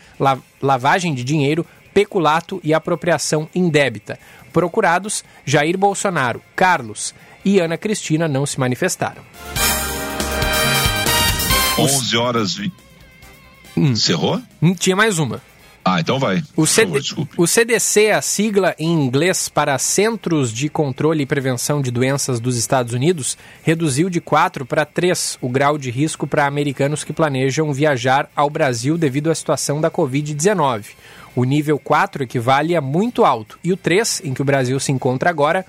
lavagem 0.62 1.14
de 1.14 1.26
dinheiro, 1.26 1.66
peculato 1.94 2.62
e 2.64 2.74
apropriação 2.74 3.50
indébita. 3.54 4.18
Procurados, 4.54 5.22
Jair 5.46 5.78
Bolsonaro, 5.78 6.42
Carlos 6.56 7.14
e 7.44 7.60
Ana 7.60 7.78
Cristina 7.78 8.26
não 8.26 8.46
se 8.46 8.58
manifestaram. 8.58 9.24
11 11.78 12.16
horas. 12.16 12.56
e 12.56 12.72
Hum. 13.76 13.92
Encerrou? 13.92 14.42
Hum, 14.62 14.74
tinha 14.74 14.96
mais 14.96 15.20
uma. 15.20 15.42
Ah, 15.90 16.02
então 16.02 16.20
vai. 16.20 16.44
O, 16.54 16.68
CD, 16.68 17.02
favor, 17.02 17.28
o 17.38 17.48
CDC, 17.48 18.12
a 18.12 18.22
sigla 18.22 18.76
em 18.78 18.92
inglês 18.92 19.48
para 19.48 19.78
Centros 19.78 20.52
de 20.52 20.68
Controle 20.68 21.24
e 21.24 21.26
Prevenção 21.26 21.82
de 21.82 21.90
Doenças 21.90 22.42
dos 22.42 22.58
Estados 22.58 22.94
Unidos, 22.94 23.38
reduziu 23.64 24.10
de 24.10 24.20
4 24.20 24.66
para 24.66 24.84
3 24.84 25.38
o 25.40 25.48
grau 25.48 25.78
de 25.78 25.90
risco 25.90 26.28
para 26.28 26.46
americanos 26.46 27.06
que 27.06 27.14
planejam 27.14 27.72
viajar 27.72 28.30
ao 28.36 28.50
Brasil 28.50 28.98
devido 28.98 29.32
à 29.32 29.36
situação 29.36 29.80
da 29.80 29.90
Covid-19. 29.90 30.88
O 31.34 31.46
nível 31.46 31.80
4 31.80 32.24
equivale 32.24 32.76
a 32.76 32.82
muito 32.82 33.24
alto 33.24 33.58
e 33.64 33.72
o 33.72 33.78
3, 33.78 34.24
em 34.26 34.34
que 34.34 34.42
o 34.42 34.46
Brasil 34.46 34.78
se 34.82 34.92
encontra 34.92 35.30
agora, 35.30 35.66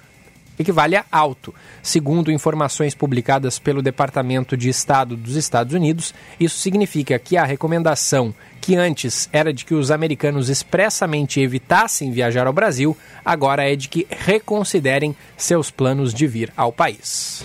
equivale 0.58 0.96
a 0.96 1.04
alto. 1.10 1.54
Segundo 1.82 2.32
informações 2.32 2.94
publicadas 2.94 3.58
pelo 3.58 3.82
Departamento 3.82 4.56
de 4.56 4.68
Estado 4.68 5.16
dos 5.16 5.36
Estados 5.36 5.74
Unidos, 5.74 6.14
isso 6.38 6.58
significa 6.58 7.18
que 7.18 7.36
a 7.36 7.44
recomendação 7.44 8.34
que 8.60 8.76
antes 8.76 9.28
era 9.32 9.52
de 9.52 9.64
que 9.64 9.74
os 9.74 9.90
americanos 9.90 10.48
expressamente 10.48 11.40
evitassem 11.40 12.10
viajar 12.10 12.46
ao 12.46 12.52
Brasil, 12.52 12.96
agora 13.24 13.70
é 13.70 13.74
de 13.74 13.88
que 13.88 14.06
reconsiderem 14.10 15.16
seus 15.36 15.70
planos 15.70 16.12
de 16.12 16.26
vir 16.26 16.52
ao 16.56 16.70
país. 16.70 17.44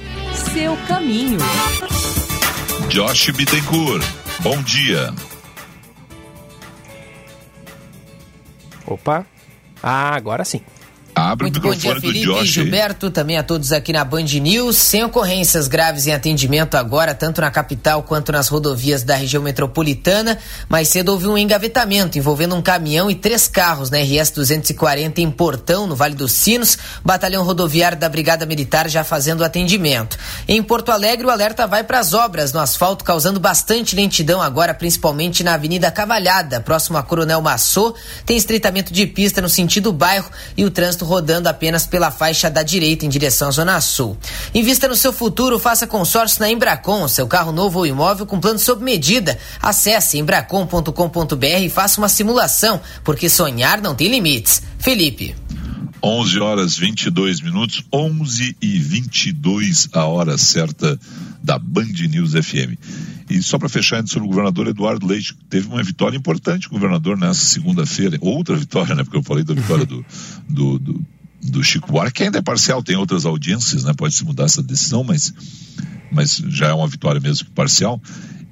Seu 0.52 0.76
caminho. 0.88 1.38
Josh 2.89 3.30
Bittencourt, 3.30 4.04
bom 4.41 4.62
dia. 4.63 5.13
Opa. 8.86 9.26
Ah, 9.82 10.15
agora 10.15 10.43
sim. 10.43 10.62
Abre 11.15 11.45
Muito 11.45 11.60
bom 11.60 11.76
dia, 11.76 11.99
Felipe 12.02 12.41
e 12.41 12.45
Gilberto, 12.45 13.12
também 13.12 13.38
a 13.38 13.43
todos 13.43 13.71
aqui 13.71 13.93
na 13.93 14.04
Band 14.04 14.23
News. 14.23 14.78
Sem 14.78 15.04
ocorrências 15.04 15.67
graves 15.67 16.08
em 16.08 16.12
atendimento 16.12 16.76
agora, 16.76 17.13
tanto 17.13 17.39
na 17.39 17.52
capital 17.52 18.02
quanto 18.02 18.32
nas 18.32 18.47
rodovias 18.47 19.04
da 19.04 19.15
região 19.15 19.43
metropolitana. 19.43 20.39
Mais 20.67 20.88
cedo 20.88 21.10
houve 21.10 21.28
um 21.28 21.38
engavetamento 21.38 22.17
envolvendo 22.17 22.56
um 22.56 22.63
caminhão 22.63 23.12
e 23.12 23.15
três 23.15 23.47
carros 23.47 23.91
na 23.91 23.99
RS 23.99 24.32
240 24.32 25.21
em 25.21 25.30
Portão, 25.30 25.86
no 25.86 25.95
Vale 25.95 26.15
dos 26.15 26.32
Sinos. 26.32 26.80
Batalhão 27.06 27.43
rodoviário 27.43 27.97
da 27.97 28.10
Brigada 28.10 28.45
Militar 28.47 28.89
já 28.89 29.04
fazendo 29.04 29.43
atendimento. 29.43 30.17
Em 30.47 30.63
Porto 30.63 30.91
Alegre, 30.91 31.28
o 31.28 31.30
alerta 31.30 31.67
vai 31.67 31.84
para 31.84 31.99
as 31.99 32.13
obras 32.15 32.52
no 32.54 32.60
asfalto, 32.60 33.04
causando 33.04 33.39
bastante 33.39 33.95
lentidão 33.95 34.41
agora, 34.41 34.73
principalmente 34.73 35.43
na 35.43 35.54
Avenida 35.54 35.91
Cavalhada, 35.91 36.60
próximo 36.60 36.97
a 36.97 37.04
Coronel 37.04 37.41
Massô. 37.41 37.93
Tem 38.26 38.36
estreitamento 38.36 38.91
de 38.91 39.06
pista 39.06 39.41
no 39.41 39.49
sentido 39.49 39.93
bairro 39.93 40.30
e 40.58 40.65
o 40.65 40.71
trânsito 40.71 41.03
rodando 41.04 41.50
apenas 41.50 41.86
pela 41.86 42.12
faixa 42.12 42.50
da 42.50 42.63
direita 42.63 43.06
em 43.06 43.10
direção 43.10 43.50
à 43.50 43.52
Zona 43.52 43.82
Sul. 43.82 44.18
Invista 44.54 44.88
no 44.88 44.96
seu 44.96 45.13
futuro, 45.13 45.60
faça 45.60 45.86
consórcio 45.86 46.39
na 46.39 46.50
Embracon, 46.50 47.08
seu 47.08 47.28
carro 47.28 47.52
novo 47.52 47.80
ou 47.80 47.86
imóvel 47.86 48.26
com 48.26 48.39
plano 48.39 48.60
sob 48.60 48.84
medida. 48.84 49.38
Acesse 49.62 50.18
embracon.com.br 50.18 51.46
e 51.62 51.70
faça 51.70 52.00
uma 52.00 52.10
simulação, 52.10 52.82
porque 53.04 53.30
sonhar 53.30 53.82
não 53.82 53.96
tem 53.96 54.10
limites. 54.10 54.62
Felipe. 54.80 55.36
11 56.04 56.39
horas 56.42 56.78
22 56.78 57.39
minutos, 57.39 57.82
11 57.94 58.58
e 58.62 58.78
22 58.78 59.88
a 59.94 60.06
hora 60.06 60.38
certa 60.38 61.00
da 61.43 61.60
Band 61.60 61.91
News 62.10 62.32
FM. 62.32 62.77
E 63.29 63.41
só 63.41 63.58
para 63.58 63.67
fechar 63.67 63.99
antes 63.99 64.13
sobre 64.13 64.27
o 64.27 64.29
governador 64.29 64.67
Eduardo 64.67 65.06
Leite, 65.06 65.36
teve 65.49 65.67
uma 65.67 65.84
vitória 65.84 66.15
importante 66.17 66.69
governador 66.69 67.17
nessa 67.17 67.43
segunda-feira, 67.45 68.17
outra 68.21 68.56
vitória, 68.56 68.95
né? 68.95 69.03
Porque 69.03 69.17
eu 69.17 69.23
falei 69.23 69.43
da 69.43 69.53
vitória 69.53 69.86
do, 69.86 70.06
do, 70.47 70.79
do, 70.79 71.06
do 71.41 71.63
Chico 71.63 71.91
Buarque, 71.91 72.13
que 72.13 72.23
ainda 72.23 72.39
é 72.39 72.41
parcial, 72.41 72.82
tem 72.82 72.95
outras 72.95 73.25
audiências, 73.25 73.84
né? 73.84 73.93
Pode 73.93 74.13
se 74.13 74.23
mudar 74.23 74.45
essa 74.45 74.63
decisão, 74.63 75.03
mas, 75.03 75.34
mas 76.13 76.38
já 76.47 76.67
é 76.67 76.73
uma 76.73 76.88
vitória 76.88 77.19
mesmo 77.19 77.45
que 77.45 77.52
parcial. 77.52 78.02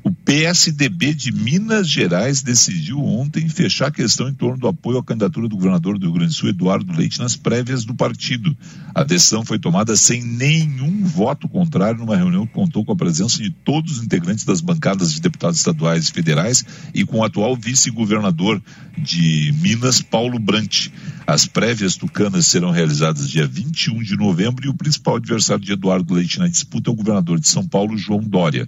O 0.03 0.11
PSDB 0.11 1.13
de 1.13 1.31
Minas 1.31 1.87
Gerais 1.87 2.41
decidiu 2.41 2.99
ontem 2.99 3.47
fechar 3.47 3.87
a 3.87 3.91
questão 3.91 4.27
em 4.27 4.33
torno 4.33 4.57
do 4.57 4.67
apoio 4.67 4.97
à 4.97 5.03
candidatura 5.03 5.47
do 5.47 5.55
governador 5.55 5.99
do 5.99 6.07
Rio 6.07 6.13
Grande 6.15 6.31
do 6.31 6.35
Sul, 6.35 6.49
Eduardo 6.49 6.91
Leite, 6.91 7.19
nas 7.19 7.35
prévias 7.35 7.85
do 7.85 7.93
partido. 7.93 8.57
A 8.95 9.03
decisão 9.03 9.45
foi 9.45 9.59
tomada 9.59 9.95
sem 9.95 10.23
nenhum 10.23 11.03
voto 11.05 11.47
contrário 11.47 11.99
numa 11.99 12.17
reunião 12.17 12.47
que 12.47 12.53
contou 12.53 12.83
com 12.83 12.91
a 12.91 12.95
presença 12.95 13.43
de 13.43 13.51
todos 13.51 13.97
os 13.97 14.03
integrantes 14.03 14.43
das 14.43 14.59
bancadas 14.59 15.13
de 15.13 15.21
deputados 15.21 15.59
estaduais 15.59 16.07
e 16.07 16.11
federais 16.11 16.65
e 16.95 17.05
com 17.05 17.19
o 17.19 17.23
atual 17.23 17.55
vice-governador 17.55 18.59
de 18.97 19.53
Minas, 19.61 20.01
Paulo 20.01 20.39
Brant. 20.39 20.87
As 21.27 21.45
prévias 21.45 21.95
tucanas 21.95 22.47
serão 22.47 22.71
realizadas 22.71 23.29
dia 23.29 23.45
21 23.45 24.01
de 24.01 24.17
novembro 24.17 24.65
e 24.65 24.69
o 24.69 24.73
principal 24.73 25.17
adversário 25.17 25.63
de 25.63 25.73
Eduardo 25.73 26.15
Leite 26.15 26.39
na 26.39 26.47
disputa 26.47 26.89
é 26.89 26.91
o 26.91 26.95
governador 26.95 27.39
de 27.39 27.47
São 27.51 27.67
Paulo, 27.67 27.97
João 27.97 28.21
Dória 28.21 28.67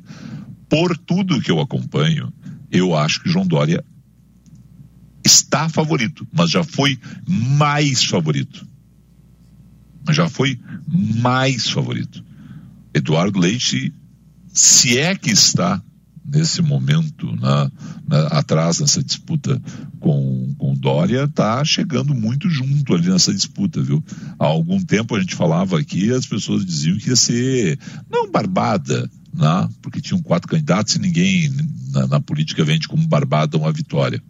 por 0.73 0.97
tudo 0.97 1.39
que 1.39 1.51
eu 1.51 1.59
acompanho, 1.59 2.33
eu 2.71 2.95
acho 2.95 3.21
que 3.21 3.29
João 3.29 3.45
Dória 3.45 3.85
está 5.23 5.69
favorito, 5.69 6.27
mas 6.33 6.49
já 6.49 6.63
foi 6.63 6.99
mais 7.27 8.03
favorito. 8.03 8.67
Já 10.09 10.27
foi 10.27 10.59
mais 10.87 11.69
favorito. 11.69 12.25
Eduardo 12.91 13.39
Leite, 13.39 13.93
se 14.51 14.97
é 14.97 15.15
que 15.15 15.29
está 15.29 15.79
nesse 16.25 16.61
momento 16.61 17.35
na, 17.35 17.71
na, 18.07 18.27
atrás 18.27 18.79
nessa 18.79 19.03
disputa 19.03 19.61
com, 19.99 20.55
com 20.57 20.73
Dória, 20.73 21.25
está 21.25 21.63
chegando 21.63 22.13
muito 22.13 22.49
junto 22.49 22.93
ali 22.93 23.09
nessa 23.09 23.33
disputa, 23.33 23.81
viu? 23.81 24.03
Há 24.39 24.45
algum 24.45 24.79
tempo 24.81 25.15
a 25.15 25.19
gente 25.19 25.35
falava 25.35 25.79
aqui, 25.79 26.11
as 26.11 26.25
pessoas 26.25 26.65
diziam 26.65 26.97
que 26.97 27.09
ia 27.09 27.15
ser, 27.15 27.79
não 28.09 28.29
barbada, 28.31 29.09
né? 29.33 29.69
porque 29.81 30.01
tinham 30.01 30.21
quatro 30.21 30.47
candidatos 30.47 30.95
e 30.95 30.99
ninguém 30.99 31.51
na, 31.91 32.07
na 32.07 32.19
política 32.19 32.63
vende 32.63 32.87
como 32.87 33.07
barbada 33.07 33.57
uma 33.57 33.71
vitória. 33.71 34.21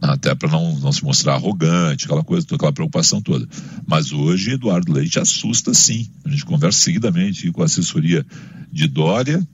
Até 0.00 0.34
para 0.34 0.50
não, 0.50 0.78
não 0.80 0.92
se 0.92 1.02
mostrar 1.02 1.34
arrogante, 1.34 2.04
aquela 2.04 2.22
coisa, 2.22 2.46
aquela 2.52 2.72
preocupação 2.72 3.22
toda. 3.22 3.48
Mas 3.86 4.12
hoje 4.12 4.52
Eduardo 4.52 4.92
Leite 4.92 5.18
assusta 5.18 5.72
sim. 5.72 6.10
A 6.24 6.28
gente 6.28 6.44
conversa 6.44 6.78
seguidamente 6.78 7.50
com 7.50 7.62
a 7.62 7.64
assessoria 7.64 8.24
de 8.70 8.86
Dória 8.86 9.46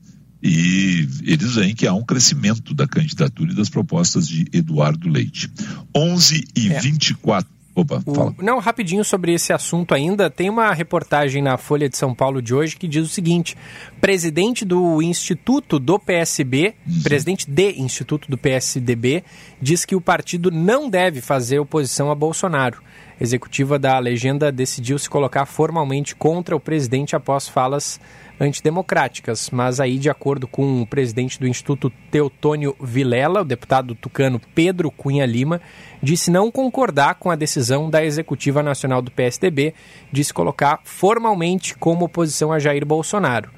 e 0.42 1.06
eles 1.22 1.54
veem 1.54 1.74
que 1.74 1.86
há 1.86 1.92
um 1.92 2.04
crescimento 2.04 2.74
da 2.74 2.86
candidatura 2.86 3.52
e 3.52 3.54
das 3.54 3.68
propostas 3.68 4.26
de 4.26 4.46
Eduardo 4.52 5.08
Leite. 5.08 5.50
11 5.94 6.44
e 6.56 6.72
é. 6.72 6.80
24 6.80 7.60
Opa, 7.74 8.02
o, 8.04 8.14
fala. 8.14 8.34
Não, 8.42 8.58
rapidinho 8.58 9.04
sobre 9.04 9.32
esse 9.32 9.52
assunto 9.52 9.94
ainda. 9.94 10.28
Tem 10.28 10.50
uma 10.50 10.72
reportagem 10.72 11.40
na 11.40 11.56
Folha 11.56 11.88
de 11.88 11.96
São 11.96 12.14
Paulo 12.14 12.42
de 12.42 12.54
hoje 12.54 12.76
que 12.76 12.88
diz 12.88 13.04
o 13.04 13.08
seguinte: 13.08 13.56
presidente 14.00 14.64
do 14.64 15.00
Instituto 15.00 15.78
do 15.78 15.98
PSB, 15.98 16.74
uhum. 16.86 17.02
presidente 17.02 17.48
de 17.48 17.72
Instituto 17.80 18.28
do 18.28 18.36
PSDB, 18.36 19.24
diz 19.60 19.84
que 19.84 19.94
o 19.94 20.00
partido 20.00 20.50
não 20.50 20.90
deve 20.90 21.20
fazer 21.20 21.58
oposição 21.58 22.10
a 22.10 22.14
Bolsonaro. 22.14 22.82
Executiva 23.20 23.78
da 23.78 23.98
legenda 23.98 24.50
decidiu 24.50 24.98
se 24.98 25.08
colocar 25.08 25.44
formalmente 25.44 26.16
contra 26.16 26.56
o 26.56 26.60
presidente 26.60 27.14
após 27.14 27.48
falas 27.48 28.00
antidemocráticas. 28.40 29.50
Mas 29.50 29.78
aí, 29.78 29.98
de 29.98 30.08
acordo 30.08 30.48
com 30.48 30.80
o 30.80 30.86
presidente 30.86 31.38
do 31.38 31.46
Instituto 31.46 31.92
Teotônio 32.10 32.74
Vilela, 32.80 33.42
o 33.42 33.44
deputado 33.44 33.94
tucano 33.94 34.40
Pedro 34.54 34.90
Cunha 34.90 35.26
Lima, 35.26 35.60
disse 36.02 36.30
não 36.30 36.50
concordar 36.50 37.16
com 37.16 37.30
a 37.30 37.36
decisão 37.36 37.90
da 37.90 38.02
Executiva 38.02 38.62
Nacional 38.62 39.02
do 39.02 39.10
PSDB 39.10 39.74
de 40.10 40.24
se 40.24 40.32
colocar 40.32 40.80
formalmente 40.82 41.76
como 41.76 42.06
oposição 42.06 42.50
a 42.50 42.58
Jair 42.58 42.86
Bolsonaro. 42.86 43.50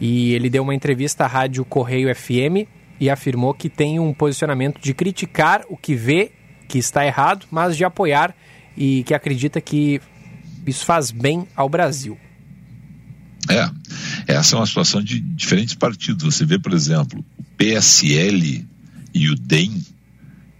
E 0.00 0.32
ele 0.32 0.48
deu 0.48 0.62
uma 0.62 0.74
entrevista 0.74 1.24
à 1.24 1.26
Rádio 1.26 1.64
Correio 1.64 2.14
FM 2.14 2.66
e 3.00 3.10
afirmou 3.10 3.52
que 3.52 3.68
tem 3.68 3.98
um 3.98 4.14
posicionamento 4.14 4.80
de 4.80 4.94
criticar 4.94 5.64
o 5.68 5.76
que 5.76 5.94
vê 5.94 6.32
que 6.66 6.78
está 6.78 7.04
errado, 7.04 7.46
mas 7.50 7.76
de 7.76 7.84
apoiar 7.84 8.34
e 8.76 9.02
que 9.04 9.14
acredita 9.14 9.60
que 9.60 10.00
isso 10.66 10.84
faz 10.84 11.10
bem 11.10 11.46
ao 11.56 11.68
Brasil. 11.68 12.18
Essa 14.28 14.56
é 14.56 14.58
uma 14.58 14.66
situação 14.66 15.02
de 15.02 15.18
diferentes 15.18 15.74
partidos. 15.74 16.22
Você 16.22 16.44
vê, 16.44 16.58
por 16.58 16.74
exemplo, 16.74 17.24
o 17.38 17.42
PSL 17.56 18.62
e 19.14 19.30
o 19.30 19.34
DEM, 19.34 19.82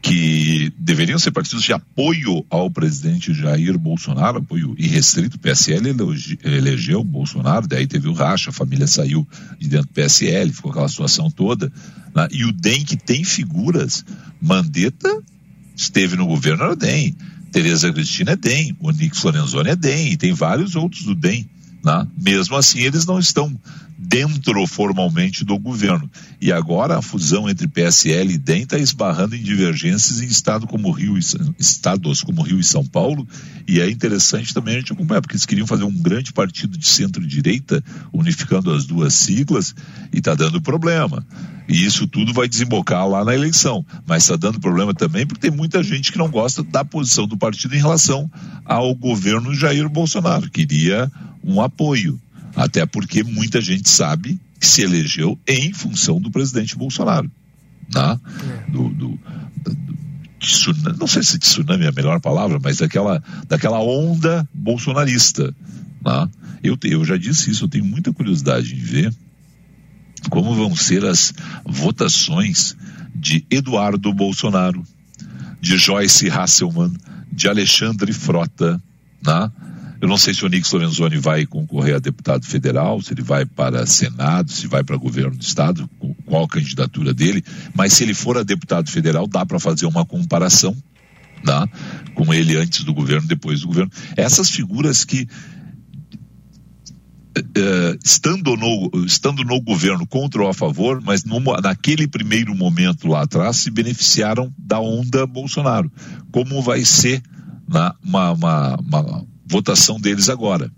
que 0.00 0.72
deveriam 0.78 1.18
ser 1.18 1.32
partidos 1.32 1.62
de 1.62 1.74
apoio 1.74 2.46
ao 2.48 2.70
presidente 2.70 3.34
Jair 3.34 3.78
Bolsonaro, 3.78 4.38
apoio 4.38 4.74
irrestrito. 4.78 5.36
O 5.36 5.38
PSL 5.38 5.94
elegeu 6.42 7.00
o 7.00 7.04
Bolsonaro, 7.04 7.68
daí 7.68 7.86
teve 7.86 8.08
o 8.08 8.14
racha, 8.14 8.48
a 8.48 8.54
família 8.54 8.86
saiu 8.86 9.28
de 9.58 9.68
dentro 9.68 9.88
do 9.88 9.92
PSL, 9.92 10.50
ficou 10.50 10.70
aquela 10.70 10.88
situação 10.88 11.30
toda. 11.30 11.70
Né? 12.14 12.26
E 12.32 12.46
o 12.46 12.52
DEM, 12.52 12.86
que 12.86 12.96
tem 12.96 13.22
figuras, 13.22 14.02
Mandetta 14.40 15.22
esteve 15.76 16.16
no 16.16 16.26
governo, 16.26 16.62
era 16.62 16.72
o 16.72 16.76
DEM. 16.76 17.14
Tereza 17.52 17.92
Cristina 17.92 18.32
é 18.32 18.36
DEM, 18.36 18.74
o 18.80 18.90
Nix 18.90 19.22
Lorenzoni 19.22 19.68
é 19.68 19.76
DEM, 19.76 20.12
e 20.12 20.16
tem 20.16 20.32
vários 20.32 20.74
outros 20.74 21.02
do 21.04 21.14
DEM. 21.14 21.46
Né? 21.84 22.06
Mesmo 22.16 22.56
assim, 22.56 22.80
eles 22.80 23.06
não 23.06 23.18
estão 23.18 23.56
dentro 23.98 24.64
formalmente 24.66 25.44
do 25.44 25.58
governo. 25.58 26.08
E 26.40 26.52
agora 26.52 26.96
a 26.96 27.02
fusão 27.02 27.50
entre 27.50 27.66
PSL 27.66 28.32
e 28.32 28.38
DEM 28.38 28.62
está 28.62 28.78
esbarrando 28.78 29.34
em 29.34 29.42
divergências 29.42 30.20
em 30.20 30.26
estado 30.26 30.68
como 30.68 30.90
Rio 30.92 31.18
e, 31.18 31.20
estados 31.58 32.22
como 32.22 32.42
Rio 32.42 32.60
e 32.60 32.64
São 32.64 32.84
Paulo. 32.84 33.26
E 33.66 33.80
é 33.80 33.90
interessante 33.90 34.54
também 34.54 34.76
a 34.76 34.78
gente 34.78 34.92
acompanhar, 34.92 35.20
porque 35.20 35.34
eles 35.34 35.44
queriam 35.44 35.66
fazer 35.66 35.82
um 35.82 35.92
grande 35.92 36.32
partido 36.32 36.78
de 36.78 36.86
centro-direita, 36.86 37.82
unificando 38.12 38.72
as 38.72 38.86
duas 38.86 39.14
siglas, 39.14 39.74
e 40.12 40.18
está 40.18 40.34
dando 40.34 40.62
problema. 40.62 41.26
E 41.68 41.84
isso 41.84 42.06
tudo 42.06 42.32
vai 42.32 42.48
desembocar 42.48 43.06
lá 43.06 43.24
na 43.24 43.34
eleição. 43.34 43.84
Mas 44.06 44.22
está 44.22 44.36
dando 44.36 44.60
problema 44.60 44.94
também 44.94 45.26
porque 45.26 45.48
tem 45.48 45.56
muita 45.56 45.82
gente 45.82 46.12
que 46.12 46.18
não 46.18 46.30
gosta 46.30 46.62
da 46.62 46.84
posição 46.84 47.26
do 47.26 47.36
partido 47.36 47.74
em 47.74 47.78
relação 47.78 48.30
ao 48.64 48.94
governo 48.94 49.54
Jair 49.54 49.88
Bolsonaro. 49.88 50.48
Queria 50.50 51.10
um 51.44 51.60
apoio. 51.68 52.20
Até 52.56 52.84
porque 52.84 53.22
muita 53.22 53.60
gente 53.60 53.88
sabe 53.88 54.38
que 54.58 54.66
se 54.66 54.82
elegeu 54.82 55.38
em 55.46 55.72
função 55.72 56.20
do 56.20 56.30
presidente 56.30 56.76
Bolsonaro. 56.76 57.30
Né? 57.94 58.20
É. 58.68 58.70
Do, 58.70 58.88
do, 58.88 59.08
do 59.64 59.98
tsunami, 60.40 60.98
não 60.98 61.06
sei 61.06 61.22
se 61.22 61.38
tsunami 61.38 61.84
é 61.84 61.88
a 61.88 61.92
melhor 61.92 62.20
palavra, 62.20 62.58
mas 62.62 62.78
daquela, 62.78 63.22
daquela 63.46 63.80
onda 63.80 64.48
bolsonarista. 64.52 65.54
Né? 66.04 66.28
Eu, 66.62 66.76
eu 66.84 67.04
já 67.04 67.16
disse 67.16 67.50
isso, 67.50 67.64
eu 67.64 67.68
tenho 67.68 67.84
muita 67.84 68.12
curiosidade 68.12 68.74
em 68.74 68.78
ver 68.78 69.14
como 70.30 70.54
vão 70.54 70.74
ser 70.74 71.04
as 71.04 71.32
votações 71.64 72.76
de 73.14 73.44
Eduardo 73.50 74.12
Bolsonaro, 74.12 74.84
de 75.60 75.76
Joyce 75.76 76.28
Hasselman, 76.28 76.92
de 77.32 77.48
Alexandre 77.48 78.12
Frota, 78.12 78.82
né? 79.24 79.50
Eu 80.00 80.06
não 80.06 80.16
sei 80.16 80.32
se 80.32 80.44
o 80.44 80.48
Nix 80.48 80.70
Lorenzoni 80.70 81.18
vai 81.18 81.44
concorrer 81.44 81.96
a 81.96 81.98
deputado 81.98 82.46
federal, 82.46 83.02
se 83.02 83.12
ele 83.12 83.22
vai 83.22 83.44
para 83.44 83.84
Senado, 83.84 84.52
se 84.52 84.66
vai 84.66 84.84
para 84.84 84.96
governo 84.96 85.36
do 85.36 85.42
Estado, 85.42 85.88
qual 86.24 86.44
a 86.44 86.48
candidatura 86.48 87.12
dele, 87.12 87.44
mas 87.74 87.94
se 87.94 88.04
ele 88.04 88.14
for 88.14 88.38
a 88.38 88.44
deputado 88.44 88.90
federal, 88.90 89.26
dá 89.26 89.44
para 89.44 89.58
fazer 89.58 89.86
uma 89.86 90.04
comparação 90.04 90.76
né, 91.44 91.66
com 92.14 92.32
ele 92.32 92.56
antes 92.56 92.84
do 92.84 92.94
governo, 92.94 93.26
depois 93.26 93.60
do 93.60 93.66
governo. 93.66 93.90
Essas 94.16 94.50
figuras 94.50 95.04
que 95.04 95.26
Uh, 97.38 97.96
estando, 98.04 98.56
no, 98.56 98.90
estando 99.06 99.44
no 99.44 99.60
governo 99.60 100.04
contra 100.04 100.42
ou 100.42 100.48
a 100.48 100.54
favor, 100.54 101.00
mas 101.00 101.22
no, 101.22 101.38
naquele 101.62 102.08
primeiro 102.08 102.52
momento 102.52 103.06
lá 103.06 103.22
atrás 103.22 103.58
se 103.58 103.70
beneficiaram 103.70 104.52
da 104.58 104.80
onda 104.80 105.24
Bolsonaro. 105.24 105.88
Como 106.32 106.60
vai 106.60 106.84
ser 106.84 107.22
na, 107.68 107.94
uma, 108.02 108.32
uma, 108.32 108.76
uma 108.80 109.26
votação 109.48 110.00
deles 110.00 110.28
agora. 110.28 110.70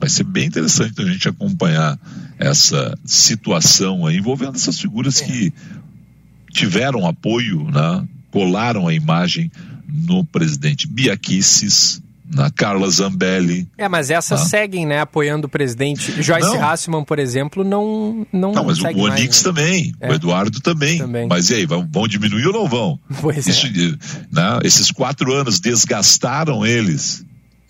Vai 0.00 0.08
ser 0.08 0.24
bem 0.24 0.46
interessante 0.46 1.00
a 1.00 1.06
gente 1.06 1.28
acompanhar 1.28 1.98
essa 2.38 2.98
situação 3.04 4.06
aí, 4.06 4.16
envolvendo 4.16 4.56
essas 4.56 4.80
figuras 4.80 5.20
é. 5.22 5.24
que 5.24 5.52
tiveram 6.50 7.06
apoio, 7.06 7.64
né? 7.70 8.06
colaram 8.30 8.88
a 8.88 8.94
imagem 8.94 9.50
no 9.86 10.24
presidente 10.24 10.88
Biaquices, 10.88 12.02
na 12.34 12.50
Carla 12.50 12.88
Zambelli. 12.88 13.68
É, 13.76 13.86
mas 13.88 14.10
essas 14.10 14.40
tá? 14.40 14.46
seguem, 14.46 14.86
né, 14.86 15.00
apoiando 15.00 15.46
o 15.46 15.50
presidente. 15.50 16.22
Joyce 16.22 16.56
Hassman, 16.56 17.04
por 17.04 17.18
exemplo, 17.18 17.62
não 17.62 18.26
não 18.32 18.52
Não, 18.52 18.64
mas 18.64 18.80
o 18.80 18.86
Onix 18.86 19.42
né? 19.42 19.50
também, 19.50 19.94
é. 20.00 20.10
o 20.10 20.14
Eduardo 20.14 20.60
também. 20.60 20.98
também. 20.98 21.28
Mas 21.28 21.50
e 21.50 21.56
aí, 21.56 21.66
vão, 21.66 21.86
vão, 21.90 22.08
diminuir 22.08 22.46
ou 22.46 22.52
não 22.52 22.68
vão? 22.68 22.98
Pois 23.20 23.46
Isso, 23.46 23.66
é. 23.66 23.70
né, 24.32 24.58
esses 24.64 24.90
quatro 24.90 25.32
anos 25.32 25.60
desgastaram 25.60 26.64
eles. 26.64 27.24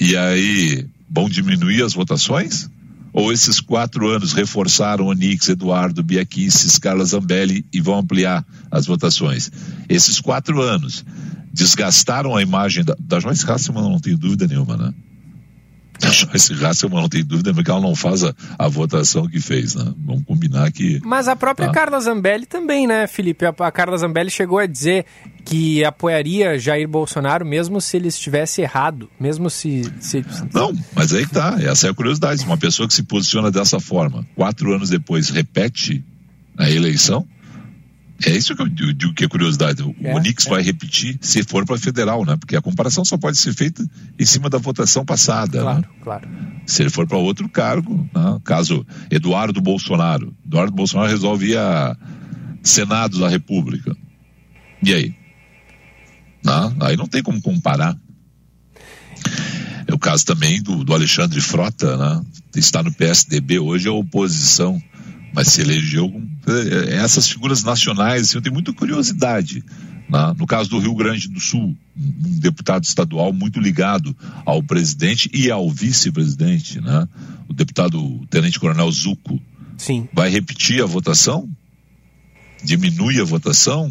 E 0.04 0.16
aí, 0.16 0.84
vão 1.08 1.28
diminuir 1.28 1.80
as 1.80 1.92
votações? 1.92 2.68
Ou 3.12 3.32
esses 3.32 3.60
quatro 3.60 4.08
anos 4.08 4.32
reforçaram 4.32 5.06
Onix, 5.06 5.48
Eduardo, 5.48 6.02
Biaquices, 6.02 6.76
Carla 6.76 7.04
Zambelli 7.04 7.64
e 7.72 7.80
vão 7.80 8.00
ampliar 8.00 8.44
as 8.68 8.84
votações? 8.84 9.48
Esses 9.88 10.18
quatro 10.18 10.60
anos 10.60 11.04
desgastaram 11.52 12.34
a 12.34 12.42
imagem 12.42 12.82
da, 12.82 12.96
da 12.98 13.20
Joyce 13.20 13.48
Hasselman, 13.48 13.84
não 13.84 14.00
tenho 14.00 14.18
dúvida 14.18 14.48
nenhuma, 14.48 14.76
né? 14.76 14.92
Joyce 16.10 16.64
Hasselman 16.64 17.02
não 17.02 17.08
tem 17.08 17.24
dúvida 17.24 17.54
porque 17.54 17.70
ela 17.70 17.80
não 17.80 17.94
faz 17.94 18.24
a, 18.24 18.34
a, 18.58 18.68
votação 18.68 19.28
que 19.28 19.40
fez, 19.40 19.74
né? 19.74 19.92
Vamos 20.04 20.24
combinar 20.24 20.70
que... 20.72 21.00
Mas 21.04 21.28
a 21.28 21.36
própria 21.36 21.68
tá. 21.68 21.72
Carla 21.72 22.00
Zambelli 22.00 22.46
também, 22.46 22.86
né, 22.86 23.06
Felipe? 23.06 23.44
A, 23.44 23.50
a, 23.50 23.70
Carla 23.70 23.96
Zambelli 23.96 24.30
chegou 24.30 24.58
a 24.58 24.66
dizer 24.66 25.04
que 25.44 25.84
apoiaria 25.84 26.58
Jair 26.58 26.88
Bolsonaro 26.88 27.44
mesmo 27.44 27.80
se 27.80 27.96
ele 27.96 28.08
estivesse 28.08 28.62
errado, 28.62 29.08
mesmo 29.18 29.48
se... 29.48 29.90
se... 30.00 30.24
Não, 30.52 30.72
mas 30.94 31.12
aí 31.12 31.26
que 31.26 31.32
tá, 31.32 31.56
essa 31.60 31.86
é 31.86 31.90
a 31.90 31.94
curiosidade. 31.94 32.44
Uma 32.44 32.58
pessoa 32.58 32.86
que 32.88 32.94
se 32.94 33.02
posiciona 33.02 33.50
dessa 33.50 33.78
forma, 33.78 34.26
quatro 34.34 34.74
anos 34.74 34.90
depois 34.90 35.28
repete 35.28 36.04
a 36.56 36.70
eleição, 36.70 37.26
é 38.24 38.30
isso 38.30 38.54
que 38.54 38.62
eu 38.62 38.68
digo 38.68 39.14
que 39.14 39.24
é 39.24 39.28
curiosidade. 39.28 39.82
O 39.82 39.94
é, 40.00 40.14
Onix 40.14 40.46
é. 40.46 40.50
vai 40.50 40.62
repetir 40.62 41.18
se 41.20 41.42
for 41.42 41.64
para 41.64 41.78
federal, 41.78 42.24
né? 42.24 42.36
Porque 42.36 42.56
a 42.56 42.62
comparação 42.62 43.04
só 43.04 43.16
pode 43.16 43.36
ser 43.36 43.52
feita 43.52 43.84
em 44.18 44.24
cima 44.24 44.48
da 44.48 44.58
votação 44.58 45.04
passada. 45.04 45.60
Claro, 45.60 45.80
né? 45.80 45.88
claro. 46.02 46.28
Se 46.66 46.82
ele 46.82 46.90
for 46.90 47.06
para 47.06 47.18
outro 47.18 47.48
cargo, 47.48 48.08
né? 48.14 48.40
caso 48.44 48.86
Eduardo 49.10 49.60
Bolsonaro, 49.60 50.34
Eduardo 50.46 50.72
Bolsonaro 50.72 51.10
resolve 51.10 51.50
ir 51.50 51.58
a 51.58 51.96
Senado 52.62 53.18
da 53.18 53.28
República. 53.28 53.96
E 54.82 54.94
aí? 54.94 55.14
Né? 56.44 56.76
Aí 56.80 56.96
não 56.96 57.06
tem 57.06 57.22
como 57.22 57.40
comparar. 57.40 57.96
É 59.86 59.92
o 59.92 59.98
caso 59.98 60.24
também 60.24 60.62
do, 60.62 60.84
do 60.84 60.94
Alexandre 60.94 61.40
Frota, 61.40 61.96
né? 61.96 62.24
Está 62.54 62.82
no 62.82 62.92
PSDB 62.92 63.58
hoje, 63.58 63.88
é 63.88 63.90
oposição 63.90 64.80
mas 65.32 65.48
se 65.48 65.60
elegeu 65.60 66.12
é, 66.46 66.96
essas 66.96 67.28
figuras 67.28 67.62
nacionais, 67.62 68.22
assim, 68.22 68.36
eu 68.36 68.42
tenho 68.42 68.54
muita 68.54 68.72
curiosidade. 68.72 69.64
Né? 70.08 70.34
No 70.38 70.46
caso 70.46 70.68
do 70.68 70.78
Rio 70.78 70.94
Grande 70.94 71.28
do 71.28 71.40
Sul, 71.40 71.76
um 71.96 72.38
deputado 72.38 72.84
estadual 72.84 73.32
muito 73.32 73.58
ligado 73.58 74.14
ao 74.44 74.62
presidente 74.62 75.30
e 75.32 75.50
ao 75.50 75.70
vice-presidente, 75.70 76.80
né? 76.80 77.08
o 77.48 77.52
deputado 77.52 78.26
Tenente 78.28 78.60
Coronel 78.60 78.90
Zuco. 78.90 79.40
Sim. 79.78 80.08
Vai 80.12 80.28
repetir 80.28 80.82
a 80.82 80.86
votação? 80.86 81.48
Diminui 82.62 83.20
a 83.20 83.24
votação? 83.24 83.90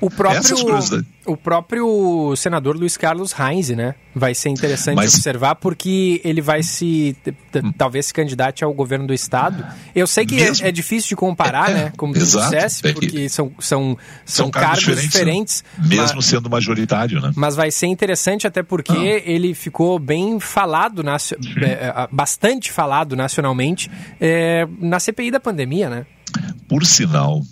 O 0.00 0.10
próprio, 0.10 0.56
o 1.26 1.36
próprio 1.36 2.34
senador 2.36 2.76
Luiz 2.76 2.96
Carlos 2.96 3.32
Reins, 3.32 3.70
né? 3.70 3.94
Vai 4.14 4.34
ser 4.34 4.50
interessante 4.50 4.96
Mas... 4.96 5.14
observar 5.14 5.56
porque 5.56 6.20
ele 6.24 6.40
vai 6.40 6.62
se 6.62 7.16
talvez 7.76 8.06
se 8.06 8.14
candidate 8.14 8.62
ao 8.62 8.72
governo 8.72 9.06
do 9.06 9.14
estado. 9.14 9.64
Eu 9.94 10.06
sei 10.06 10.26
que 10.26 10.36
é, 10.36 10.44
Mesmo... 10.46 10.66
é, 10.66 10.68
é, 10.68 10.72
difícil 10.72 11.08
de 11.10 11.16
comparar, 11.16 11.70
é, 11.70 11.74
né? 11.74 11.92
Como 11.96 12.12
tu 12.12 12.18
dissesse, 12.20 12.86
é 12.86 12.92
porque 12.92 13.28
são, 13.28 13.52
são, 13.58 13.96
são, 14.24 14.46
são 14.46 14.50
cargos, 14.50 14.80
diferentes. 14.80 15.12
diferentes 15.12 15.64
né? 15.78 15.96
mesmo 15.96 16.16
mas, 16.16 16.26
sendo 16.26 16.50
majoritário, 16.50 17.20
né? 17.20 17.32
Mas 17.34 17.56
vai 17.56 17.70
ser 17.70 17.86
interessante 17.86 18.46
até 18.46 18.62
porque 18.62 18.92
ah. 18.92 19.30
ele 19.30 19.54
ficou 19.54 19.98
bem 19.98 20.38
falado, 20.38 21.02
é, 21.08 22.08
bastante 22.12 22.70
falado 22.70 23.16
nacionalmente 23.16 23.90
na 24.80 25.00
CPI 25.00 25.30
da 25.30 25.40
pandemia, 25.40 25.88
né? 25.88 26.06
Por 26.68 26.84
sinal, 26.84 27.42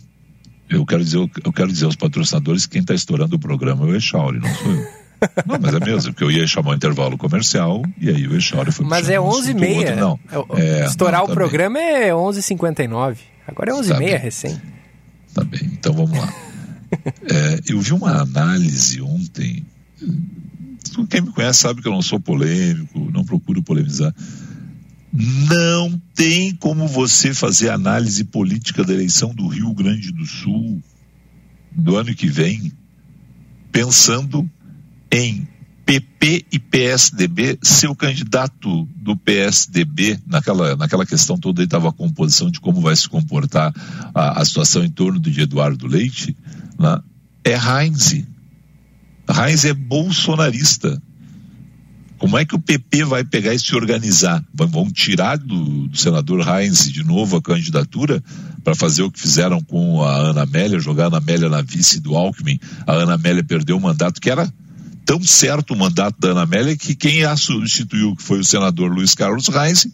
eu 0.73 0.87
quero 0.87 1.05
dizer, 1.05 1.19
eu 1.19 1.53
quero 1.53 1.73
dizer 1.73 1.85
aos 1.85 1.97
patrocinadores 1.97 2.67
que 2.67 2.73
quem 2.73 2.81
está 2.81 2.95
estourando 2.95 3.37
o 3.37 3.39
programa 3.39 3.85
é 3.87 3.91
o 3.91 3.97
Echauri, 3.97 4.39
não 4.39 4.55
sou 4.55 4.73
eu. 4.73 5.03
Não, 5.47 5.57
mas 5.61 5.73
é 5.73 5.79
mesmo, 5.79 6.13
porque 6.13 6.25
eu 6.25 6.33
ia 6.33 6.45
chamar 6.49 6.73
um 6.73 6.75
intervalo 6.75 7.17
comercial 7.17 7.81
e 8.01 8.09
aí 8.09 8.27
o 8.27 8.37
Echauri 8.37 8.73
foi 8.73 8.85
Mas 8.85 9.09
é 9.09 9.19
11h30. 9.19 9.95
Não. 9.95 10.19
É, 10.57 10.61
é, 10.61 10.85
Estourar 10.85 11.21
não, 11.21 11.29
tá 11.29 11.33
o 11.33 11.37
programa 11.37 11.79
bem. 11.79 12.09
é 12.09 12.11
11h59. 12.11 13.19
Agora 13.47 13.71
é 13.71 13.75
11h30 13.75 14.11
tá 14.11 14.17
recém. 14.17 14.63
Tá 15.33 15.45
bem, 15.45 15.61
então 15.65 15.93
vamos 15.93 16.19
lá. 16.19 16.35
é, 17.31 17.61
eu 17.69 17.81
vi 17.81 17.93
uma 17.93 18.21
análise 18.21 19.01
ontem. 19.01 19.65
Quem 21.09 21.21
me 21.21 21.31
conhece 21.31 21.61
sabe 21.61 21.81
que 21.81 21.87
eu 21.87 21.93
não 21.93 22.03
sou 22.03 22.19
polêmico, 22.19 23.09
não 23.13 23.25
procuro 23.25 23.63
polemizar. 23.63 24.13
Não 25.13 26.01
tem 26.15 26.55
como 26.55 26.89
você 26.89 27.35
fazer 27.35 27.69
análise 27.69 28.25
política 28.25 28.83
da 28.83 28.95
eleição 28.95 29.35
do 29.35 29.47
Rio 29.47 29.75
Grande 29.75 30.11
do 30.11 30.25
Sul 30.25 30.83
do 31.71 31.97
ano 31.97 32.15
que 32.15 32.29
vem 32.29 32.73
pensando 33.71 34.49
em 35.11 35.47
PP 35.85 36.47
e 36.51 36.59
PSDB, 36.59 37.59
seu 37.63 37.95
candidato 37.95 38.89
do 38.97 39.17
PSDB, 39.17 40.19
naquela, 40.27 40.77
naquela 40.77 41.05
questão 41.05 41.37
toda 41.37 41.63
estava 41.63 41.89
a 41.89 41.93
composição 41.93 42.51
de 42.51 42.61
como 42.61 42.81
vai 42.81 42.95
se 42.97 43.09
comportar 43.09 43.73
a, 44.15 44.41
a 44.41 44.45
situação 44.45 44.85
em 44.85 44.91
torno 44.91 45.19
de 45.19 45.41
Eduardo 45.41 45.87
Leite, 45.87 46.37
né? 46.79 46.99
é 47.45 47.55
Heinz. 47.55 48.25
Heinz 49.29 49.65
é 49.65 49.75
bolsonarista. 49.75 51.03
Como 52.23 52.39
é 52.39 52.45
que 52.45 52.55
o 52.55 52.59
PP 52.61 53.05
vai 53.05 53.25
pegar 53.25 53.53
e 53.53 53.59
se 53.59 53.75
organizar? 53.75 54.45
Vão 54.55 54.89
tirar 54.93 55.37
do, 55.37 55.89
do 55.89 55.99
senador 55.99 56.47
Heinz 56.47 56.89
de 56.89 57.03
novo 57.03 57.37
a 57.37 57.43
candidatura 57.43 58.23
para 58.63 58.77
fazer 58.77 59.03
o 59.03 59.11
que 59.11 59.19
fizeram 59.19 59.61
com 59.61 60.05
a 60.05 60.19
Ana 60.31 60.43
Amélia, 60.43 60.79
jogar 60.79 61.07
a 61.07 61.07
Ana 61.09 61.17
Amélia 61.17 61.49
na 61.49 61.63
vice 61.63 61.99
do 61.99 62.15
Alckmin. 62.15 62.61
A 62.87 62.93
Ana 62.93 63.15
Amélia 63.15 63.43
perdeu 63.43 63.77
o 63.77 63.81
mandato 63.81 64.21
que 64.21 64.31
era 64.31 64.49
tão 65.05 65.21
certo 65.21 65.75
o 65.75 65.77
mandato 65.77 66.15
da 66.21 66.29
Ana 66.29 66.43
Amélia 66.43 66.77
que 66.77 66.95
quem 66.95 67.25
a 67.25 67.35
substituiu, 67.35 68.15
que 68.15 68.23
foi 68.23 68.39
o 68.39 68.45
senador 68.45 68.89
Luiz 68.89 69.17
Carlos 69.17 69.49
Reis, 69.49 69.89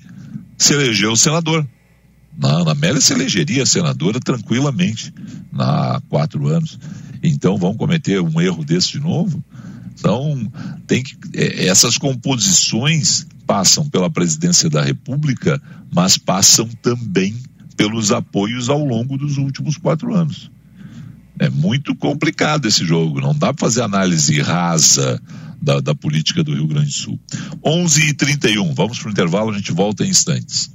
se 0.59 0.75
elegeu 0.75 1.17
senador. 1.17 1.67
Na 2.37 2.61
Ana 2.61 2.73
Amélia 2.73 3.01
se 3.01 3.15
elegeria 3.15 3.65
senadora 3.65 4.21
tranquilamente 4.21 5.15
há 5.59 5.99
quatro 6.11 6.47
anos. 6.47 6.79
Então 7.23 7.57
vão 7.57 7.75
cometer 7.75 8.21
um 8.21 8.39
erro 8.39 8.63
desse 8.67 8.93
de 8.93 9.01
novo? 9.01 9.43
Então, 9.99 10.51
tem 10.87 11.03
que, 11.03 11.17
é, 11.35 11.67
essas 11.67 11.99
composições 11.99 13.27
passam 13.47 13.89
pela 13.89 14.09
presidência 14.09 14.71
da 14.71 14.83
República, 14.83 15.61
mas 15.93 16.17
passam 16.17 16.69
também 16.81 17.35
pelos 17.77 18.13
apoios 18.13 18.69
ao 18.69 18.85
longo 18.85 19.17
dos 19.17 19.39
últimos 19.39 19.77
quatro 19.77 20.15
anos. 20.15 20.51
É 21.39 21.49
muito 21.49 21.95
complicado 21.95 22.67
esse 22.67 22.85
jogo, 22.85 23.21
não 23.21 23.35
dá 23.35 23.53
para 23.55 23.67
fazer 23.67 23.83
análise 23.83 24.41
rasa 24.41 25.21
da, 25.61 25.81
da, 25.81 25.95
política 25.95 26.43
do 26.43 26.55
Rio 26.55 26.67
Grande 26.67 26.89
do 26.89 26.93
Sul. 26.93 27.21
11 27.65 28.09
e 28.09 28.15
31 28.15 28.75
vamos 28.75 28.99
para 28.99 29.09
o 29.09 29.13
intervalo, 29.13 29.51
a 29.51 29.57
gente 29.57 29.73
volta 29.73 30.05
em 30.05 30.11
instantes. 30.11 30.71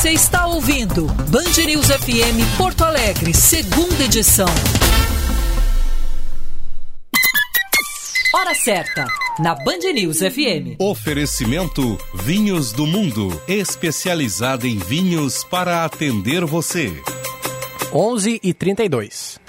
Você 0.00 0.12
está 0.12 0.46
ouvindo 0.46 1.04
Band 1.28 1.62
News 1.66 1.88
FM 1.88 2.56
Porto 2.56 2.84
Alegre, 2.84 3.34
segunda 3.34 4.02
edição. 4.02 4.48
Hora 8.34 8.54
certa, 8.54 9.04
na 9.38 9.54
Band 9.54 9.92
News 9.92 10.20
FM. 10.20 10.80
Oferecimento 10.80 11.98
Vinhos 12.14 12.72
do 12.72 12.86
Mundo, 12.86 13.42
especializada 13.46 14.66
em 14.66 14.78
vinhos 14.78 15.44
para 15.44 15.84
atender 15.84 16.46
você. 16.46 16.90
11 17.92 18.40
e 18.42 18.54
32. 18.54 19.39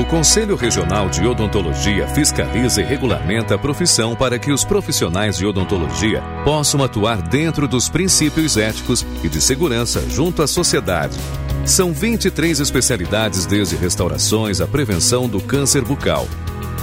O 0.00 0.04
Conselho 0.06 0.56
Regional 0.56 1.10
de 1.10 1.26
Odontologia 1.26 2.08
fiscaliza 2.08 2.80
e 2.80 2.84
regulamenta 2.84 3.54
a 3.54 3.58
profissão 3.58 4.16
para 4.16 4.38
que 4.38 4.50
os 4.50 4.64
profissionais 4.64 5.36
de 5.36 5.44
odontologia 5.44 6.22
possam 6.42 6.82
atuar 6.82 7.20
dentro 7.20 7.68
dos 7.68 7.90
princípios 7.90 8.56
éticos 8.56 9.04
e 9.22 9.28
de 9.28 9.42
segurança 9.42 10.00
junto 10.08 10.42
à 10.42 10.46
sociedade. 10.46 11.18
São 11.66 11.92
23 11.92 12.60
especialidades, 12.60 13.44
desde 13.44 13.76
restaurações 13.76 14.62
à 14.62 14.66
prevenção 14.66 15.28
do 15.28 15.38
câncer 15.38 15.82
bucal. 15.82 16.26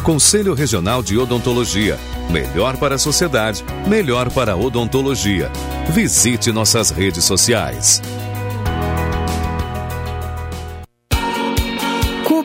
Conselho 0.04 0.54
Regional 0.54 1.02
de 1.02 1.18
Odontologia. 1.18 1.98
Melhor 2.30 2.78
para 2.78 2.96
a 2.96 3.00
sociedade, 3.00 3.66
melhor 3.88 4.30
para 4.30 4.52
a 4.52 4.56
odontologia. 4.56 5.52
Visite 5.90 6.52
nossas 6.52 6.92
redes 6.92 7.24
sociais. 7.24 8.00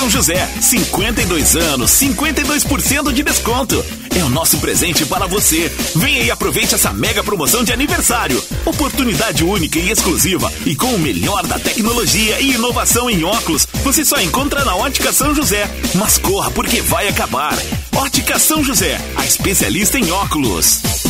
São 0.00 0.08
José, 0.08 0.48
52 0.62 1.56
anos, 1.56 1.90
52% 1.90 3.12
de 3.12 3.22
desconto. 3.22 3.84
É 4.18 4.24
o 4.24 4.30
nosso 4.30 4.56
presente 4.56 5.04
para 5.04 5.26
você. 5.26 5.70
Venha 5.94 6.22
e 6.22 6.30
aproveite 6.30 6.74
essa 6.74 6.90
mega 6.90 7.22
promoção 7.22 7.62
de 7.62 7.70
aniversário. 7.70 8.42
Oportunidade 8.64 9.44
única 9.44 9.78
e 9.78 9.90
exclusiva 9.90 10.50
e 10.64 10.74
com 10.74 10.94
o 10.94 10.98
melhor 10.98 11.46
da 11.46 11.58
tecnologia 11.58 12.40
e 12.40 12.54
inovação 12.54 13.10
em 13.10 13.22
óculos. 13.24 13.66
Você 13.84 14.02
só 14.02 14.18
encontra 14.22 14.64
na 14.64 14.74
Ótica 14.74 15.12
São 15.12 15.34
José. 15.34 15.70
Mas 15.94 16.16
corra 16.16 16.50
porque 16.50 16.80
vai 16.80 17.06
acabar. 17.06 17.58
Ótica 17.94 18.38
São 18.38 18.64
José, 18.64 18.98
a 19.16 19.26
especialista 19.26 19.98
em 19.98 20.10
óculos. 20.10 21.09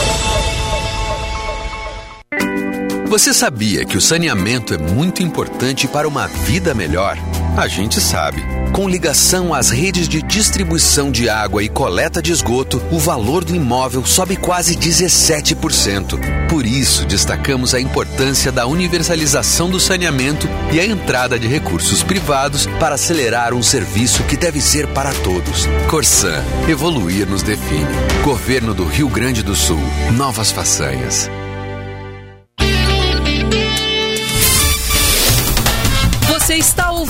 Você 3.11 3.33
sabia 3.33 3.83
que 3.83 3.97
o 3.97 4.01
saneamento 4.01 4.73
é 4.73 4.77
muito 4.77 5.21
importante 5.21 5.85
para 5.85 6.07
uma 6.07 6.27
vida 6.27 6.73
melhor? 6.73 7.17
A 7.57 7.67
gente 7.67 7.99
sabe. 7.99 8.41
Com 8.71 8.87
ligação 8.87 9.53
às 9.53 9.69
redes 9.69 10.07
de 10.07 10.21
distribuição 10.21 11.11
de 11.11 11.27
água 11.27 11.61
e 11.61 11.67
coleta 11.67 12.21
de 12.21 12.31
esgoto, 12.31 12.81
o 12.89 12.97
valor 12.97 13.43
do 13.43 13.53
imóvel 13.53 14.05
sobe 14.05 14.37
quase 14.37 14.77
17%. 14.77 16.47
Por 16.47 16.65
isso, 16.65 17.05
destacamos 17.05 17.75
a 17.75 17.81
importância 17.81 18.49
da 18.49 18.65
universalização 18.65 19.69
do 19.69 19.77
saneamento 19.77 20.47
e 20.71 20.79
a 20.79 20.85
entrada 20.85 21.37
de 21.37 21.49
recursos 21.49 22.01
privados 22.01 22.65
para 22.79 22.95
acelerar 22.95 23.53
um 23.53 23.61
serviço 23.61 24.23
que 24.23 24.37
deve 24.37 24.61
ser 24.61 24.87
para 24.87 25.11
todos. 25.15 25.67
Corsan, 25.89 26.41
evoluir 26.69 27.27
nos 27.27 27.43
define. 27.43 27.91
Governo 28.23 28.73
do 28.73 28.85
Rio 28.85 29.09
Grande 29.09 29.43
do 29.43 29.53
Sul. 29.53 29.81
Novas 30.15 30.49
façanhas. 30.49 31.29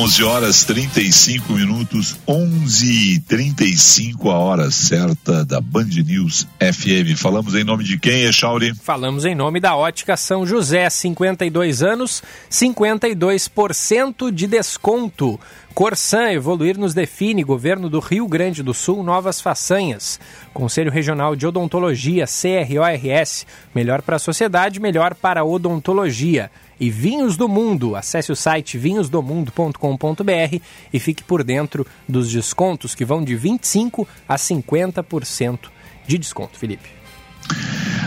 11 0.00 0.22
horas 0.22 0.64
35 0.64 1.52
minutos, 1.54 2.16
11 2.24 3.14
e 3.14 3.18
35 3.18 4.30
a 4.30 4.38
hora 4.38 4.70
certa 4.70 5.44
da 5.44 5.60
Band 5.60 5.88
News 6.06 6.46
FM. 6.60 7.18
Falamos 7.20 7.56
em 7.56 7.64
nome 7.64 7.82
de 7.82 7.98
quem, 7.98 8.22
Echauri? 8.22 8.72
Falamos 8.76 9.24
em 9.24 9.34
nome 9.34 9.58
da 9.58 9.74
Ótica 9.74 10.16
São 10.16 10.46
José, 10.46 10.88
52 10.88 11.82
anos, 11.82 12.22
52% 12.48 14.30
de 14.30 14.46
desconto. 14.46 15.38
Corsan, 15.74 16.30
evoluir 16.30 16.78
nos 16.78 16.94
define. 16.94 17.42
Governo 17.42 17.90
do 17.90 17.98
Rio 17.98 18.28
Grande 18.28 18.62
do 18.62 18.72
Sul, 18.72 19.02
novas 19.02 19.40
façanhas. 19.40 20.20
Conselho 20.54 20.92
Regional 20.92 21.34
de 21.34 21.44
Odontologia, 21.44 22.24
CRORS. 22.24 23.46
Melhor 23.74 24.02
para 24.02 24.14
a 24.14 24.20
sociedade, 24.20 24.78
melhor 24.78 25.16
para 25.16 25.40
a 25.40 25.44
odontologia 25.44 26.52
e 26.80 26.90
Vinhos 26.90 27.36
do 27.36 27.48
Mundo. 27.48 27.96
Acesse 27.96 28.32
o 28.32 28.36
site 28.36 28.78
vinhosdomundo.com.br 28.78 30.60
e 30.92 31.00
fique 31.00 31.22
por 31.22 31.42
dentro 31.42 31.86
dos 32.08 32.30
descontos 32.30 32.94
que 32.94 33.04
vão 33.04 33.24
de 33.24 33.34
25% 33.36 34.06
a 34.28 34.36
50% 34.36 35.58
de 36.06 36.18
desconto, 36.18 36.58
Felipe. 36.58 36.98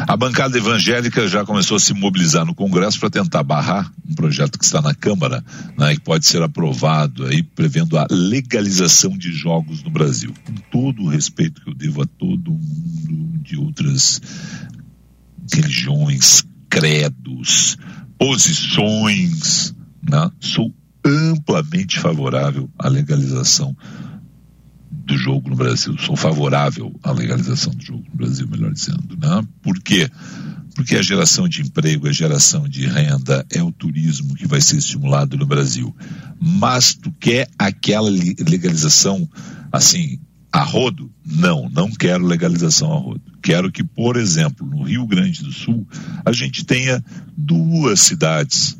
A 0.07 0.17
bancada 0.17 0.57
evangélica 0.57 1.27
já 1.27 1.45
começou 1.45 1.77
a 1.77 1.79
se 1.79 1.93
mobilizar 1.93 2.45
no 2.45 2.55
Congresso 2.55 2.99
para 2.99 3.09
tentar 3.09 3.43
barrar 3.43 3.91
um 4.09 4.15
projeto 4.15 4.57
que 4.57 4.65
está 4.65 4.81
na 4.81 4.93
Câmara, 4.93 5.43
né, 5.77 5.93
que 5.93 6.01
pode 6.01 6.25
ser 6.25 6.41
aprovado 6.41 7.25
aí, 7.25 7.43
prevendo 7.43 7.97
a 7.97 8.07
legalização 8.09 9.17
de 9.17 9.31
jogos 9.31 9.83
no 9.83 9.89
Brasil. 9.89 10.33
Com 10.45 10.53
todo 10.71 11.03
o 11.03 11.07
respeito 11.07 11.61
que 11.61 11.69
eu 11.69 11.73
devo 11.73 12.01
a 12.01 12.05
todo 12.05 12.51
mundo 12.51 13.39
de 13.41 13.57
outras 13.57 14.21
religiões, 15.53 16.43
credos, 16.69 17.77
posições, 18.21 19.73
né, 20.07 20.29
sou 20.39 20.71
amplamente 21.03 21.99
favorável 21.99 22.69
à 22.77 22.87
legalização 22.87 23.75
do 24.91 25.17
jogo 25.17 25.49
no 25.49 25.55
Brasil. 25.55 25.97
Sou 25.97 26.15
favorável 26.15 26.93
à 27.01 27.11
legalização 27.11 27.73
do 27.73 27.83
jogo 27.83 28.03
no 28.11 28.15
Brasil, 28.15 28.47
melhor 28.47 28.71
dizendo. 28.71 29.17
Né? 29.19 29.43
Por 29.63 29.81
quê? 29.81 30.07
Porque 30.75 30.95
a 30.95 31.01
geração 31.01 31.49
de 31.49 31.63
emprego, 31.63 32.07
a 32.07 32.11
geração 32.11 32.69
de 32.69 32.85
renda 32.85 33.43
é 33.49 33.63
o 33.63 33.71
turismo 33.71 34.35
que 34.35 34.47
vai 34.47 34.61
ser 34.61 34.77
estimulado 34.77 35.35
no 35.35 35.45
Brasil. 35.47 35.93
Mas 36.39 36.93
tu 36.93 37.11
quer 37.13 37.49
aquela 37.57 38.09
legalização 38.11 39.27
assim, 39.71 40.19
a 40.51 40.63
rodo? 40.63 41.11
Não, 41.25 41.69
não 41.69 41.89
quero 41.89 42.25
legalização 42.25 42.91
a 42.91 42.99
rodo. 42.99 43.21
Quero 43.41 43.71
que, 43.71 43.83
por 43.83 44.17
exemplo, 44.17 44.67
no 44.67 44.83
Rio 44.83 45.05
Grande 45.07 45.43
do 45.43 45.51
Sul, 45.51 45.87
a 46.25 46.31
gente 46.31 46.65
tenha 46.65 47.03
duas 47.37 48.01
cidades, 48.01 48.77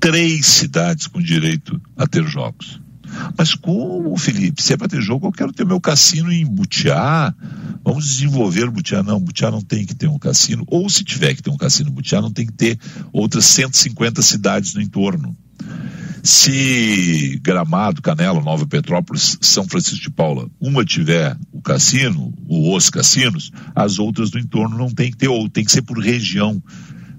três 0.00 0.46
cidades 0.46 1.06
com 1.06 1.20
direito 1.20 1.80
a 1.96 2.06
ter 2.06 2.24
jogos. 2.26 2.80
Mas 3.36 3.54
como, 3.54 4.16
Felipe? 4.16 4.62
Se 4.62 4.74
é 4.74 4.76
para 4.76 4.88
ter 4.88 5.00
jogo, 5.00 5.26
eu 5.26 5.32
quero 5.32 5.52
ter 5.52 5.64
meu 5.64 5.80
cassino 5.80 6.30
em 6.30 6.44
Butiá. 6.44 7.34
Vamos 7.82 8.06
desenvolver 8.06 8.70
Butiá. 8.70 9.02
Não, 9.02 9.20
Butiá 9.20 9.50
não 9.50 9.62
tem 9.62 9.86
que 9.86 9.94
ter 9.94 10.08
um 10.08 10.18
cassino. 10.18 10.64
Ou 10.66 10.88
se 10.90 11.04
tiver 11.04 11.34
que 11.34 11.42
ter 11.42 11.50
um 11.50 11.56
cassino 11.56 11.90
Butiá, 11.90 12.20
não 12.20 12.32
tem 12.32 12.46
que 12.46 12.52
ter 12.52 12.78
outras 13.12 13.46
150 13.46 14.20
cidades 14.22 14.74
no 14.74 14.82
entorno. 14.82 15.36
Se 16.22 17.38
Gramado, 17.42 18.02
Canela, 18.02 18.40
Nova 18.40 18.66
Petrópolis, 18.66 19.38
São 19.40 19.66
Francisco 19.66 20.02
de 20.02 20.10
Paula, 20.10 20.48
uma 20.60 20.84
tiver 20.84 21.36
o 21.52 21.62
cassino, 21.62 22.34
ou 22.46 22.76
os 22.76 22.90
cassinos, 22.90 23.50
as 23.74 23.98
outras 23.98 24.30
do 24.30 24.38
entorno 24.38 24.76
não 24.76 24.90
tem 24.90 25.10
que 25.10 25.16
ter, 25.16 25.28
ou 25.28 25.48
tem 25.48 25.64
que 25.64 25.72
ser 25.72 25.82
por 25.82 25.98
região. 25.98 26.62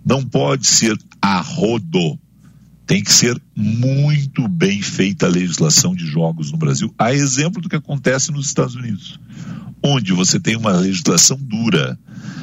Não 0.05 0.23
pode 0.23 0.67
ser 0.67 0.97
a 1.21 1.39
rodo 1.41 2.19
tem 2.89 3.03
que 3.03 3.13
ser 3.13 3.39
muito 3.55 4.47
bem 4.47 4.81
feita 4.81 5.27
a 5.27 5.29
legislação 5.29 5.93
de 5.93 6.07
jogos 6.07 6.51
no 6.51 6.57
Brasil, 6.57 6.91
a 6.97 7.13
exemplo 7.13 7.61
do 7.61 7.69
que 7.69 7.75
acontece 7.75 8.31
nos 8.31 8.47
Estados 8.47 8.73
Unidos, 8.73 9.19
onde 9.83 10.13
você 10.13 10.39
tem 10.39 10.55
uma 10.55 10.71
legislação 10.71 11.37
dura. 11.39 11.97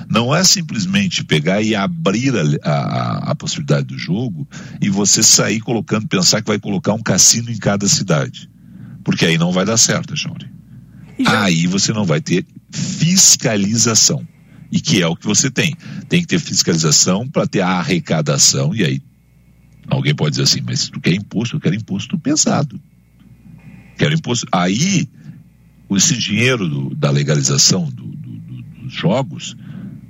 Não 0.08 0.34
é 0.34 0.44
simplesmente 0.44 1.24
pegar 1.24 1.60
e 1.60 1.74
abrir 1.74 2.32
a, 2.62 2.70
a, 2.70 3.30
a 3.30 3.34
possibilidade 3.34 3.86
do 3.86 3.98
jogo 3.98 4.48
e 4.80 4.88
você 4.88 5.22
sair 5.22 5.60
colocando, 5.60 6.06
pensar 6.06 6.40
que 6.40 6.48
vai 6.48 6.58
colocar 6.58 6.92
um 6.92 7.02
cassino 7.02 7.50
em 7.50 7.58
cada 7.58 7.88
cidade. 7.88 8.48
Porque 9.04 9.26
aí 9.26 9.36
não 9.36 9.52
vai 9.52 9.64
dar 9.64 9.76
certo, 9.76 10.16
Chauri. 10.16 10.48
Já... 11.18 11.44
Aí 11.44 11.66
você 11.66 11.92
não 11.92 12.04
vai 12.04 12.20
ter 12.20 12.46
fiscalização. 12.70 14.26
E 14.70 14.80
que 14.80 15.00
é 15.00 15.06
o 15.06 15.16
que 15.16 15.26
você 15.26 15.50
tem. 15.50 15.74
Tem 16.08 16.20
que 16.20 16.26
ter 16.26 16.40
fiscalização 16.40 17.28
para 17.28 17.46
ter 17.46 17.60
a 17.60 17.68
arrecadação, 17.68 18.74
e 18.74 18.84
aí 18.84 19.00
Alguém 19.88 20.14
pode 20.14 20.30
dizer 20.30 20.42
assim, 20.42 20.60
mas 20.66 20.88
tu 20.88 21.00
quer 21.00 21.14
imposto? 21.14 21.56
Eu 21.56 21.60
quero 21.60 21.74
imposto 21.74 22.18
pesado. 22.18 22.80
Quero 23.96 24.14
imposto. 24.14 24.46
Aí, 24.52 25.08
esse 25.94 26.16
dinheiro 26.16 26.68
do, 26.68 26.94
da 26.94 27.10
legalização 27.10 27.84
do, 27.84 28.02
do, 28.02 28.62
dos 28.82 28.92
jogos, 28.92 29.56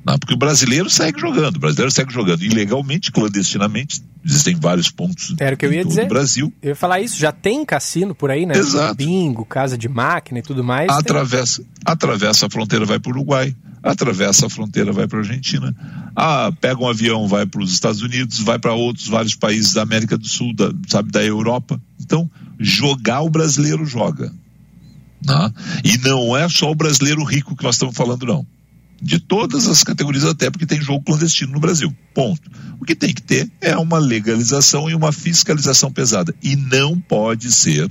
não, 0.07 0.17
porque 0.19 0.35
o 0.35 0.39
brasileiro 0.39 0.89
segue 0.89 1.21
jogando, 1.21 1.57
o 1.57 1.59
brasileiro 1.59 1.91
segue 1.91 2.13
jogando 2.13 2.45
ilegalmente, 2.45 3.11
clandestinamente. 3.11 4.01
Existem 4.25 4.55
vários 4.55 4.91
pontos 4.91 5.35
Era 5.39 5.55
o 5.55 5.59
que 5.59 5.67
eu 5.67 5.73
ia 5.73 5.85
dizer. 5.85 6.07
Brasil. 6.09 6.53
Eu 6.63 6.71
ia 6.71 6.77
falar 6.77 7.01
isso, 7.01 7.19
já 7.19 7.33
tem 7.33 7.65
cassino 7.65 8.15
por 8.15 8.31
aí, 8.31 8.47
né? 8.47 8.57
Exato. 8.57 8.95
Bingo, 8.95 9.45
casa 9.45 9.77
de 9.77 9.89
máquina 9.89 10.39
e 10.39 10.43
tudo 10.43 10.63
mais. 10.63 10.89
Atravessa, 10.91 11.63
tem... 11.63 11.71
atravessa 11.85 12.47
a 12.47 12.51
fronteira, 12.51 12.85
vai 12.85 13.01
para 13.01 13.11
o 13.11 13.15
Uruguai 13.15 13.55
atravessa 13.83 14.47
a 14.47 14.51
fronteira, 14.51 14.93
vai 14.93 15.07
para 15.07 15.19
a 15.19 15.23
Argentina, 15.23 15.75
ah, 16.15 16.51
pega 16.61 16.81
um 16.81 16.89
avião, 16.89 17.29
vai 17.29 17.47
para 17.47 17.63
os 17.63 17.73
Estados 17.73 18.03
Unidos, 18.03 18.41
vai 18.41 18.59
para 18.59 18.73
outros 18.73 19.07
vários 19.07 19.37
países 19.37 19.75
da 19.75 19.83
América 19.83 20.19
do 20.19 20.27
Sul, 20.27 20.53
da, 20.55 20.73
sabe, 20.89 21.13
da 21.13 21.25
Europa. 21.25 21.81
Então, 22.01 22.29
jogar 22.59 23.23
o 23.23 23.31
brasileiro 23.31 23.87
joga. 23.87 24.33
Né? 25.27 25.53
E 25.85 25.99
não 25.99 26.37
é 26.37 26.49
só 26.49 26.71
o 26.71 26.75
brasileiro 26.75 27.25
rico 27.25 27.57
que 27.57 27.65
nós 27.65 27.75
estamos 27.75 27.97
falando, 27.97 28.27
não. 28.27 28.47
De 29.01 29.19
todas 29.19 29.67
as 29.67 29.85
categorias, 29.85 30.25
até 30.25 30.51
porque 30.51 30.65
tem 30.67 30.81
jogo 30.81 31.05
clandestino 31.05 31.53
no 31.53 31.61
Brasil. 31.61 31.95
Ponto. 32.15 32.51
O 32.81 32.85
que 32.85 32.95
tem 32.95 33.13
que 33.13 33.23
ter 33.23 33.51
é 33.61 33.77
uma 33.77 33.99
legalização 33.99 34.89
e 34.89 34.95
uma 34.95 35.13
fiscalização 35.13 35.93
pesada. 35.93 36.35
E 36.43 36.57
não 36.57 36.99
pode 36.99 37.53
ser 37.53 37.89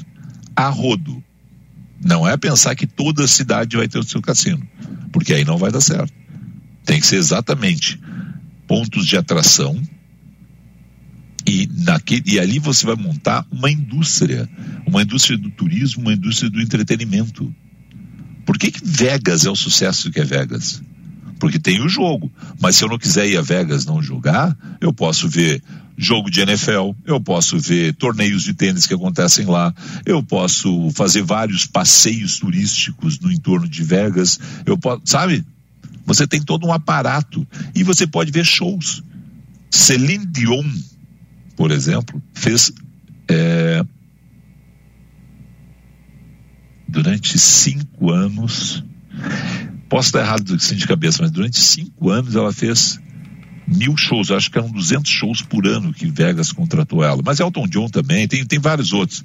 a 0.55 0.67
rodo. 0.69 1.23
Não 2.03 2.27
é 2.27 2.35
pensar 2.37 2.75
que 2.75 2.87
toda 2.87 3.27
cidade 3.27 3.77
vai 3.77 3.87
ter 3.87 3.99
o 3.99 4.03
seu 4.03 4.21
cassino 4.21 4.65
porque 5.15 5.33
aí 5.33 5.45
não 5.45 5.57
vai 5.57 5.71
dar 5.71 5.79
certo. 5.79 6.13
Tem 6.83 6.99
que 6.99 7.07
ser 7.07 7.15
exatamente 7.15 7.97
pontos 8.67 9.05
de 9.05 9.15
atração 9.15 9.81
e, 11.47 11.69
naquele, 11.83 12.23
e 12.25 12.39
ali 12.39 12.59
você 12.59 12.85
vai 12.85 12.95
montar 12.95 13.45
uma 13.51 13.69
indústria, 13.69 14.49
uma 14.85 15.03
indústria 15.03 15.37
do 15.37 15.49
turismo, 15.51 16.01
uma 16.01 16.13
indústria 16.13 16.49
do 16.49 16.61
entretenimento. 16.61 17.53
Por 18.45 18.57
que, 18.57 18.71
que 18.71 18.81
Vegas 18.83 19.45
é 19.45 19.49
o 19.49 19.55
sucesso 19.55 20.11
que 20.11 20.19
é 20.19 20.23
Vegas? 20.23 20.81
Porque 21.39 21.59
tem 21.59 21.83
o 21.83 21.89
jogo. 21.89 22.31
Mas 22.59 22.75
se 22.75 22.83
eu 22.83 22.89
não 22.89 22.97
quiser 22.97 23.27
ir 23.27 23.37
a 23.37 23.41
Vegas 23.41 23.85
não 23.85 24.01
jogar, 24.01 24.57
eu 24.81 24.91
posso 24.93 25.29
ver 25.29 25.61
jogo 25.97 26.29
de 26.29 26.41
NFL, 26.41 26.91
eu 27.05 27.21
posso 27.21 27.57
ver 27.57 27.93
torneios 27.93 28.43
de 28.43 28.53
tênis 28.53 28.85
que 28.85 28.93
acontecem 28.93 29.45
lá, 29.45 29.73
eu 30.05 30.21
posso 30.21 30.89
fazer 30.91 31.21
vários 31.21 31.65
passeios 31.65 32.39
turísticos 32.39 33.19
no 33.19 33.31
entorno 33.31 33.67
de 33.67 33.83
Vegas, 33.83 34.39
eu 34.65 34.77
posso, 34.77 35.01
sabe? 35.05 35.45
Você 36.05 36.27
tem 36.27 36.41
todo 36.41 36.67
um 36.67 36.73
aparato 36.73 37.47
e 37.73 37.83
você 37.83 38.05
pode 38.05 38.31
ver 38.31 38.45
shows. 38.45 39.03
Celine 39.71 40.25
Dion, 40.25 40.65
por 41.55 41.71
exemplo, 41.71 42.21
fez 42.33 42.71
é, 43.29 43.83
durante 46.87 47.37
cinco 47.37 48.11
anos. 48.11 48.83
Posso 49.89 50.07
estar 50.07 50.21
errado 50.21 50.55
assim 50.55 50.75
de 50.75 50.87
cabeça, 50.87 51.21
mas 51.21 51.31
durante 51.31 51.59
cinco 51.59 52.09
anos 52.09 52.35
ela 52.35 52.51
fez 52.51 52.99
mil 53.67 53.95
shows, 53.97 54.29
acho 54.31 54.51
que 54.51 54.57
eram 54.57 54.69
200 54.69 55.09
shows 55.09 55.41
por 55.41 55.65
ano 55.67 55.93
que 55.93 56.05
Vegas 56.05 56.51
contratou 56.51 57.03
ela. 57.03 57.21
Mas 57.23 57.39
Elton 57.39 57.67
John 57.67 57.87
também, 57.87 58.27
tem, 58.27 58.45
tem 58.45 58.59
vários 58.59 58.93
outros. 58.93 59.23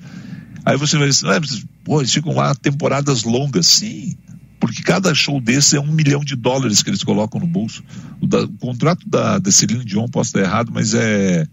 Aí 0.64 0.76
você 0.76 0.98
vai 0.98 1.08
dizer, 1.08 1.28
ah, 1.28 1.40
pô, 1.84 2.00
eles 2.00 2.12
ficam 2.12 2.34
lá 2.34 2.54
temporadas 2.54 3.24
longas. 3.24 3.66
Sim, 3.66 4.16
porque 4.58 4.82
cada 4.82 5.14
show 5.14 5.40
desse 5.40 5.76
é 5.76 5.80
um 5.80 5.90
milhão 5.90 6.24
de 6.24 6.36
dólares 6.36 6.82
que 6.82 6.90
eles 6.90 7.02
colocam 7.02 7.40
no 7.40 7.46
bolso. 7.46 7.82
O, 8.20 8.26
da, 8.26 8.42
o 8.42 8.58
contrato 8.58 9.08
da, 9.08 9.38
da 9.38 9.50
Celine 9.50 9.84
Dion, 9.84 10.06
posso 10.08 10.28
estar 10.28 10.40
errado, 10.40 10.70
mas 10.72 10.94
é 10.94 11.46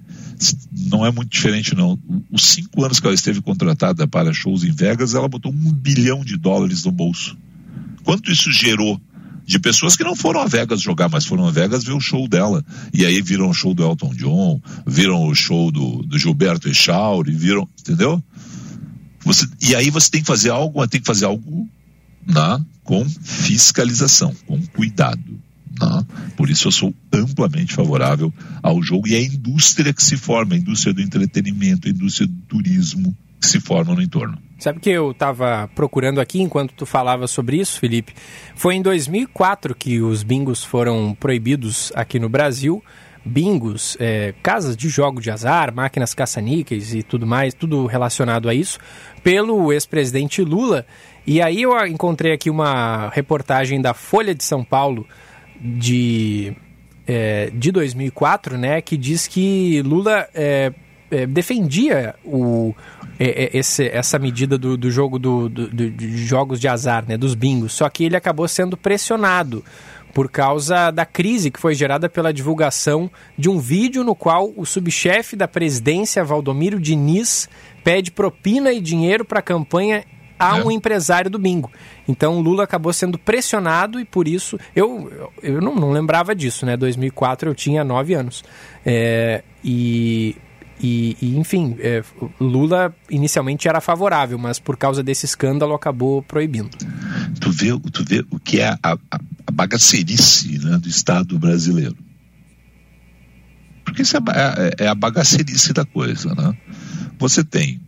não 0.71 1.05
é 1.05 1.11
muito 1.11 1.29
diferente 1.29 1.75
não. 1.75 1.97
Os 2.31 2.43
cinco 2.43 2.83
anos 2.83 2.99
que 2.99 3.05
ela 3.05 3.15
esteve 3.15 3.41
contratada 3.41 4.07
para 4.07 4.33
shows 4.33 4.63
em 4.63 4.71
Vegas, 4.71 5.13
ela 5.13 5.27
botou 5.27 5.51
um 5.51 5.73
bilhão 5.73 6.23
de 6.23 6.37
dólares 6.37 6.83
no 6.83 6.91
bolso. 6.91 7.37
Quanto 8.03 8.31
isso 8.31 8.51
gerou 8.51 8.99
de 9.45 9.59
pessoas 9.59 9.95
que 9.95 10.03
não 10.03 10.15
foram 10.15 10.41
a 10.41 10.45
Vegas 10.45 10.81
jogar, 10.81 11.09
mas 11.09 11.25
foram 11.25 11.47
a 11.47 11.51
Vegas 11.51 11.83
ver 11.83 11.93
o 11.93 12.01
show 12.01 12.27
dela. 12.27 12.63
E 12.93 13.05
aí 13.05 13.21
viram 13.21 13.49
o 13.49 13.53
show 13.53 13.73
do 13.73 13.83
Elton 13.83 14.13
John, 14.13 14.61
viram 14.85 15.25
o 15.25 15.33
show 15.33 15.71
do, 15.71 16.03
do 16.03 16.19
Gilberto 16.19 16.67
Echauri, 16.67 17.31
viram, 17.31 17.67
entendeu? 17.79 18.21
Você, 19.23 19.47
e 19.61 19.73
aí 19.73 19.89
você 19.89 20.09
tem 20.11 20.21
que 20.21 20.27
fazer 20.27 20.49
algo, 20.49 20.85
tem 20.87 20.99
que 20.99 21.07
fazer 21.07 21.25
algo 21.25 21.67
na, 22.25 22.61
com 22.83 23.07
fiscalização, 23.09 24.33
com 24.45 24.61
cuidado. 24.67 25.21
Na, 25.79 26.05
por 26.35 26.49
isso 26.49 26.67
eu 26.67 26.71
sou 26.71 26.93
amplamente 27.13 27.73
favorável 27.73 28.33
ao 28.61 28.81
jogo 28.81 29.07
e 29.07 29.15
à 29.15 29.21
indústria 29.21 29.93
que 29.93 30.03
se 30.03 30.17
forma, 30.17 30.55
a 30.55 30.57
indústria 30.57 30.93
do 30.93 31.01
entretenimento, 31.01 31.87
a 31.87 31.91
indústria 31.91 32.27
do 32.27 32.41
turismo 32.47 33.15
que 33.39 33.47
se 33.47 33.59
forma 33.59 33.93
no 33.93 34.01
entorno. 34.01 34.37
Sabe 34.59 34.79
que 34.79 34.89
eu 34.89 35.11
estava 35.11 35.69
procurando 35.75 36.19
aqui 36.19 36.41
enquanto 36.41 36.73
tu 36.73 36.85
falava 36.85 37.27
sobre 37.27 37.57
isso, 37.57 37.79
Felipe? 37.79 38.13
Foi 38.55 38.75
em 38.75 38.81
2004 38.81 39.75
que 39.75 40.01
os 40.01 40.23
bingos 40.23 40.63
foram 40.63 41.15
proibidos 41.19 41.91
aqui 41.95 42.19
no 42.19 42.27
Brasil. 42.27 42.83
Bingos, 43.23 43.97
é, 43.99 44.33
casas 44.41 44.75
de 44.75 44.87
jogo 44.89 45.21
de 45.21 45.29
azar, 45.29 45.73
máquinas 45.73 46.13
caça-níqueis 46.13 46.93
e 46.93 47.03
tudo 47.03 47.27
mais, 47.27 47.53
tudo 47.53 47.85
relacionado 47.85 48.47
a 48.47 48.53
isso, 48.53 48.79
pelo 49.21 49.71
ex-presidente 49.71 50.41
Lula. 50.41 50.85
E 51.25 51.41
aí 51.41 51.61
eu 51.61 51.85
encontrei 51.85 52.31
aqui 52.31 52.49
uma 52.49 53.09
reportagem 53.09 53.81
da 53.81 53.93
Folha 53.93 54.33
de 54.33 54.43
São 54.43 54.63
Paulo 54.63 55.05
de, 55.61 56.53
é, 57.05 57.49
de 57.53 57.71
2004, 57.71 58.57
né, 58.57 58.81
que 58.81 58.97
diz 58.97 59.27
que 59.27 59.81
Lula 59.81 60.27
é, 60.33 60.73
é, 61.09 61.25
defendia 61.25 62.15
o, 62.23 62.75
é, 63.19 63.57
esse, 63.57 63.87
essa 63.87 64.19
medida 64.19 64.57
do, 64.57 64.77
do 64.77 64.91
jogo 64.91 65.17
do, 65.17 65.49
do, 65.49 65.69
de 65.69 66.17
jogos 66.17 66.59
de 66.59 66.67
azar, 66.67 67.05
né, 67.07 67.17
dos 67.17 67.33
bingos. 67.33 67.73
Só 67.73 67.89
que 67.89 68.03
ele 68.03 68.15
acabou 68.15 68.47
sendo 68.47 68.77
pressionado 68.77 69.63
por 70.13 70.31
causa 70.31 70.89
da 70.89 71.05
crise 71.05 71.51
que 71.51 71.59
foi 71.59 71.75
gerada 71.75 72.09
pela 72.09 72.33
divulgação 72.33 73.09
de 73.37 73.49
um 73.49 73.59
vídeo 73.59 74.03
no 74.03 74.15
qual 74.15 74.51
o 74.55 74.65
subchefe 74.65 75.35
da 75.35 75.47
presidência, 75.47 76.23
Valdomiro 76.23 76.79
Diniz, 76.79 77.47
pede 77.83 78.11
propina 78.11 78.71
e 78.71 78.81
dinheiro 78.81 79.23
para 79.23 79.39
a 79.39 79.43
campanha 79.43 80.03
a 80.39 80.57
é. 80.57 80.63
um 80.63 80.71
empresário 80.71 81.29
do 81.29 81.39
bingo. 81.39 81.71
Então 82.07 82.39
Lula 82.39 82.63
acabou 82.63 82.93
sendo 82.93 83.17
pressionado 83.17 83.99
e 83.99 84.05
por 84.05 84.27
isso 84.27 84.59
eu, 84.75 85.31
eu 85.41 85.61
não, 85.61 85.75
não 85.75 85.91
lembrava 85.91 86.35
disso, 86.35 86.65
né? 86.65 86.77
2004 86.77 87.49
eu 87.49 87.55
tinha 87.55 87.83
nove 87.83 88.13
anos 88.13 88.43
é, 88.85 89.43
e, 89.63 90.35
e, 90.79 91.17
e, 91.21 91.37
enfim 91.37 91.75
é, 91.79 92.03
Lula 92.39 92.93
inicialmente 93.09 93.67
era 93.67 93.81
favorável, 93.81 94.37
mas 94.37 94.59
por 94.59 94.77
causa 94.77 95.03
desse 95.03 95.25
escândalo 95.25 95.73
acabou 95.73 96.21
proibindo. 96.21 96.77
Tu 97.39 97.51
vê, 97.51 97.79
tu 97.91 98.03
vê 98.05 98.25
o 98.29 98.39
que 98.39 98.59
é 98.59 98.69
a, 98.69 98.77
a, 98.83 98.97
a 99.47 99.51
bagacerice 99.51 100.57
né, 100.59 100.77
do 100.77 100.87
Estado 100.87 101.37
brasileiro. 101.39 101.97
Porque 103.83 104.01
isso 104.01 104.17
é, 104.17 104.19
é, 104.79 104.85
é 104.85 104.87
a 104.87 104.93
bagacerice 104.93 105.71
da 105.71 105.85
coisa, 105.85 106.35
né? 106.35 106.55
Você 107.17 107.43
tem 107.43 107.79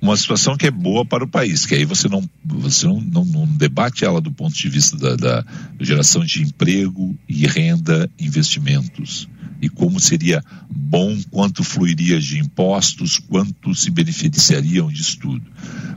uma 0.00 0.16
situação 0.16 0.56
que 0.56 0.66
é 0.66 0.70
boa 0.70 1.04
para 1.04 1.24
o 1.24 1.28
país, 1.28 1.66
que 1.66 1.74
aí 1.74 1.84
você 1.84 2.08
não, 2.08 2.28
você 2.44 2.86
não, 2.86 3.00
não, 3.00 3.24
não 3.24 3.46
debate 3.46 4.04
ela 4.04 4.20
do 4.20 4.30
ponto 4.30 4.54
de 4.54 4.68
vista 4.68 4.96
da, 4.96 5.16
da, 5.16 5.44
geração 5.80 6.24
de 6.24 6.42
emprego 6.42 7.16
e 7.28 7.46
renda, 7.46 8.08
investimentos. 8.18 9.28
E 9.60 9.68
como 9.68 9.98
seria 9.98 10.42
bom, 10.70 11.18
quanto 11.30 11.64
fluiria 11.64 12.20
de 12.20 12.38
impostos, 12.38 13.18
quanto 13.18 13.74
se 13.74 13.90
beneficiariam 13.90 14.88
disso 14.88 15.18
tudo. 15.18 15.44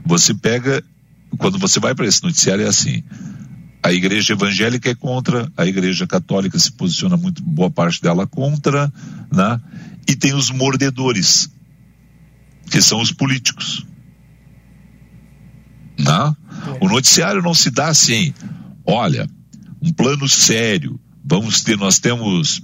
Você 0.04 0.34
pega, 0.34 0.82
quando 1.38 1.58
você 1.58 1.78
vai 1.78 1.94
para 1.94 2.06
esse 2.06 2.24
noticiário, 2.24 2.64
é 2.64 2.68
assim: 2.68 3.04
a 3.80 3.92
igreja 3.92 4.32
evangélica 4.32 4.90
é 4.90 4.96
contra, 4.96 5.50
a 5.56 5.64
igreja 5.64 6.08
católica 6.08 6.58
se 6.58 6.72
posiciona 6.72 7.16
muito, 7.16 7.40
boa 7.40 7.70
parte 7.70 8.02
dela 8.02 8.26
contra, 8.26 8.92
né? 9.30 9.60
e 10.08 10.16
tem 10.16 10.34
os 10.34 10.50
mordedores, 10.50 11.48
que 12.70 12.80
são 12.80 13.00
os 13.00 13.12
políticos. 13.12 13.86
Não? 15.98 16.36
O 16.80 16.88
noticiário 16.88 17.42
não 17.42 17.54
se 17.54 17.70
dá 17.70 17.88
assim, 17.88 18.32
olha, 18.84 19.28
um 19.80 19.92
plano 19.92 20.28
sério, 20.28 21.00
vamos 21.24 21.62
ter, 21.62 21.76
nós 21.76 21.98
temos 21.98 22.62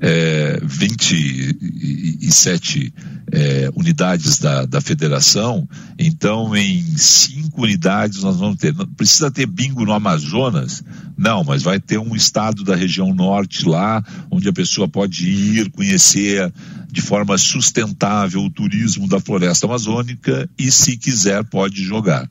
é, 0.00 0.60
27 0.62 2.92
é, 3.32 3.70
unidades 3.74 4.38
da, 4.38 4.66
da 4.66 4.80
federação, 4.80 5.68
então 5.98 6.54
em 6.54 6.82
cinco 6.96 7.62
unidades 7.62 8.22
nós 8.22 8.36
vamos 8.36 8.58
ter. 8.58 8.74
Não 8.74 8.86
precisa 8.86 9.30
ter 9.30 9.46
bingo 9.46 9.84
no 9.84 9.92
Amazonas? 9.92 10.82
Não, 11.16 11.42
mas 11.42 11.62
vai 11.62 11.80
ter 11.80 11.98
um 11.98 12.14
estado 12.14 12.64
da 12.64 12.76
região 12.76 13.14
norte 13.14 13.66
lá, 13.66 14.04
onde 14.30 14.48
a 14.48 14.52
pessoa 14.52 14.88
pode 14.88 15.28
ir 15.28 15.70
conhecer 15.70 16.52
de 16.90 17.00
forma 17.00 17.38
sustentável 17.38 18.42
o 18.42 18.50
turismo 18.50 19.08
da 19.08 19.18
floresta 19.18 19.66
amazônica 19.66 20.48
e, 20.58 20.70
se 20.70 20.96
quiser, 20.96 21.42
pode 21.44 21.82
jogar. 21.82 22.28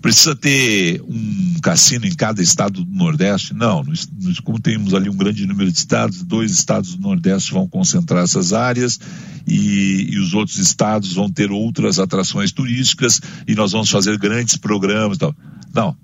Precisa 0.00 0.34
ter 0.34 1.02
um 1.02 1.60
cassino 1.62 2.06
em 2.06 2.14
cada 2.14 2.42
estado 2.42 2.82
do 2.82 2.90
Nordeste? 2.90 3.52
Não, 3.52 3.84
como 4.42 4.58
temos 4.58 4.94
ali 4.94 5.10
um 5.10 5.16
grande 5.16 5.46
número 5.46 5.70
de 5.70 5.76
estados, 5.76 6.22
dois 6.22 6.52
estados 6.52 6.94
do 6.94 7.02
Nordeste 7.02 7.52
vão 7.52 7.68
concentrar 7.68 8.24
essas 8.24 8.54
áreas 8.54 8.98
e, 9.46 10.08
e 10.10 10.18
os 10.18 10.32
outros 10.32 10.56
estados 10.56 11.12
vão 11.12 11.30
ter 11.30 11.50
outras 11.50 11.98
atrações 11.98 12.50
turísticas 12.50 13.20
e 13.46 13.54
nós 13.54 13.72
vamos 13.72 13.90
fazer 13.90 14.16
grandes 14.18 14.56
programas 14.56 15.18
e 15.18 15.20
tal. 15.20 15.36
Não, 15.74 15.94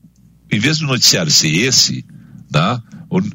em 0.52 0.58
vez 0.58 0.78
do 0.78 0.86
noticiário 0.86 1.32
ser 1.32 1.54
esse, 1.54 2.04
tá? 2.52 2.82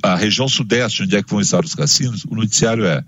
a 0.03 0.15
região 0.15 0.47
sudeste, 0.47 1.01
onde 1.01 1.15
é 1.15 1.23
que 1.23 1.31
vão 1.31 1.41
estar 1.41 1.65
os 1.65 1.73
cassinos, 1.73 2.23
o 2.25 2.35
noticiário 2.35 2.85
é 2.85 3.03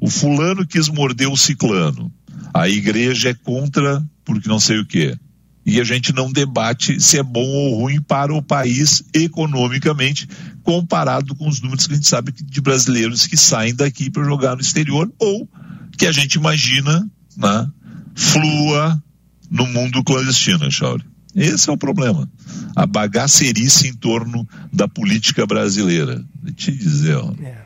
o 0.00 0.08
fulano 0.08 0.66
quis 0.66 0.88
morder 0.88 1.28
o 1.28 1.36
ciclano. 1.36 2.10
A 2.54 2.66
igreja 2.66 3.30
é 3.30 3.34
contra 3.34 4.02
porque 4.24 4.48
não 4.48 4.58
sei 4.58 4.78
o 4.78 4.86
quê 4.86 5.18
e 5.66 5.80
a 5.80 5.84
gente 5.84 6.12
não 6.12 6.30
debate 6.30 7.00
se 7.00 7.18
é 7.18 7.22
bom 7.22 7.46
ou 7.46 7.80
ruim 7.80 8.00
para 8.00 8.34
o 8.34 8.42
país 8.42 9.02
economicamente, 9.14 10.28
comparado 10.62 11.34
com 11.34 11.48
os 11.48 11.60
números 11.60 11.86
que 11.86 11.92
a 11.92 11.96
gente 11.96 12.08
sabe 12.08 12.32
de 12.32 12.60
brasileiros 12.60 13.26
que 13.26 13.36
saem 13.36 13.74
daqui 13.74 14.10
para 14.10 14.24
jogar 14.24 14.54
no 14.54 14.60
exterior 14.60 15.10
ou 15.18 15.48
que 15.96 16.06
a 16.06 16.12
gente 16.12 16.34
imagina 16.34 17.08
né, 17.36 17.68
flua 18.14 19.02
no 19.50 19.66
mundo 19.66 20.02
clandestino, 20.04 20.70
Chauri. 20.70 21.04
Esse 21.34 21.68
é 21.68 21.72
o 21.72 21.76
problema. 21.76 22.30
A 22.76 22.86
bagacerice 22.86 23.88
em 23.88 23.94
torno 23.94 24.46
da 24.72 24.86
política 24.86 25.44
brasileira. 25.46 26.24
Vou 26.40 26.52
te 26.52 26.70
dizer, 26.70 27.16
ó. 27.16 27.32
É. 27.42 27.63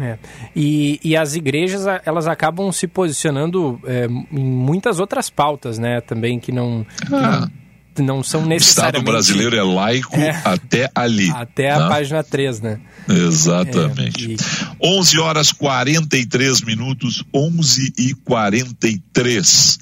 É. 0.00 0.18
E, 0.56 0.98
e 1.04 1.16
as 1.16 1.34
igrejas 1.34 1.82
elas 2.04 2.26
acabam 2.26 2.72
se 2.72 2.86
posicionando 2.86 3.78
é, 3.84 4.06
em 4.06 4.44
muitas 4.44 4.98
outras 4.98 5.28
pautas, 5.28 5.78
né? 5.78 6.00
Também 6.00 6.40
que 6.40 6.50
não, 6.50 6.86
ah. 7.12 7.48
que 7.94 8.00
não, 8.00 8.16
não 8.16 8.22
são 8.22 8.46
necessariamente. 8.46 8.96
O 8.96 9.00
Estado 9.00 9.12
brasileiro 9.12 9.56
é 9.56 9.62
laico 9.62 10.16
é, 10.16 10.30
até 10.44 10.90
ali. 10.94 11.30
Até 11.30 11.70
a 11.70 11.80
né? 11.80 11.88
página 11.88 12.24
3, 12.24 12.60
né? 12.60 12.80
Exatamente. 13.08 14.32
É, 14.32 14.34
e... 14.34 14.36
11 14.80 15.18
horas 15.18 15.52
43 15.52 16.62
minutos, 16.62 17.22
11 17.34 17.92
e 17.98 18.14
43. 18.14 19.78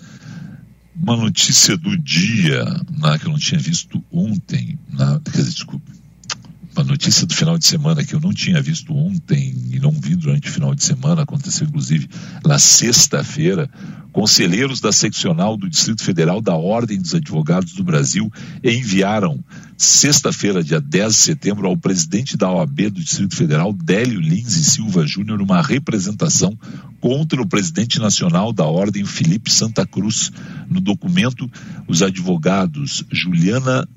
Uma 1.03 1.17
notícia 1.17 1.77
do 1.77 1.97
dia, 1.97 2.65
né, 2.65 3.19
que 3.19 3.27
eu 3.27 3.31
não 3.31 3.39
tinha 3.39 3.59
visto 3.59 4.05
ontem, 4.13 4.79
né, 4.93 5.21
quer 5.25 5.39
dizer, 5.39 5.55
desculpa, 5.55 5.91
uma 6.75 6.85
notícia 6.85 7.27
do 7.27 7.35
final 7.35 7.59
de 7.59 7.67
semana 7.67 8.05
que 8.05 8.15
eu 8.15 8.21
não 8.21 8.33
tinha 8.33 8.61
visto 8.63 8.95
ontem 8.95 9.55
e 9.71 9.81
não 9.81 9.91
vi 9.91 10.15
durante 10.15 10.49
o 10.49 10.53
final 10.53 10.75
de 10.75 10.85
semana, 10.85 11.23
aconteceu 11.23 11.67
inclusive 11.67 12.09
na 12.45 12.59
sexta-feira. 12.59 13.69
Conselheiros 14.13 14.81
da 14.81 14.91
seccional 14.91 15.57
do 15.57 15.69
Distrito 15.69 16.03
Federal 16.03 16.41
da 16.41 16.55
Ordem 16.55 17.01
dos 17.01 17.15
Advogados 17.15 17.75
do 17.75 17.85
Brasil 17.85 18.31
enviaram 18.63 19.43
sexta-feira, 19.77 20.65
dia 20.65 20.81
10 20.81 21.13
de 21.13 21.19
setembro, 21.19 21.69
ao 21.69 21.77
presidente 21.77 22.37
da 22.37 22.51
OAB 22.51 22.91
do 22.91 23.01
Distrito 23.01 23.37
Federal, 23.37 23.73
Délio 23.73 24.21
Lins 24.21 24.57
e 24.57 24.65
Silva 24.65 25.07
Júnior, 25.07 25.41
uma 25.41 25.63
representação 25.63 26.59
contra 27.01 27.41
o 27.41 27.47
presidente 27.47 28.01
nacional 28.01 28.53
da 28.53 28.65
Ordem, 28.65 29.05
Felipe 29.05 29.51
Santa 29.51 29.87
Cruz. 29.87 30.33
No 30.69 30.81
documento, 30.81 31.49
os 31.87 32.03
advogados 32.03 33.05
Juliana 33.13 33.89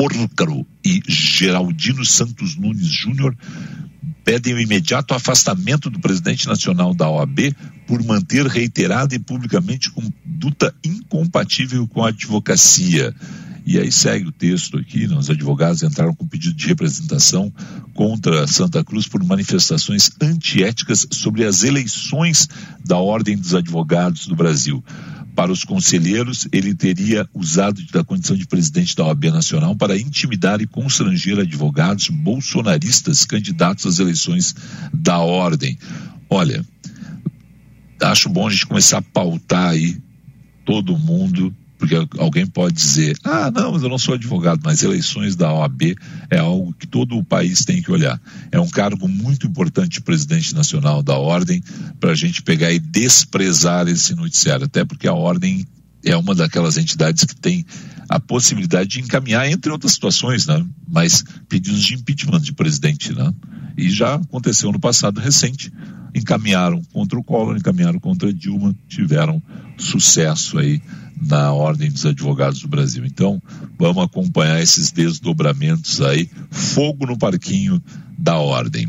Pórcaro 0.00 0.66
e 0.82 1.02
Geraldino 1.06 2.06
Santos 2.06 2.56
Nunes 2.56 2.86
Júnior 2.86 3.36
pedem 4.24 4.54
o 4.54 4.58
imediato 4.58 5.12
afastamento 5.12 5.90
do 5.90 6.00
presidente 6.00 6.46
nacional 6.46 6.94
da 6.94 7.06
OAB 7.06 7.54
por 7.86 8.02
manter 8.02 8.46
reiterada 8.46 9.14
e 9.14 9.18
publicamente 9.18 9.90
conduta 9.90 10.74
incompatível 10.82 11.86
com 11.86 12.02
a 12.02 12.08
advocacia. 12.08 13.14
E 13.66 13.78
aí 13.78 13.92
segue 13.92 14.26
o 14.26 14.32
texto 14.32 14.78
aqui, 14.78 15.06
né? 15.06 15.14
os 15.18 15.28
advogados 15.28 15.82
entraram 15.82 16.14
com 16.14 16.26
pedido 16.26 16.56
de 16.56 16.66
representação 16.66 17.52
contra 17.92 18.46
Santa 18.46 18.82
Cruz 18.82 19.06
por 19.06 19.22
manifestações 19.22 20.10
antiéticas 20.18 21.06
sobre 21.10 21.44
as 21.44 21.62
eleições 21.62 22.48
da 22.82 22.96
Ordem 22.96 23.36
dos 23.36 23.54
Advogados 23.54 24.26
do 24.26 24.34
Brasil 24.34 24.82
para 25.34 25.52
os 25.52 25.64
conselheiros, 25.64 26.46
ele 26.52 26.74
teria 26.74 27.28
usado 27.34 27.82
da 27.92 28.04
condição 28.04 28.36
de 28.36 28.46
presidente 28.46 28.94
da 28.96 29.04
OAB 29.04 29.24
Nacional 29.26 29.74
para 29.76 29.98
intimidar 29.98 30.60
e 30.60 30.66
constranger 30.66 31.38
advogados 31.38 32.08
bolsonaristas 32.08 33.24
candidatos 33.24 33.86
às 33.86 33.98
eleições 33.98 34.54
da 34.92 35.18
ordem. 35.18 35.78
Olha, 36.28 36.64
acho 38.02 38.28
bom 38.28 38.46
a 38.46 38.50
gente 38.50 38.66
começar 38.66 38.98
a 38.98 39.02
pautar 39.02 39.70
aí 39.70 39.98
todo 40.64 40.98
mundo 40.98 41.54
porque 41.80 41.96
alguém 42.18 42.46
pode 42.46 42.74
dizer, 42.74 43.16
ah, 43.24 43.50
não, 43.50 43.72
mas 43.72 43.82
eu 43.82 43.88
não 43.88 43.98
sou 43.98 44.14
advogado, 44.14 44.60
mas 44.62 44.82
eleições 44.82 45.34
da 45.34 45.50
OAB 45.50 45.96
é 46.28 46.36
algo 46.36 46.74
que 46.78 46.86
todo 46.86 47.16
o 47.16 47.24
país 47.24 47.64
tem 47.64 47.80
que 47.80 47.90
olhar. 47.90 48.20
É 48.52 48.60
um 48.60 48.68
cargo 48.68 49.08
muito 49.08 49.46
importante, 49.46 50.02
presidente 50.02 50.54
nacional 50.54 51.02
da 51.02 51.16
Ordem, 51.16 51.64
para 51.98 52.10
a 52.12 52.14
gente 52.14 52.42
pegar 52.42 52.70
e 52.70 52.78
desprezar 52.78 53.88
esse 53.88 54.14
noticiário, 54.14 54.66
até 54.66 54.84
porque 54.84 55.08
a 55.08 55.14
Ordem 55.14 55.66
é 56.04 56.16
uma 56.16 56.34
daquelas 56.34 56.76
entidades 56.76 57.24
que 57.24 57.36
tem 57.36 57.64
a 58.08 58.18
possibilidade 58.18 58.90
de 58.90 59.00
encaminhar, 59.00 59.48
entre 59.50 59.70
outras 59.70 59.92
situações, 59.92 60.46
né? 60.46 60.64
mas 60.88 61.22
pedidos 61.48 61.82
de 61.82 61.94
impeachment 61.94 62.40
de 62.40 62.52
presidente. 62.52 63.12
Né? 63.14 63.32
E 63.76 63.88
já 63.88 64.14
aconteceu 64.14 64.72
no 64.72 64.80
passado 64.80 65.20
recente. 65.20 65.72
Encaminharam 66.12 66.82
contra 66.92 67.18
o 67.18 67.22
Collor, 67.22 67.56
encaminharam 67.56 68.00
contra 68.00 68.32
Dilma, 68.32 68.74
tiveram 68.88 69.40
sucesso 69.78 70.58
aí 70.58 70.82
na 71.20 71.52
Ordem 71.52 71.90
dos 71.90 72.04
Advogados 72.04 72.60
do 72.60 72.68
Brasil. 72.68 73.04
Então, 73.04 73.40
vamos 73.78 74.02
acompanhar 74.02 74.60
esses 74.60 74.90
desdobramentos 74.90 76.00
aí. 76.00 76.28
Fogo 76.50 77.06
no 77.06 77.16
parquinho 77.16 77.80
da 78.20 78.36
ordem. 78.36 78.86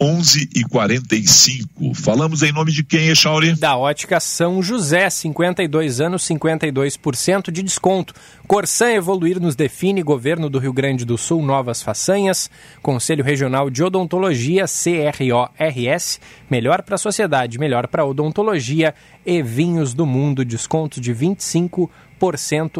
11 0.00 0.50
e 0.54 0.62
45. 0.64 1.94
Falamos 1.94 2.42
em 2.42 2.52
nome 2.52 2.70
de 2.70 2.84
quem, 2.84 3.08
Echauri? 3.08 3.54
Da 3.54 3.76
Ótica 3.76 4.20
São 4.20 4.62
José, 4.62 5.08
52 5.08 6.00
anos, 6.00 6.22
52% 6.24 7.50
de 7.50 7.62
desconto. 7.62 8.12
Corsan 8.46 8.90
Evoluir 8.90 9.40
nos 9.40 9.56
define, 9.56 10.02
Governo 10.02 10.50
do 10.50 10.58
Rio 10.58 10.72
Grande 10.72 11.06
do 11.06 11.16
Sul, 11.16 11.42
novas 11.42 11.82
façanhas. 11.82 12.50
Conselho 12.82 13.24
Regional 13.24 13.70
de 13.70 13.82
Odontologia, 13.82 14.66
CRORS, 14.66 16.20
melhor 16.50 16.82
para 16.82 16.96
a 16.96 16.98
sociedade, 16.98 17.58
melhor 17.58 17.86
para 17.86 18.04
odontologia. 18.04 18.94
E 19.24 19.42
Vinhos 19.42 19.94
do 19.94 20.04
Mundo, 20.04 20.44
desconto 20.44 21.00
de 21.00 21.14
25% 21.14 21.88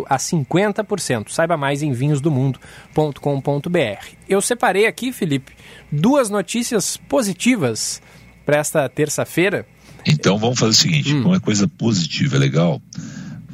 a 0.09 0.16
50%. 0.16 1.28
Saiba 1.28 1.57
mais 1.57 1.82
em 1.82 1.93
vinhosdomundo.com.br. 1.93 4.07
Eu 4.28 4.41
separei 4.41 4.87
aqui, 4.87 5.12
Felipe, 5.12 5.53
duas 5.91 6.30
notícias 6.30 6.97
positivas 6.97 8.01
para 8.45 8.59
esta 8.59 8.89
terça-feira. 8.89 9.66
Então 10.07 10.39
vamos 10.39 10.59
fazer 10.59 10.70
o 10.70 10.74
seguinte: 10.74 11.14
hum. 11.14 11.26
uma 11.26 11.41
coisa 11.41 11.68
positiva, 11.68 12.37
é 12.37 12.39
legal. 12.39 12.80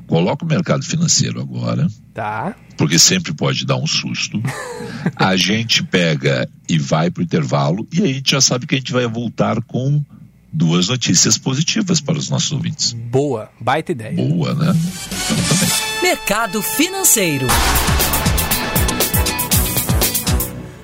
Coloca 0.07 0.45
o 0.45 0.49
mercado 0.49 0.85
financeiro 0.85 1.41
agora. 1.41 1.87
Tá. 2.13 2.57
Porque 2.77 2.99
sempre 2.99 3.33
pode 3.33 3.65
dar 3.65 3.77
um 3.77 3.87
susto. 3.87 4.43
a 5.15 5.37
gente 5.37 5.85
pega 5.85 6.49
e 6.69 6.79
vai 6.79 7.11
para 7.11 7.21
o 7.21 7.25
intervalo 7.25 7.87
e 7.93 8.03
aí 8.03 8.11
a 8.11 8.15
gente 8.15 8.33
já 8.33 8.41
sabe 8.41 8.67
que 8.67 8.75
a 8.75 8.79
gente 8.79 8.93
vai 8.93 9.07
voltar 9.07 9.63
com 9.63 10.05
duas 10.53 10.89
notícias 10.89 11.39
positivas 11.39 12.01
para 12.01 12.19
os 12.19 12.29
nossos 12.29 12.51
ouvintes. 12.53 12.93
Boa, 12.93 13.49
baita 13.61 13.93
ideia. 13.93 14.17
Boa, 14.17 14.53
né? 14.55 14.73
Então, 14.73 16.03
Mercado 16.03 16.61
financeiro. 16.63 17.47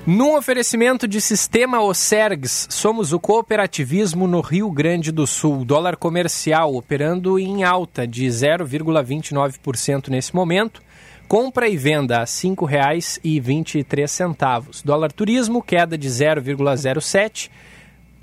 Num 0.05 0.37
oferecimento 0.37 1.05
de 1.05 1.19
sistema 1.19 1.81
Osergs, 1.81 2.67
somos 2.69 3.11
o 3.11 3.19
cooperativismo 3.19 4.25
no 4.25 4.39
Rio 4.39 4.71
Grande 4.71 5.11
do 5.11 5.27
Sul. 5.27 5.65
Dólar 5.65 5.97
comercial 5.97 6.73
operando 6.75 7.37
em 7.37 7.65
alta 7.65 8.07
de 8.07 8.25
0,29% 8.25 10.07
nesse 10.07 10.33
momento. 10.33 10.81
Compra 11.27 11.67
e 11.67 11.75
venda 11.75 12.19
a 12.19 12.21
R$ 12.21 12.25
5,23. 12.25 14.81
Dólar 14.85 15.11
turismo 15.11 15.61
queda 15.61 15.97
de 15.97 16.07
0,07%. 16.07 17.49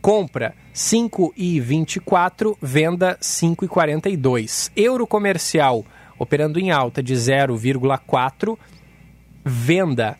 Compra 0.04 0.54
5,24, 0.74 2.58
venda 2.60 3.16
5,42. 3.22 4.70
Euro 4.76 5.06
comercial 5.06 5.82
operando 6.18 6.60
em 6.60 6.70
alta 6.70 7.02
de 7.02 7.14
0,4, 7.14 8.58
venda 9.42 10.18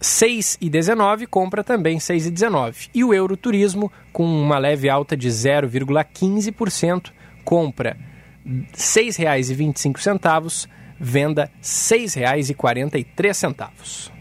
6,19, 0.00 1.26
compra 1.26 1.62
também 1.62 1.98
6,19. 1.98 2.88
E 2.94 3.04
o 3.04 3.12
euro 3.12 3.36
turismo 3.36 3.92
com 4.10 4.24
uma 4.24 4.56
leve 4.56 4.88
alta 4.88 5.14
de 5.14 5.28
0,15%, 5.28 7.12
compra 7.44 7.94
R$ 8.42 8.68
6,25, 8.74 10.66
venda 10.98 11.42
R$ 11.42 11.50
6,43. 11.60 14.15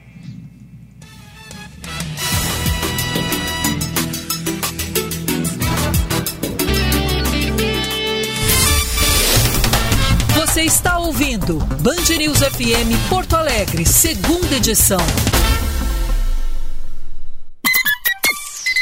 Você 10.55 10.61
está 10.61 10.97
ouvindo 10.99 11.57
Band 11.81 12.15
News 12.17 12.37
FM 12.37 13.09
Porto 13.09 13.35
Alegre, 13.35 13.85
segunda 13.85 14.55
edição. 14.55 15.01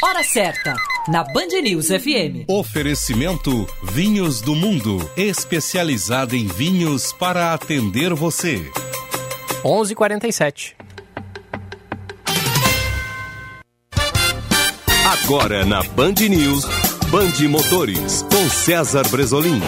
Hora 0.03 0.23
certa, 0.23 0.75
na 1.07 1.23
Band 1.23 1.59
News 1.63 1.87
FM. 1.87 2.47
Oferecimento 2.47 3.67
Vinhos 3.81 4.39
do 4.39 4.53
Mundo, 4.53 5.09
especializada 5.17 6.35
em 6.35 6.45
vinhos 6.45 7.11
para 7.11 7.55
atender 7.55 8.13
você. 8.13 8.71
11:47. 9.63 10.75
Agora 15.23 15.65
na 15.65 15.81
Band 15.81 16.21
News, 16.29 16.65
Band 17.09 17.49
Motores, 17.49 18.21
com 18.31 18.47
César 18.47 19.09
Bresolim. 19.09 19.59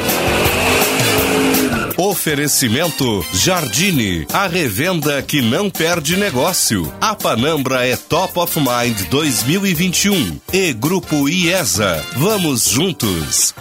Oferecimento 2.08 3.26
Jardine, 3.34 4.28
a 4.32 4.46
revenda 4.46 5.24
que 5.24 5.42
não 5.42 5.72
perde 5.72 6.16
negócio. 6.16 6.94
A 7.02 7.16
Panambra 7.16 7.84
é 7.84 7.98
Top 7.98 8.38
of 8.38 8.60
Mind 8.60 9.10
2021 9.10 10.40
e 10.54 10.72
Grupo 10.72 11.28
IESA. 11.28 12.06
Vamos 12.16 12.70
juntos. 12.70 13.56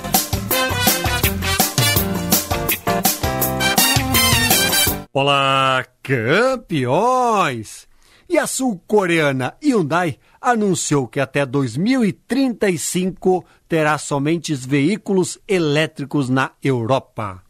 Olá, 5.10 5.86
campeões! 6.02 7.88
E 8.28 8.36
a 8.36 8.46
sul-coreana 8.46 9.54
Hyundai 9.62 10.18
anunciou 10.38 11.08
que 11.08 11.18
até 11.18 11.46
2035 11.46 13.42
terá 13.66 13.96
somente 13.96 14.54
veículos 14.54 15.38
elétricos 15.48 16.28
na 16.28 16.50
Europa. 16.62 17.43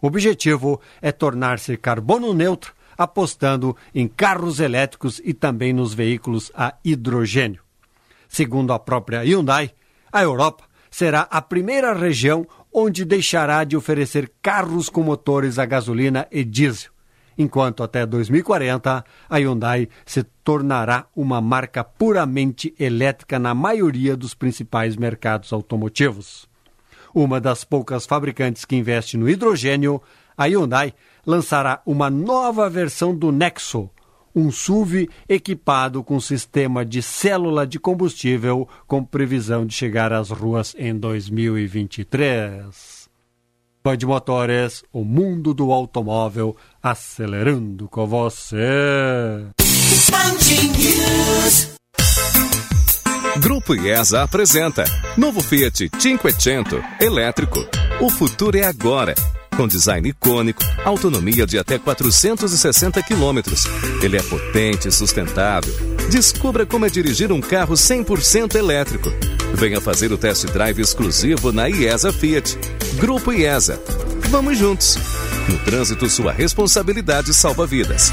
O 0.00 0.06
objetivo 0.06 0.80
é 1.02 1.10
tornar-se 1.10 1.76
carbono 1.76 2.32
neutro, 2.32 2.72
apostando 2.96 3.76
em 3.94 4.08
carros 4.08 4.60
elétricos 4.60 5.20
e 5.24 5.32
também 5.32 5.72
nos 5.72 5.94
veículos 5.94 6.50
a 6.54 6.74
hidrogênio. 6.84 7.62
Segundo 8.28 8.72
a 8.72 8.78
própria 8.78 9.22
Hyundai, 9.22 9.72
a 10.12 10.22
Europa 10.22 10.64
será 10.90 11.22
a 11.22 11.40
primeira 11.42 11.92
região 11.92 12.46
onde 12.72 13.04
deixará 13.04 13.64
de 13.64 13.76
oferecer 13.76 14.32
carros 14.42 14.88
com 14.88 15.02
motores 15.02 15.58
a 15.58 15.66
gasolina 15.66 16.26
e 16.30 16.44
diesel, 16.44 16.90
enquanto 17.36 17.82
até 17.82 18.04
2040 18.04 19.04
a 19.28 19.36
Hyundai 19.38 19.88
se 20.04 20.22
tornará 20.22 21.06
uma 21.14 21.40
marca 21.40 21.82
puramente 21.82 22.74
elétrica 22.78 23.38
na 23.38 23.54
maioria 23.54 24.16
dos 24.16 24.34
principais 24.34 24.96
mercados 24.96 25.52
automotivos 25.52 26.48
uma 27.14 27.40
das 27.40 27.64
poucas 27.64 28.06
fabricantes 28.06 28.64
que 28.64 28.76
investe 28.76 29.16
no 29.16 29.28
hidrogênio, 29.28 30.00
a 30.36 30.44
Hyundai 30.44 30.94
lançará 31.26 31.82
uma 31.84 32.08
nova 32.08 32.70
versão 32.70 33.14
do 33.14 33.32
Nexo, 33.32 33.90
um 34.34 34.50
SUV 34.50 35.08
equipado 35.28 36.02
com 36.04 36.20
sistema 36.20 36.84
de 36.84 37.02
célula 37.02 37.66
de 37.66 37.78
combustível 37.78 38.68
com 38.86 39.04
previsão 39.04 39.66
de 39.66 39.74
chegar 39.74 40.12
às 40.12 40.30
ruas 40.30 40.74
em 40.78 40.94
2023. 40.94 43.08
Band 43.82 43.98
Motores, 44.04 44.84
o 44.92 45.04
mundo 45.04 45.54
do 45.54 45.72
automóvel 45.72 46.56
acelerando 46.82 47.88
com 47.88 48.06
você. 48.06 48.56
Grupo 53.36 53.74
IESA 53.74 54.22
apresenta 54.22 54.84
novo 55.16 55.40
Fiat 55.40 55.90
Cinquecento 55.98 56.82
elétrico. 57.00 57.64
O 58.00 58.10
futuro 58.10 58.56
é 58.56 58.64
agora. 58.64 59.14
Com 59.56 59.68
design 59.68 60.08
icônico, 60.08 60.62
autonomia 60.84 61.46
de 61.46 61.58
até 61.58 61.78
460 61.78 63.02
quilômetros. 63.02 63.64
Ele 64.02 64.16
é 64.16 64.22
potente 64.22 64.88
e 64.88 64.92
sustentável. 64.92 65.72
Descubra 66.10 66.64
como 66.64 66.86
é 66.86 66.88
dirigir 66.88 67.30
um 67.30 67.40
carro 67.40 67.74
100% 67.74 68.54
elétrico. 68.56 69.10
Venha 69.54 69.80
fazer 69.80 70.10
o 70.12 70.18
test 70.18 70.46
drive 70.46 70.80
exclusivo 70.80 71.52
na 71.52 71.68
IESA 71.68 72.12
Fiat. 72.12 72.58
Grupo 72.94 73.32
IESA. 73.32 73.80
Vamos 74.30 74.58
juntos. 74.58 74.96
No 75.48 75.58
trânsito, 75.58 76.08
sua 76.08 76.32
responsabilidade 76.32 77.32
salva 77.32 77.66
vidas. 77.66 78.12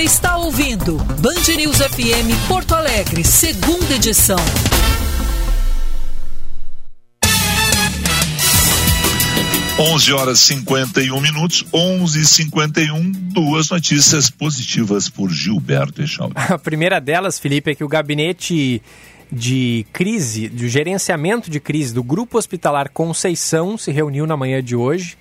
Você 0.00 0.06
está 0.06 0.38
ouvindo 0.38 0.96
Band 0.96 1.54
News 1.58 1.76
FM 1.76 2.48
Porto 2.48 2.74
Alegre, 2.74 3.22
segunda 3.22 3.94
edição. 3.94 4.38
Onze 9.78 10.10
horas 10.14 10.38
51 10.40 11.20
minutos, 11.20 11.66
11:51. 11.70 13.12
Duas 13.12 13.68
notícias 13.68 14.30
positivas 14.30 15.10
por 15.10 15.30
Gilberto 15.30 16.00
Echauri. 16.00 16.32
A 16.34 16.58
primeira 16.58 16.98
delas, 16.98 17.38
Felipe, 17.38 17.72
é 17.72 17.74
que 17.74 17.84
o 17.84 17.88
gabinete 17.88 18.80
de 19.30 19.84
crise, 19.92 20.48
de 20.48 20.66
gerenciamento 20.70 21.50
de 21.50 21.60
crise 21.60 21.92
do 21.92 22.02
Grupo 22.02 22.38
Hospitalar 22.38 22.88
Conceição 22.88 23.76
se 23.76 23.92
reuniu 23.92 24.26
na 24.26 24.34
manhã 24.34 24.62
de 24.62 24.74
hoje 24.74 25.18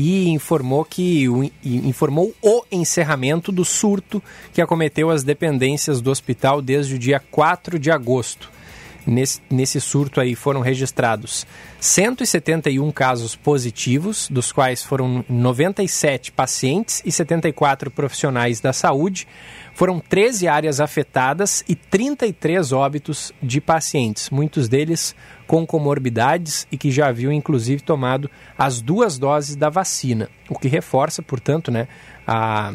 e 0.00 0.28
informou 0.28 0.84
que 0.84 1.28
o, 1.28 1.42
informou 1.64 2.32
o 2.40 2.62
encerramento 2.70 3.50
do 3.50 3.64
surto 3.64 4.22
que 4.52 4.62
acometeu 4.62 5.10
as 5.10 5.24
dependências 5.24 6.00
do 6.00 6.08
hospital 6.08 6.62
desde 6.62 6.94
o 6.94 6.98
dia 7.00 7.18
4 7.18 7.80
de 7.80 7.90
agosto. 7.90 8.48
Nesse, 9.04 9.40
nesse 9.50 9.80
surto 9.80 10.20
aí 10.20 10.36
foram 10.36 10.60
registrados 10.60 11.44
171 11.80 12.92
casos 12.92 13.34
positivos, 13.34 14.28
dos 14.30 14.52
quais 14.52 14.84
foram 14.84 15.24
97 15.28 16.30
pacientes 16.30 17.02
e 17.04 17.10
74 17.10 17.90
profissionais 17.90 18.60
da 18.60 18.72
saúde. 18.72 19.26
Foram 19.74 19.98
13 19.98 20.46
áreas 20.46 20.78
afetadas 20.78 21.64
e 21.68 21.74
33 21.74 22.70
óbitos 22.70 23.32
de 23.42 23.60
pacientes, 23.60 24.30
muitos 24.30 24.68
deles 24.68 25.16
com 25.48 25.66
comorbidades 25.66 26.68
e 26.70 26.76
que 26.76 26.90
já 26.90 27.08
haviam 27.08 27.32
inclusive 27.32 27.82
tomado 27.82 28.30
as 28.56 28.80
duas 28.80 29.18
doses 29.18 29.56
da 29.56 29.70
vacina, 29.70 30.28
o 30.48 30.56
que 30.56 30.68
reforça, 30.68 31.22
portanto, 31.22 31.72
né, 31.72 31.88
a 32.24 32.74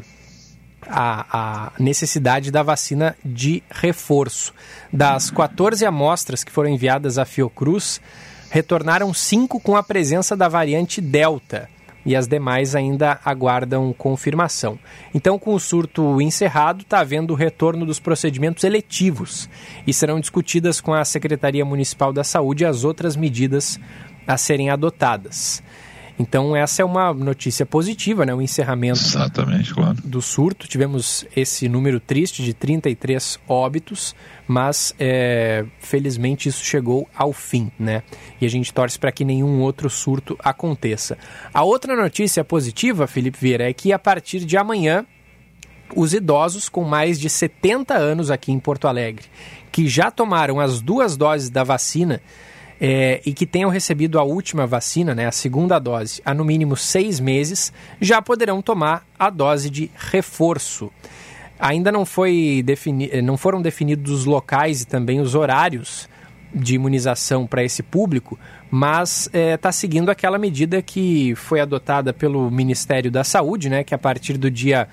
a, 0.86 1.26
a, 1.32 1.72
necessidade 1.80 2.52
da 2.52 2.62
vacina 2.62 3.16
de 3.24 3.64
reforço. 3.72 4.54
Das 4.92 5.32
14 5.32 5.86
amostras 5.86 6.44
que 6.44 6.52
foram 6.52 6.70
enviadas 6.70 7.18
à 7.18 7.24
Fiocruz, 7.24 8.02
retornaram 8.50 9.14
cinco 9.14 9.62
com 9.62 9.78
a 9.78 9.82
presença 9.82 10.36
da 10.36 10.50
variante 10.50 11.00
Delta 11.00 11.70
e 12.06 12.16
as 12.16 12.28
demais 12.28 12.76
ainda 12.76 13.20
aguardam 13.24 13.94
confirmação. 13.94 14.78
Então, 15.14 15.40
com 15.40 15.54
o 15.54 15.60
surto 15.60 16.22
encerrado, 16.22 16.82
está 16.82 17.00
havendo 17.00 17.34
o 17.34 17.36
retorno 17.36 17.86
dos 17.86 18.00
procedimentos 18.00 18.64
eletivos 18.64 19.50
e 19.86 19.94
serão 19.94 20.20
discutidas 20.20 20.82
com 20.82 20.94
a 20.94 21.06
Secretaria 21.06 21.66
Municipal 21.66 22.12
da 22.12 22.24
Saúde 22.24 22.66
as 22.66 22.84
outras 22.84 23.16
medidas 23.16 23.80
a 24.28 24.38
serem 24.38 24.70
adotadas. 24.70 25.64
Então 26.18 26.56
essa 26.56 26.82
é 26.82 26.86
uma 26.86 27.14
notícia 27.14 27.66
positiva, 27.66 28.26
né? 28.26 28.34
O 28.34 28.42
encerramento 28.42 29.00
Exatamente, 29.00 29.74
claro. 29.74 29.98
do 30.04 30.22
surto. 30.22 30.68
Tivemos 30.68 31.26
esse 31.36 31.68
número 31.68 32.00
triste 32.00 32.44
de 32.44 32.54
33 32.54 33.40
óbitos, 33.48 34.16
mas 34.48 34.94
é, 35.00 35.66
felizmente 35.80 36.48
isso 36.48 36.64
chegou 36.64 37.08
ao 37.16 37.34
fim, 37.34 37.72
né? 37.80 38.04
E 38.40 38.46
a 38.46 38.50
gente 38.50 38.74
torce 38.74 39.00
para 39.00 39.12
que 39.12 39.26
nenhum 39.26 39.62
outro 39.62 39.90
surto 39.90 40.38
aconteça. 40.40 41.18
A 41.54 41.64
outra 41.64 41.96
notícia 41.96 42.44
positiva, 42.44 43.08
Felipe 43.08 43.38
Vieira, 43.40 43.70
é 43.70 43.74
que 43.74 43.92
a 43.92 44.00
partir 44.00 44.46
de 44.46 44.56
amanhã 44.56 45.06
os 45.96 46.14
idosos 46.14 46.70
com 46.70 46.84
mais 46.84 47.20
de 47.20 47.30
70 47.30 47.96
anos 47.96 48.32
aqui 48.32 48.52
em 48.52 48.60
Porto 48.60 48.88
Alegre, 48.88 49.26
que 49.72 49.88
já 49.88 50.12
tomaram 50.12 50.60
as 50.60 50.82
duas 50.82 51.18
doses 51.18 51.50
da 51.50 51.64
vacina, 51.64 52.22
é, 52.86 53.22
e 53.26 53.34
que 53.34 53.46
tenham 53.46 53.70
recebido 53.70 54.20
a 54.20 54.24
última 54.24 54.68
vacina, 54.68 55.16
né, 55.16 55.26
a 55.26 55.32
segunda 55.32 55.80
dose, 55.80 56.22
há 56.26 56.34
no 56.34 56.44
mínimo 56.44 56.76
seis 56.76 57.18
meses, 57.18 57.72
já 58.02 58.22
poderão 58.22 58.62
tomar 58.62 59.08
a 59.18 59.30
dose 59.30 59.70
de 59.70 59.90
reforço. 59.96 60.92
Ainda 61.58 61.94
não, 61.94 62.06
foi 62.06 62.62
defini 62.66 63.22
não 63.22 63.38
foram 63.38 63.62
definidos 63.62 64.12
os 64.12 64.26
locais 64.26 64.82
e 64.82 64.86
também 64.86 65.22
os 65.22 65.34
horários 65.34 66.10
de 66.54 66.76
imunização 66.76 67.48
para 67.48 67.64
esse 67.64 67.82
público, 67.82 68.38
mas 68.70 69.28
está 69.28 69.40
é, 69.40 69.56
tá 69.56 69.72
seguindo 69.72 70.10
aquela 70.10 70.38
medida 70.38 70.82
que 70.82 71.34
foi 71.36 71.62
adotada 71.62 72.12
pelo 72.12 72.52
Ministério 72.52 73.10
da 73.10 73.24
Saúde, 73.24 73.70
né, 73.70 73.86
que 73.86 73.96
a 73.96 73.98
partir 73.98 74.38
do 74.38 74.52
dia 74.52 74.90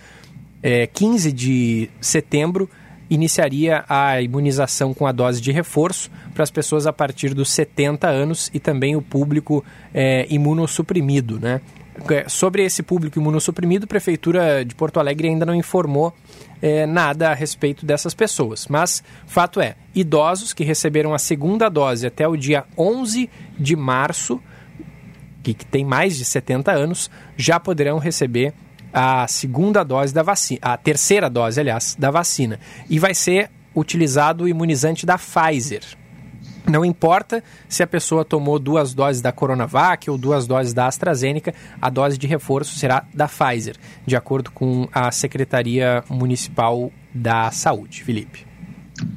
é, 0.62 0.86
15 0.86 1.32
de 1.32 1.90
setembro 2.00 2.70
iniciaria 3.10 3.84
a 3.88 4.22
imunização 4.22 4.94
com 4.94 5.06
a 5.06 5.12
dose 5.12 5.40
de 5.40 5.50
reforço 5.50 6.10
para 6.32 6.44
as 6.44 6.50
pessoas 6.50 6.86
a 6.86 6.92
partir 6.92 7.34
dos 7.34 7.50
70 7.50 8.08
anos 8.08 8.50
e 8.54 8.60
também 8.60 8.94
o 8.94 9.02
público 9.02 9.64
é, 9.92 10.26
imunossuprimido, 10.30 11.38
né? 11.40 11.60
É, 12.08 12.28
sobre 12.28 12.64
esse 12.64 12.82
público 12.82 13.18
imunossuprimido, 13.18 13.84
a 13.84 13.88
Prefeitura 13.88 14.64
de 14.64 14.74
Porto 14.74 14.98
Alegre 14.98 15.28
ainda 15.28 15.44
não 15.44 15.54
informou 15.54 16.14
é, 16.62 16.86
nada 16.86 17.30
a 17.30 17.34
respeito 17.34 17.84
dessas 17.84 18.14
pessoas. 18.14 18.66
Mas, 18.68 19.02
fato 19.26 19.60
é, 19.60 19.74
idosos 19.94 20.54
que 20.54 20.64
receberam 20.64 21.12
a 21.12 21.18
segunda 21.18 21.68
dose 21.68 22.06
até 22.06 22.26
o 22.26 22.36
dia 22.36 22.64
11 22.78 23.28
de 23.58 23.76
março, 23.76 24.40
que, 25.42 25.52
que 25.52 25.66
tem 25.66 25.84
mais 25.84 26.16
de 26.16 26.24
70 26.24 26.70
anos, 26.72 27.10
já 27.36 27.58
poderão 27.58 27.98
receber 27.98 28.54
a 28.92 29.26
segunda 29.28 29.84
dose 29.84 30.12
da 30.12 30.22
vacina, 30.22 30.60
a 30.62 30.76
terceira 30.76 31.30
dose, 31.30 31.60
aliás, 31.60 31.96
da 31.98 32.10
vacina. 32.10 32.58
E 32.88 32.98
vai 32.98 33.14
ser 33.14 33.50
utilizado 33.74 34.44
o 34.44 34.48
imunizante 34.48 35.06
da 35.06 35.16
Pfizer. 35.16 35.82
Não 36.68 36.84
importa 36.84 37.42
se 37.68 37.82
a 37.82 37.86
pessoa 37.86 38.24
tomou 38.24 38.58
duas 38.58 38.94
doses 38.94 39.22
da 39.22 39.32
Coronavac 39.32 40.08
ou 40.10 40.18
duas 40.18 40.46
doses 40.46 40.72
da 40.72 40.86
AstraZeneca, 40.86 41.54
a 41.80 41.88
dose 41.88 42.18
de 42.18 42.26
reforço 42.26 42.78
será 42.78 43.04
da 43.14 43.26
Pfizer, 43.26 43.76
de 44.06 44.14
acordo 44.14 44.50
com 44.50 44.88
a 44.92 45.10
Secretaria 45.10 46.04
Municipal 46.08 46.92
da 47.14 47.50
Saúde. 47.50 48.04
Felipe. 48.04 48.46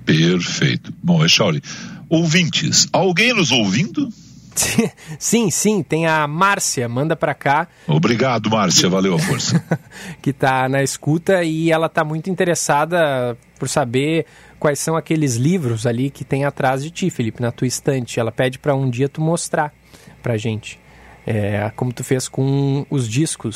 Perfeito. 0.06 0.94
Bom, 1.04 1.24
Echauri, 1.24 1.62
ouvintes, 2.10 2.88
alguém 2.92 3.34
nos 3.34 3.52
ouvindo? 3.52 4.10
Sim, 5.20 5.50
sim, 5.50 5.84
tem 5.84 6.06
a 6.06 6.28
Márcia, 6.28 6.88
manda 6.88 7.16
para 7.16 7.34
cá. 7.34 7.68
Obrigado, 7.88 8.50
Márcia, 8.50 8.90
valeu 8.90 9.16
a 9.16 9.20
força. 9.20 9.64
que 10.22 10.34
tá 10.34 10.68
na 10.68 10.84
escuta 10.84 11.44
e 11.44 11.72
ela 11.72 11.90
tá 11.90 12.04
muito 12.04 12.30
interessada 12.30 13.38
por 13.58 13.70
saber 13.70 14.26
quais 14.60 14.80
são 14.80 14.96
aqueles 14.96 15.36
livros 15.36 15.86
ali 15.86 16.10
que 16.10 16.24
tem 16.24 16.46
atrás 16.46 16.84
de 16.84 16.90
ti, 16.90 17.10
Felipe, 17.10 17.42
na 17.42 17.52
tua 17.52 17.68
estante. 17.68 18.20
Ela 18.20 18.32
pede 18.32 18.60
para 18.60 18.76
um 18.76 18.90
dia 18.90 19.10
tu 19.10 19.22
mostrar 19.22 19.74
pra 20.22 20.38
gente. 20.38 20.80
É, 21.26 21.72
como 21.76 21.94
tu 21.94 22.04
fez 22.04 22.28
com 22.28 22.86
os 22.90 23.08
discos 23.08 23.56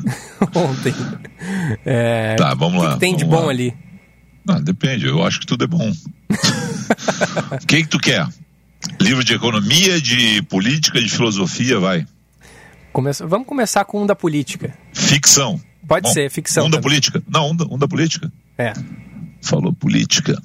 ontem. 0.54 0.94
É, 1.84 2.36
tá, 2.36 2.54
vamos 2.54 2.82
lá. 2.82 2.90
O 2.90 2.92
que 2.94 3.00
tem 3.00 3.16
de 3.16 3.24
bom 3.24 3.44
lá. 3.44 3.50
ali? 3.50 3.74
Não, 4.44 4.60
depende, 4.62 5.06
eu 5.06 5.22
acho 5.22 5.40
que 5.40 5.46
tudo 5.46 5.64
é 5.64 5.66
bom. 5.66 5.90
O 7.52 7.66
que, 7.66 7.82
que 7.82 7.88
tu 7.88 7.98
quer? 7.98 8.26
Livro 9.00 9.24
de 9.24 9.34
economia, 9.34 10.00
de 10.00 10.42
política, 10.42 11.00
de 11.00 11.08
filosofia, 11.08 11.78
vai. 11.78 12.06
Começa... 12.92 13.26
Vamos 13.26 13.46
começar 13.46 13.84
com 13.84 14.02
um 14.02 14.06
da 14.06 14.14
política. 14.14 14.76
Ficção. 14.92 15.60
Pode 15.86 16.08
Bom, 16.08 16.12
ser, 16.12 16.30
ficção. 16.30 16.66
Um 16.66 16.70
da 16.70 16.80
política? 16.80 17.22
Não, 17.28 17.50
um 17.50 17.56
da, 17.56 17.64
um 17.64 17.78
da 17.78 17.88
política. 17.88 18.30
É. 18.58 18.72
Falou 19.40 19.72
política. 19.72 20.40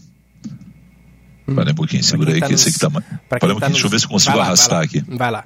Hum. 1.48 1.56
Para 1.56 1.72
um 1.72 1.76
pouquinho, 1.76 2.04
segura 2.04 2.32
aí, 2.32 2.40
tá 2.40 2.46
que 2.46 2.54
nos... 2.54 2.66
esse 2.66 2.86
aqui 2.86 2.96
tá. 2.96 3.04
Para 3.28 3.54
um 3.54 3.60
tá 3.60 3.68
nos... 3.68 3.74
deixa 3.74 3.88
eu 3.88 3.90
ver 3.90 4.00
se 4.00 4.08
consigo 4.08 4.38
lá, 4.38 4.44
arrastar 4.44 4.78
vai 4.78 4.86
aqui. 4.86 5.04
Vai 5.08 5.32
lá. 5.32 5.46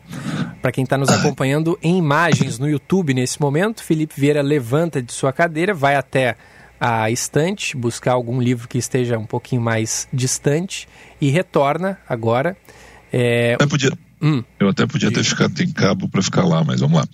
Para 0.62 0.72
quem 0.72 0.84
está 0.84 0.98
nos 0.98 1.10
acompanhando 1.10 1.78
em 1.82 1.98
imagens 1.98 2.60
no 2.60 2.70
YouTube 2.70 3.14
nesse 3.14 3.42
momento, 3.42 3.84
Felipe 3.84 4.20
Vieira 4.20 4.42
levanta 4.42 5.02
de 5.02 5.12
sua 5.12 5.34
cadeira, 5.34 5.74
vai 5.74 5.96
até 5.96 6.36
a 6.80 7.10
estante, 7.10 7.76
buscar 7.76 8.14
algum 8.14 8.40
livro 8.40 8.68
que 8.68 8.78
esteja 8.78 9.18
um 9.18 9.26
pouquinho 9.26 9.62
mais 9.62 10.08
distante 10.14 10.88
e 11.20 11.30
retorna 11.30 11.98
agora. 12.08 12.56
É... 13.12 13.58
Eu, 13.60 13.68
podia, 13.68 13.92
hum. 14.22 14.44
eu 14.60 14.70
até 14.70 14.86
podia 14.86 15.12
ter 15.12 15.24
ficado 15.24 15.60
em 15.62 15.72
cabo 15.72 16.08
para 16.10 16.22
ficar 16.22 16.46
lá, 16.46 16.64
mas 16.64 16.80
vamos 16.80 16.98
lá. 16.98 17.08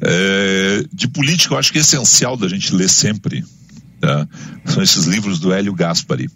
É, 0.00 0.84
de 0.92 1.08
política, 1.08 1.54
eu 1.54 1.58
acho 1.58 1.72
que 1.72 1.78
é 1.78 1.80
essencial 1.80 2.36
da 2.36 2.48
gente 2.48 2.74
ler 2.74 2.88
sempre. 2.88 3.44
Tá? 4.00 4.28
São 4.66 4.82
esses 4.82 5.06
livros 5.06 5.38
do 5.38 5.52
Hélio 5.52 5.74
Gaspari. 5.74 6.30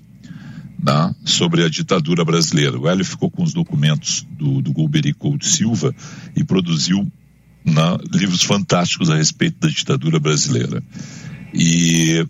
Tá? 0.84 1.12
sobre 1.24 1.64
a 1.64 1.68
ditadura 1.68 2.24
brasileira. 2.24 2.78
O 2.78 2.88
Hélio 2.88 3.04
ficou 3.04 3.28
com 3.28 3.42
os 3.42 3.52
documentos 3.52 4.24
do, 4.38 4.62
do 4.62 4.72
Golbery 4.72 5.12
Couto 5.12 5.44
Silva 5.44 5.92
e 6.36 6.44
produziu 6.44 7.04
né, 7.64 7.98
livros 8.12 8.44
fantásticos 8.44 9.10
a 9.10 9.16
respeito 9.16 9.58
da 9.58 9.68
ditadura 9.68 10.20
brasileira. 10.20 10.80
E 11.52 12.24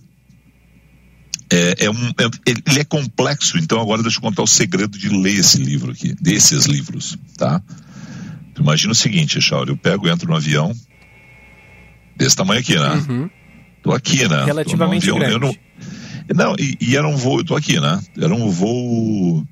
é, 1.50 1.86
é 1.86 1.90
um, 1.90 2.08
é, 2.18 2.52
ele 2.66 2.80
é 2.80 2.84
complexo, 2.84 3.58
então 3.58 3.80
agora 3.80 4.02
deixa 4.02 4.18
eu 4.18 4.22
contar 4.22 4.42
o 4.42 4.46
segredo 4.46 4.98
de 4.98 5.08
ler 5.08 5.38
esse 5.38 5.58
livro 5.58 5.92
aqui, 5.92 6.14
desses 6.20 6.66
livros, 6.66 7.16
tá? 7.36 7.62
Tu 8.54 8.62
imagina 8.62 8.92
o 8.92 8.96
seguinte, 8.96 9.40
Chauri, 9.40 9.70
eu 9.70 9.76
pego, 9.76 10.08
entro 10.08 10.28
no 10.28 10.36
avião, 10.36 10.74
desse 12.16 12.36
tamanho 12.36 12.60
aqui, 12.60 12.74
né? 12.74 13.04
Uhum. 13.08 13.30
Tô 13.82 13.92
aqui, 13.92 14.28
né? 14.28 14.44
Relativamente 14.44 15.10
avião, 15.10 15.18
grande. 15.18 15.60
Não, 16.34 16.50
não, 16.50 16.56
e, 16.58 16.76
e, 16.80 16.96
era 16.96 17.06
um 17.06 17.16
voo, 17.16 17.38
eu 17.38 17.44
tô 17.44 17.56
aqui, 17.56 17.80
né? 17.80 18.00
Era 18.20 18.34
um 18.34 18.50
voo 18.50 19.46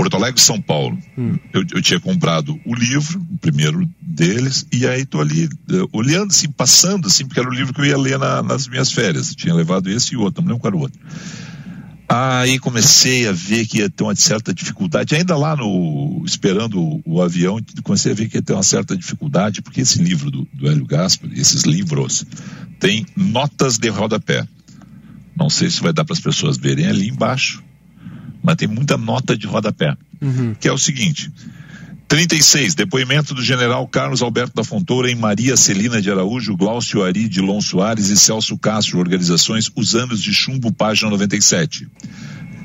Porto 0.00 0.16
Alegre, 0.16 0.40
São 0.40 0.58
Paulo. 0.58 0.98
Hum. 1.18 1.38
Eu, 1.52 1.62
eu, 1.74 1.82
tinha 1.82 2.00
comprado 2.00 2.58
o 2.64 2.74
livro, 2.74 3.20
o 3.30 3.36
primeiro 3.36 3.86
deles, 4.00 4.66
e 4.72 4.86
aí 4.86 5.04
tô 5.04 5.20
ali 5.20 5.44
uh, 5.44 5.90
olhando, 5.92 6.30
assim, 6.30 6.50
passando, 6.50 7.06
assim, 7.06 7.26
porque 7.26 7.38
era 7.38 7.46
o 7.46 7.52
livro 7.52 7.74
que 7.74 7.82
eu 7.82 7.84
ia 7.84 7.98
ler 7.98 8.18
na, 8.18 8.42
nas 8.42 8.66
minhas 8.66 8.90
férias. 8.90 9.28
Eu 9.28 9.36
tinha 9.36 9.54
levado 9.54 9.90
esse 9.90 10.14
e 10.14 10.16
outro, 10.16 10.40
não 10.40 10.52
lembro 10.52 10.62
qual 10.62 10.70
era 10.70 10.76
o 10.78 10.80
outro. 10.80 10.98
Aí 12.08 12.58
comecei 12.58 13.28
a 13.28 13.32
ver 13.32 13.66
que 13.66 13.80
ia 13.80 13.90
ter 13.90 14.02
uma 14.02 14.16
certa 14.16 14.54
dificuldade, 14.54 15.14
ainda 15.14 15.36
lá 15.36 15.54
no 15.54 16.22
esperando 16.24 16.80
o, 16.80 17.02
o 17.04 17.22
avião, 17.22 17.60
comecei 17.82 18.12
a 18.12 18.14
ver 18.14 18.26
que 18.30 18.38
ia 18.38 18.42
ter 18.42 18.54
uma 18.54 18.62
certa 18.62 18.96
dificuldade, 18.96 19.60
porque 19.60 19.82
esse 19.82 20.02
livro 20.02 20.30
do, 20.30 20.48
do 20.50 20.66
Hélio 20.66 20.86
Gaspar, 20.86 21.28
esses 21.34 21.64
livros, 21.64 22.24
tem 22.78 23.04
notas 23.14 23.76
de 23.76 23.90
rodapé. 23.90 24.48
Não 25.36 25.50
sei 25.50 25.68
se 25.68 25.82
vai 25.82 25.92
dar 25.92 26.06
para 26.06 26.14
as 26.14 26.20
pessoas 26.20 26.56
verem 26.56 26.86
ali 26.86 27.06
embaixo, 27.06 27.62
mas 28.42 28.56
tem 28.56 28.68
muita 28.68 28.96
nota 28.96 29.36
de 29.36 29.46
rodapé, 29.46 29.96
uhum. 30.20 30.54
que 30.58 30.68
é 30.68 30.72
o 30.72 30.78
seguinte: 30.78 31.30
36. 32.10 32.74
Depoimento 32.74 33.34
do 33.34 33.42
general 33.42 33.86
Carlos 33.86 34.20
Alberto 34.20 34.54
da 34.56 34.64
Fontoura 34.64 35.08
em 35.08 35.14
Maria 35.14 35.56
Celina 35.56 36.02
de 36.02 36.10
Araújo, 36.10 36.56
Glaucio 36.56 37.04
Ari 37.04 37.28
de 37.28 37.40
Lon 37.40 37.60
Soares 37.60 38.08
e 38.08 38.16
Celso 38.16 38.58
Castro, 38.58 38.98
organizações 38.98 39.70
Os 39.76 39.94
Anos 39.94 40.20
de 40.20 40.34
Chumbo, 40.34 40.72
página 40.72 41.08
97. 41.08 41.86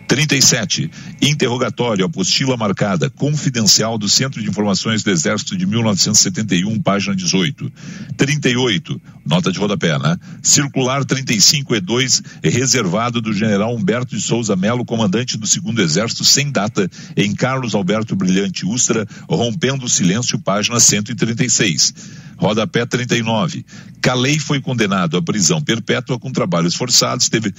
37. 0.07 0.89
Interrogatório, 1.21 2.05
apostila 2.05 2.55
marcada, 2.55 3.09
confidencial 3.09 3.97
do 3.97 4.07
Centro 4.07 4.41
de 4.41 4.49
Informações 4.49 5.03
do 5.03 5.09
Exército 5.09 5.57
de 5.57 5.65
1971, 5.65 6.81
página 6.81 7.15
18. 7.15 7.71
38. 8.15 9.01
Nota 9.25 9.51
de 9.51 9.59
rodapé, 9.59 9.97
né? 9.97 10.17
Circular 10.43 11.03
35E2, 11.03 12.23
é 12.43 12.49
reservado 12.49 13.19
do 13.19 13.33
general 13.33 13.75
Humberto 13.75 14.15
de 14.15 14.21
Souza 14.21 14.55
Melo, 14.55 14.85
comandante 14.85 15.37
do 15.37 15.47
segundo 15.47 15.81
Exército, 15.81 16.23
sem 16.23 16.51
data, 16.51 16.89
em 17.17 17.33
Carlos 17.33 17.73
Alberto 17.73 18.15
Brilhante 18.15 18.65
Ustra, 18.65 19.07
rompendo 19.27 19.85
o 19.85 19.89
silêncio, 19.89 20.39
página 20.39 20.79
136. 20.79 21.93
Rodapé 22.37 22.85
39. 22.85 23.65
Calei 24.01 24.37
foi 24.37 24.61
condenado 24.61 25.17
à 25.17 25.21
prisão 25.21 25.61
perpétua 25.61 26.19
com 26.19 26.31
trabalhos 26.31 26.75
forçados, 26.75 27.29
teve. 27.29 27.53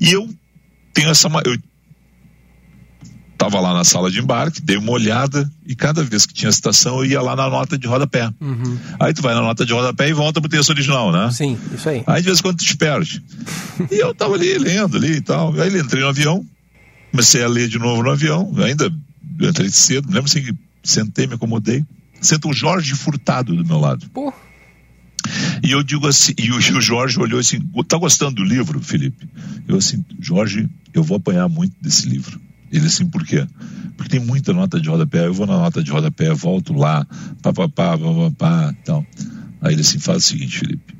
E 0.00 0.12
eu 0.12 0.28
tenho 0.92 1.10
essa. 1.10 1.28
Eu 1.44 1.56
Estava 3.40 3.58
lá 3.58 3.72
na 3.72 3.84
sala 3.84 4.10
de 4.10 4.20
embarque, 4.20 4.60
dei 4.60 4.76
uma 4.76 4.92
olhada 4.92 5.50
e 5.66 5.74
cada 5.74 6.04
vez 6.04 6.26
que 6.26 6.34
tinha 6.34 6.52
citação 6.52 6.98
eu 6.98 7.06
ia 7.06 7.22
lá 7.22 7.34
na 7.34 7.48
nota 7.48 7.78
de 7.78 7.86
rodapé. 7.86 8.30
Uhum. 8.38 8.78
Aí 9.00 9.14
tu 9.14 9.22
vai 9.22 9.32
na 9.32 9.40
nota 9.40 9.64
de 9.64 9.72
rodapé 9.72 10.10
e 10.10 10.12
volta 10.12 10.42
pro 10.42 10.50
texto 10.50 10.68
original, 10.68 11.10
né? 11.10 11.30
Sim, 11.30 11.58
isso 11.74 11.88
aí. 11.88 12.04
Aí 12.06 12.20
de 12.20 12.26
vez 12.26 12.38
em 12.38 12.42
quando 12.42 12.58
tu 12.58 12.66
te 12.66 12.76
perde. 12.76 13.24
e 13.90 13.94
eu 13.94 14.14
tava 14.14 14.34
ali 14.34 14.58
lendo 14.58 14.98
ali 14.98 15.12
e 15.12 15.20
tal. 15.22 15.58
Aí 15.58 15.74
entrei 15.74 16.02
no 16.02 16.08
avião, 16.10 16.44
comecei 17.10 17.42
a 17.42 17.48
ler 17.48 17.66
de 17.66 17.78
novo 17.78 18.02
no 18.02 18.10
avião, 18.10 18.52
ainda 18.58 18.92
entrei 19.40 19.70
cedo, 19.70 20.08
lembro 20.08 20.26
assim 20.26 20.42
que 20.42 20.54
sentei, 20.82 21.26
me 21.26 21.32
acomodei. 21.32 21.82
Senta 22.20 22.46
o 22.46 22.52
Jorge 22.52 22.94
Furtado 22.94 23.56
do 23.56 23.64
meu 23.64 23.78
lado. 23.78 24.06
Pô. 24.10 24.30
E 25.64 25.70
eu 25.70 25.82
digo 25.82 26.06
assim, 26.06 26.34
e 26.38 26.52
o, 26.52 26.60
e 26.60 26.72
o 26.72 26.80
Jorge 26.82 27.18
olhou 27.18 27.40
assim, 27.40 27.58
tá 27.88 27.96
gostando 27.96 28.34
do 28.34 28.44
livro, 28.44 28.82
Felipe? 28.82 29.26
Eu 29.66 29.78
assim, 29.78 30.04
Jorge, 30.20 30.68
eu 30.92 31.02
vou 31.02 31.16
apanhar 31.16 31.48
muito 31.48 31.74
desse 31.80 32.06
livro. 32.06 32.38
Ele 32.70 32.86
assim, 32.86 33.06
por 33.06 33.24
quê? 33.24 33.46
Porque 33.96 34.10
tem 34.10 34.20
muita 34.20 34.52
nota 34.52 34.80
de 34.80 34.88
rodapé, 34.88 35.26
eu 35.26 35.34
vou 35.34 35.46
na 35.46 35.58
nota 35.58 35.82
de 35.82 35.90
rodapé, 35.90 36.32
volto 36.32 36.72
lá, 36.72 37.06
papapá, 37.42 37.98
papapá, 37.98 38.74
tal. 38.84 39.04
Aí 39.60 39.74
ele 39.74 39.82
assim, 39.82 39.98
faz 39.98 40.24
o 40.24 40.26
seguinte, 40.28 40.58
Felipe, 40.58 40.94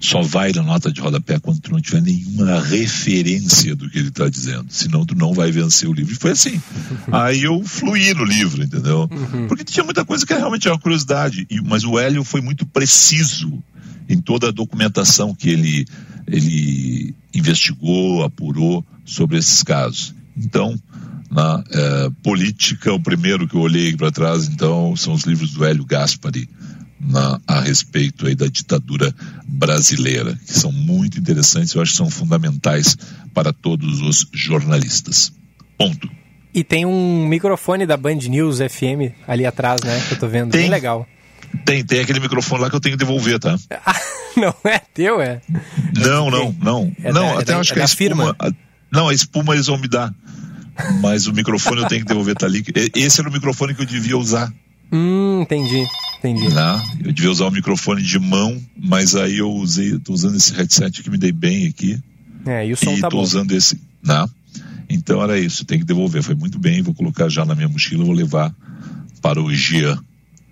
só 0.00 0.22
vai 0.22 0.50
na 0.52 0.62
nota 0.62 0.90
de 0.90 1.00
rodapé 1.00 1.38
quando 1.38 1.60
tu 1.60 1.70
não 1.70 1.80
tiver 1.80 2.00
nenhuma 2.00 2.60
referência 2.62 3.76
do 3.76 3.88
que 3.90 3.98
ele 3.98 4.08
está 4.08 4.28
dizendo, 4.28 4.66
senão 4.70 5.04
tu 5.04 5.14
não 5.14 5.34
vai 5.34 5.52
vencer 5.52 5.88
o 5.88 5.92
livro. 5.92 6.14
E 6.14 6.16
foi 6.16 6.30
assim. 6.30 6.60
Aí 7.12 7.42
eu 7.42 7.62
fluí 7.64 8.14
no 8.14 8.24
livro, 8.24 8.62
entendeu? 8.62 9.08
Uhum. 9.10 9.46
Porque 9.46 9.62
tinha 9.62 9.84
muita 9.84 10.04
coisa 10.04 10.24
que 10.24 10.32
realmente 10.32 10.66
era 10.66 10.74
uma 10.74 10.80
curiosidade, 10.80 11.46
e, 11.50 11.60
mas 11.60 11.84
o 11.84 11.98
Hélio 11.98 12.24
foi 12.24 12.40
muito 12.40 12.64
preciso 12.64 13.62
em 14.08 14.20
toda 14.20 14.48
a 14.48 14.52
documentação 14.52 15.34
que 15.34 15.50
ele, 15.50 15.86
ele 16.26 17.14
investigou, 17.34 18.24
apurou 18.24 18.84
sobre 19.04 19.36
esses 19.36 19.62
casos. 19.62 20.14
Então, 20.36 20.80
na 21.30 21.62
é, 21.70 22.10
política, 22.22 22.92
o 22.92 23.00
primeiro 23.00 23.46
que 23.46 23.54
eu 23.54 23.60
olhei 23.60 23.96
para 23.96 24.10
trás, 24.10 24.48
então, 24.48 24.96
são 24.96 25.12
os 25.12 25.22
livros 25.22 25.52
do 25.52 25.64
Hélio 25.64 25.84
Gaspari 25.84 26.48
na, 27.00 27.40
a 27.46 27.60
respeito 27.60 28.26
aí 28.26 28.34
da 28.34 28.46
ditadura 28.46 29.14
brasileira, 29.46 30.38
que 30.46 30.52
são 30.52 30.70
muito 30.70 31.18
interessantes, 31.18 31.72
eu 31.72 31.80
acho 31.80 31.92
que 31.92 31.96
são 31.96 32.10
fundamentais 32.10 32.96
para 33.32 33.52
todos 33.52 34.00
os 34.00 34.26
jornalistas. 34.32 35.32
Ponto. 35.78 36.10
E 36.52 36.64
tem 36.64 36.84
um 36.84 37.26
microfone 37.26 37.86
da 37.86 37.96
Band 37.96 38.16
News 38.28 38.58
FM 38.58 39.14
ali 39.26 39.46
atrás, 39.46 39.80
né? 39.82 40.02
Que 40.08 40.14
eu 40.14 40.18
tô 40.18 40.28
vendo. 40.28 40.50
Tem, 40.50 40.62
Bem 40.62 40.70
legal. 40.70 41.06
Tem, 41.64 41.84
tem 41.84 42.00
aquele 42.00 42.20
microfone 42.20 42.62
lá 42.62 42.70
que 42.70 42.76
eu 42.76 42.80
tenho 42.80 42.98
que 42.98 43.04
devolver, 43.04 43.38
tá? 43.38 43.56
não 44.36 44.54
é 44.64 44.80
teu, 44.92 45.20
é? 45.20 45.40
Não, 45.96 46.28
não, 46.28 46.54
não. 46.60 46.92
É 47.02 47.12
não, 47.12 47.34
da, 47.34 47.40
até 47.40 47.52
é 47.52 47.56
acho 47.56 47.70
da, 47.70 47.74
que 47.74 47.80
é 47.80 47.82
a 47.82 47.86
espuma. 47.86 47.96
firma. 47.96 48.36
A, 48.38 48.50
não, 48.92 49.08
a 49.08 49.14
espuma 49.14 49.54
eles 49.54 49.66
vão 49.66 49.78
me 49.78 49.88
dar. 49.88 50.12
Mas 51.00 51.26
o 51.26 51.32
microfone 51.32 51.82
eu 51.82 51.88
tenho 51.88 52.02
que 52.02 52.08
devolver, 52.08 52.34
tá 52.34 52.46
ali. 52.46 52.64
Esse 52.94 53.20
era 53.20 53.28
o 53.28 53.32
microfone 53.32 53.74
que 53.74 53.82
eu 53.82 53.86
devia 53.86 54.16
usar. 54.16 54.52
Hum, 54.92 55.42
entendi, 55.42 55.86
entendi. 56.18 56.48
Né? 56.48 56.82
Eu 57.04 57.12
devia 57.12 57.30
usar 57.30 57.46
o 57.46 57.50
microfone 57.50 58.02
de 58.02 58.18
mão, 58.18 58.60
mas 58.76 59.14
aí 59.14 59.38
eu 59.38 59.50
usei, 59.50 59.98
tô 59.98 60.12
usando 60.12 60.36
esse 60.36 60.52
headset 60.52 61.02
que 61.02 61.10
me 61.10 61.18
dei 61.18 61.32
bem 61.32 61.66
aqui. 61.66 61.98
É, 62.46 62.66
e 62.66 62.72
o 62.72 62.76
som 62.76 62.92
e 62.92 63.00
tá 63.00 63.08
tô 63.08 63.18
bom. 63.18 63.22
usando 63.22 63.52
esse, 63.52 63.80
né? 64.02 64.26
Então 64.88 65.22
era 65.22 65.38
isso, 65.38 65.64
tem 65.64 65.78
que 65.78 65.84
devolver. 65.84 66.22
Foi 66.22 66.34
muito 66.34 66.58
bem, 66.58 66.82
vou 66.82 66.94
colocar 66.94 67.28
já 67.28 67.44
na 67.44 67.54
minha 67.54 67.68
mochila, 67.68 68.04
vou 68.04 68.14
levar 68.14 68.52
para 69.22 69.40
o 69.40 69.54
Gia. 69.54 69.98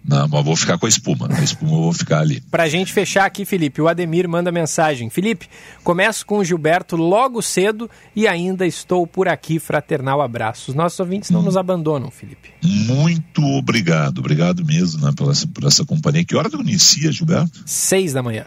Não, 0.09 0.27
mas 0.27 0.43
vou 0.43 0.57
ficar 0.57 0.79
com 0.79 0.87
a 0.87 0.89
espuma. 0.89 1.29
A 1.31 1.43
espuma 1.43 1.73
eu 1.73 1.83
vou 1.83 1.93
ficar 1.93 2.21
ali. 2.21 2.41
Pra 2.51 2.67
gente 2.67 2.95
fechar 2.95 3.27
aqui, 3.27 3.45
Felipe, 3.45 3.83
o 3.83 3.89
Ademir 3.89 4.27
manda 4.27 4.51
mensagem. 4.51 5.11
Felipe, 5.11 5.47
começo 5.85 6.25
com 6.25 6.39
o 6.39 6.45
Gilberto 6.45 6.97
logo 6.97 7.43
cedo 7.43 7.91
e 8.17 8.27
ainda 8.27 8.67
estou 8.67 9.07
por 9.07 9.29
aqui. 9.29 9.59
Fraternal 9.59 10.23
abraço. 10.23 10.71
Os 10.71 10.75
nossos 10.75 10.99
ouvintes 10.99 11.29
não 11.29 11.41
hum. 11.41 11.45
nos 11.45 11.59
abandonam, 11.59 12.11
Felipe. 12.11 12.49
Muito 12.65 13.43
obrigado. 13.45 14.21
Obrigado 14.21 14.65
mesmo 14.65 15.05
né, 15.05 15.13
por, 15.15 15.31
essa, 15.31 15.47
por 15.47 15.65
essa 15.65 15.85
companhia. 15.85 16.25
Que 16.25 16.35
hora 16.35 16.49
tu 16.49 16.59
inicia, 16.63 17.13
Gilberto? 17.13 17.63
Seis 17.67 18.15
da 18.15 18.23
manhã. 18.23 18.47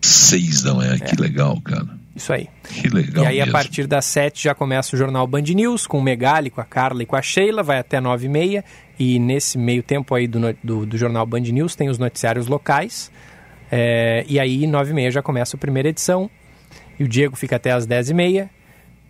Seis 0.00 0.62
da 0.62 0.74
manhã, 0.74 0.94
é. 0.94 1.00
que 1.00 1.20
legal, 1.20 1.60
cara. 1.60 1.88
Isso 2.14 2.32
aí. 2.32 2.48
Que 2.68 2.88
legal. 2.88 3.24
E 3.24 3.28
aí, 3.28 3.36
mesmo. 3.38 3.50
a 3.50 3.52
partir 3.52 3.86
das 3.86 4.04
sete, 4.04 4.44
já 4.44 4.54
começa 4.54 4.94
o 4.94 4.98
jornal 4.98 5.26
Band 5.26 5.42
News 5.42 5.86
com 5.86 5.98
o 5.98 6.02
Megali, 6.02 6.50
com 6.50 6.60
a 6.60 6.64
Carla 6.64 7.02
e 7.02 7.06
com 7.06 7.16
a 7.16 7.22
Sheila, 7.22 7.62
vai 7.62 7.78
até 7.78 8.00
nove 8.00 8.26
e 8.26 8.28
meia. 8.28 8.64
E 8.98 9.18
nesse 9.18 9.56
meio 9.56 9.82
tempo 9.82 10.14
aí 10.14 10.26
do, 10.26 10.40
do, 10.62 10.86
do 10.86 10.98
jornal 10.98 11.24
Band 11.24 11.40
News 11.40 11.76
tem 11.76 11.88
os 11.88 11.98
noticiários 11.98 12.46
locais. 12.46 13.10
É, 13.70 14.24
e 14.28 14.40
aí, 14.40 14.66
nove 14.66 14.90
e 14.90 14.94
meia, 14.94 15.10
já 15.10 15.22
começa 15.22 15.56
a 15.56 15.58
primeira 15.58 15.88
edição. 15.88 16.30
E 16.98 17.04
o 17.04 17.08
Diego 17.08 17.36
fica 17.36 17.56
até 17.56 17.70
as 17.70 17.86
dez 17.86 18.10
e 18.10 18.14
meia. 18.14 18.50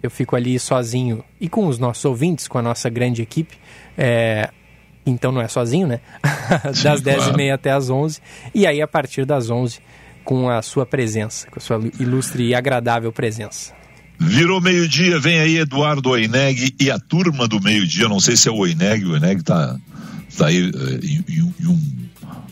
Eu 0.02 0.10
fico 0.10 0.36
ali 0.36 0.58
sozinho 0.58 1.24
e 1.40 1.48
com 1.48 1.66
os 1.66 1.78
nossos 1.78 2.04
ouvintes, 2.04 2.46
com 2.46 2.58
a 2.58 2.62
nossa 2.62 2.88
grande 2.88 3.22
equipe. 3.22 3.56
É, 3.96 4.50
então 5.06 5.32
não 5.32 5.40
é 5.40 5.48
sozinho, 5.48 5.86
né? 5.86 6.00
das 6.82 7.00
dez 7.00 7.16
claro. 7.16 7.32
e 7.32 7.36
meia 7.36 7.54
até 7.54 7.70
as 7.70 7.88
onze. 7.88 8.20
E 8.54 8.66
aí, 8.66 8.82
a 8.82 8.86
partir 8.86 9.24
das 9.24 9.48
onze 9.50 9.80
com 10.22 10.50
a 10.50 10.60
sua 10.60 10.84
presença, 10.84 11.50
com 11.50 11.58
a 11.58 11.62
sua 11.62 11.80
ilustre 11.98 12.48
e 12.48 12.54
agradável 12.54 13.10
presença. 13.10 13.72
Virou 14.20 14.60
meio-dia, 14.60 15.20
vem 15.20 15.38
aí 15.38 15.58
Eduardo 15.58 16.10
Oineg 16.10 16.74
e 16.80 16.90
a 16.90 16.98
turma 16.98 17.46
do 17.46 17.60
meio-dia. 17.60 18.08
Não 18.08 18.18
sei 18.18 18.36
se 18.36 18.48
é 18.48 18.52
o 18.52 18.56
Oineg, 18.56 19.04
o 19.04 19.12
Oineg 19.12 19.42
tá, 19.42 19.78
tá 20.36 20.46
aí 20.46 20.70
uh, 20.70 21.04
em, 21.04 21.24
em, 21.28 21.54
em, 21.60 21.66
um, 21.66 22.07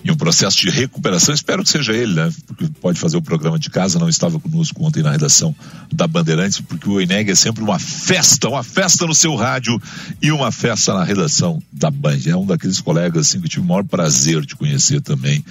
em 0.07 0.11
um 0.13 0.17
processo 0.17 0.57
de 0.59 0.71
recuperação. 0.71 1.35
Espero 1.35 1.65
que 1.65 1.69
seja 1.69 1.93
ele, 1.93 2.15
né? 2.15 2.33
Porque 2.47 2.69
pode 2.81 2.99
fazer 2.99 3.17
o 3.17 3.23
programa 3.23 3.59
de 3.59 3.69
casa, 3.69 3.99
não 3.99 4.09
estava 4.09 4.39
conosco 4.39 4.85
ontem 4.85 5.03
na 5.03 5.11
redação 5.11 5.55
da 5.93 6.07
Bandeirantes, 6.07 6.61
porque 6.61 6.89
o 6.89 7.01
Eneg 7.01 7.31
é 7.31 7.35
sempre 7.35 7.63
uma 7.63 7.79
festa, 7.79 8.49
uma 8.49 8.63
festa 8.63 9.05
no 9.05 9.15
seu 9.15 9.35
rádio 9.35 9.81
e 10.23 10.31
uma 10.31 10.53
festa 10.53 10.95
na 10.95 11.03
redação 11.03 11.61
da 11.73 11.91
Band. 11.91 12.21
É 12.27 12.37
um 12.37 12.47
daqueles 12.47 12.81
colegas 12.81 13.27
assim, 13.27 13.41
que 13.41 13.47
eu 13.47 13.51
tive 13.51 13.65
o 13.65 13.69
maior 13.69 13.83
prazer 13.83 14.47
de 14.47 14.55
conhecer 14.55 15.01
também 15.01 15.45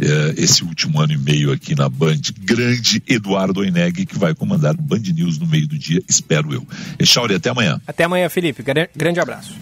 é, 0.00 0.34
esse 0.38 0.64
último 0.64 0.98
ano 0.98 1.12
e 1.12 1.18
meio 1.18 1.52
aqui 1.52 1.74
na 1.74 1.88
Band, 1.88 2.20
grande 2.40 3.02
Eduardo 3.06 3.60
Oineg, 3.60 4.06
que 4.06 4.18
vai 4.18 4.34
comandar 4.34 4.74
o 4.74 4.82
Band 4.82 5.02
News 5.12 5.38
no 5.38 5.46
meio 5.46 5.68
do 5.68 5.78
dia, 5.78 6.02
espero 6.08 6.54
eu. 6.54 6.66
Echauri, 6.98 7.34
até 7.34 7.50
amanhã. 7.50 7.78
Até 7.86 8.04
amanhã, 8.04 8.30
Felipe. 8.30 8.62
Grande 8.96 9.20
abraço. 9.20 9.52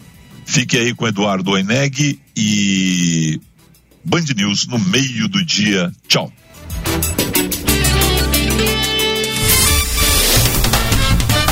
Fique 0.46 0.78
aí 0.78 0.94
com 0.94 1.06
Eduardo 1.06 1.50
Oineg 1.50 2.18
e 2.34 3.40
Band 4.08 4.24
News 4.34 4.66
no 4.66 4.78
meio 4.78 5.28
do 5.28 5.44
dia. 5.44 5.92
Tchau. 6.08 6.32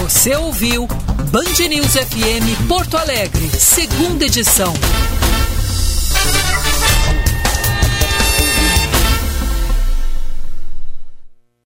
Você 0.01 0.35
ouviu 0.37 0.87
Band 1.31 1.69
News 1.69 1.93
FM 1.93 2.67
Porto 2.67 2.97
Alegre, 2.97 3.51
segunda 3.51 4.25
edição. 4.25 4.73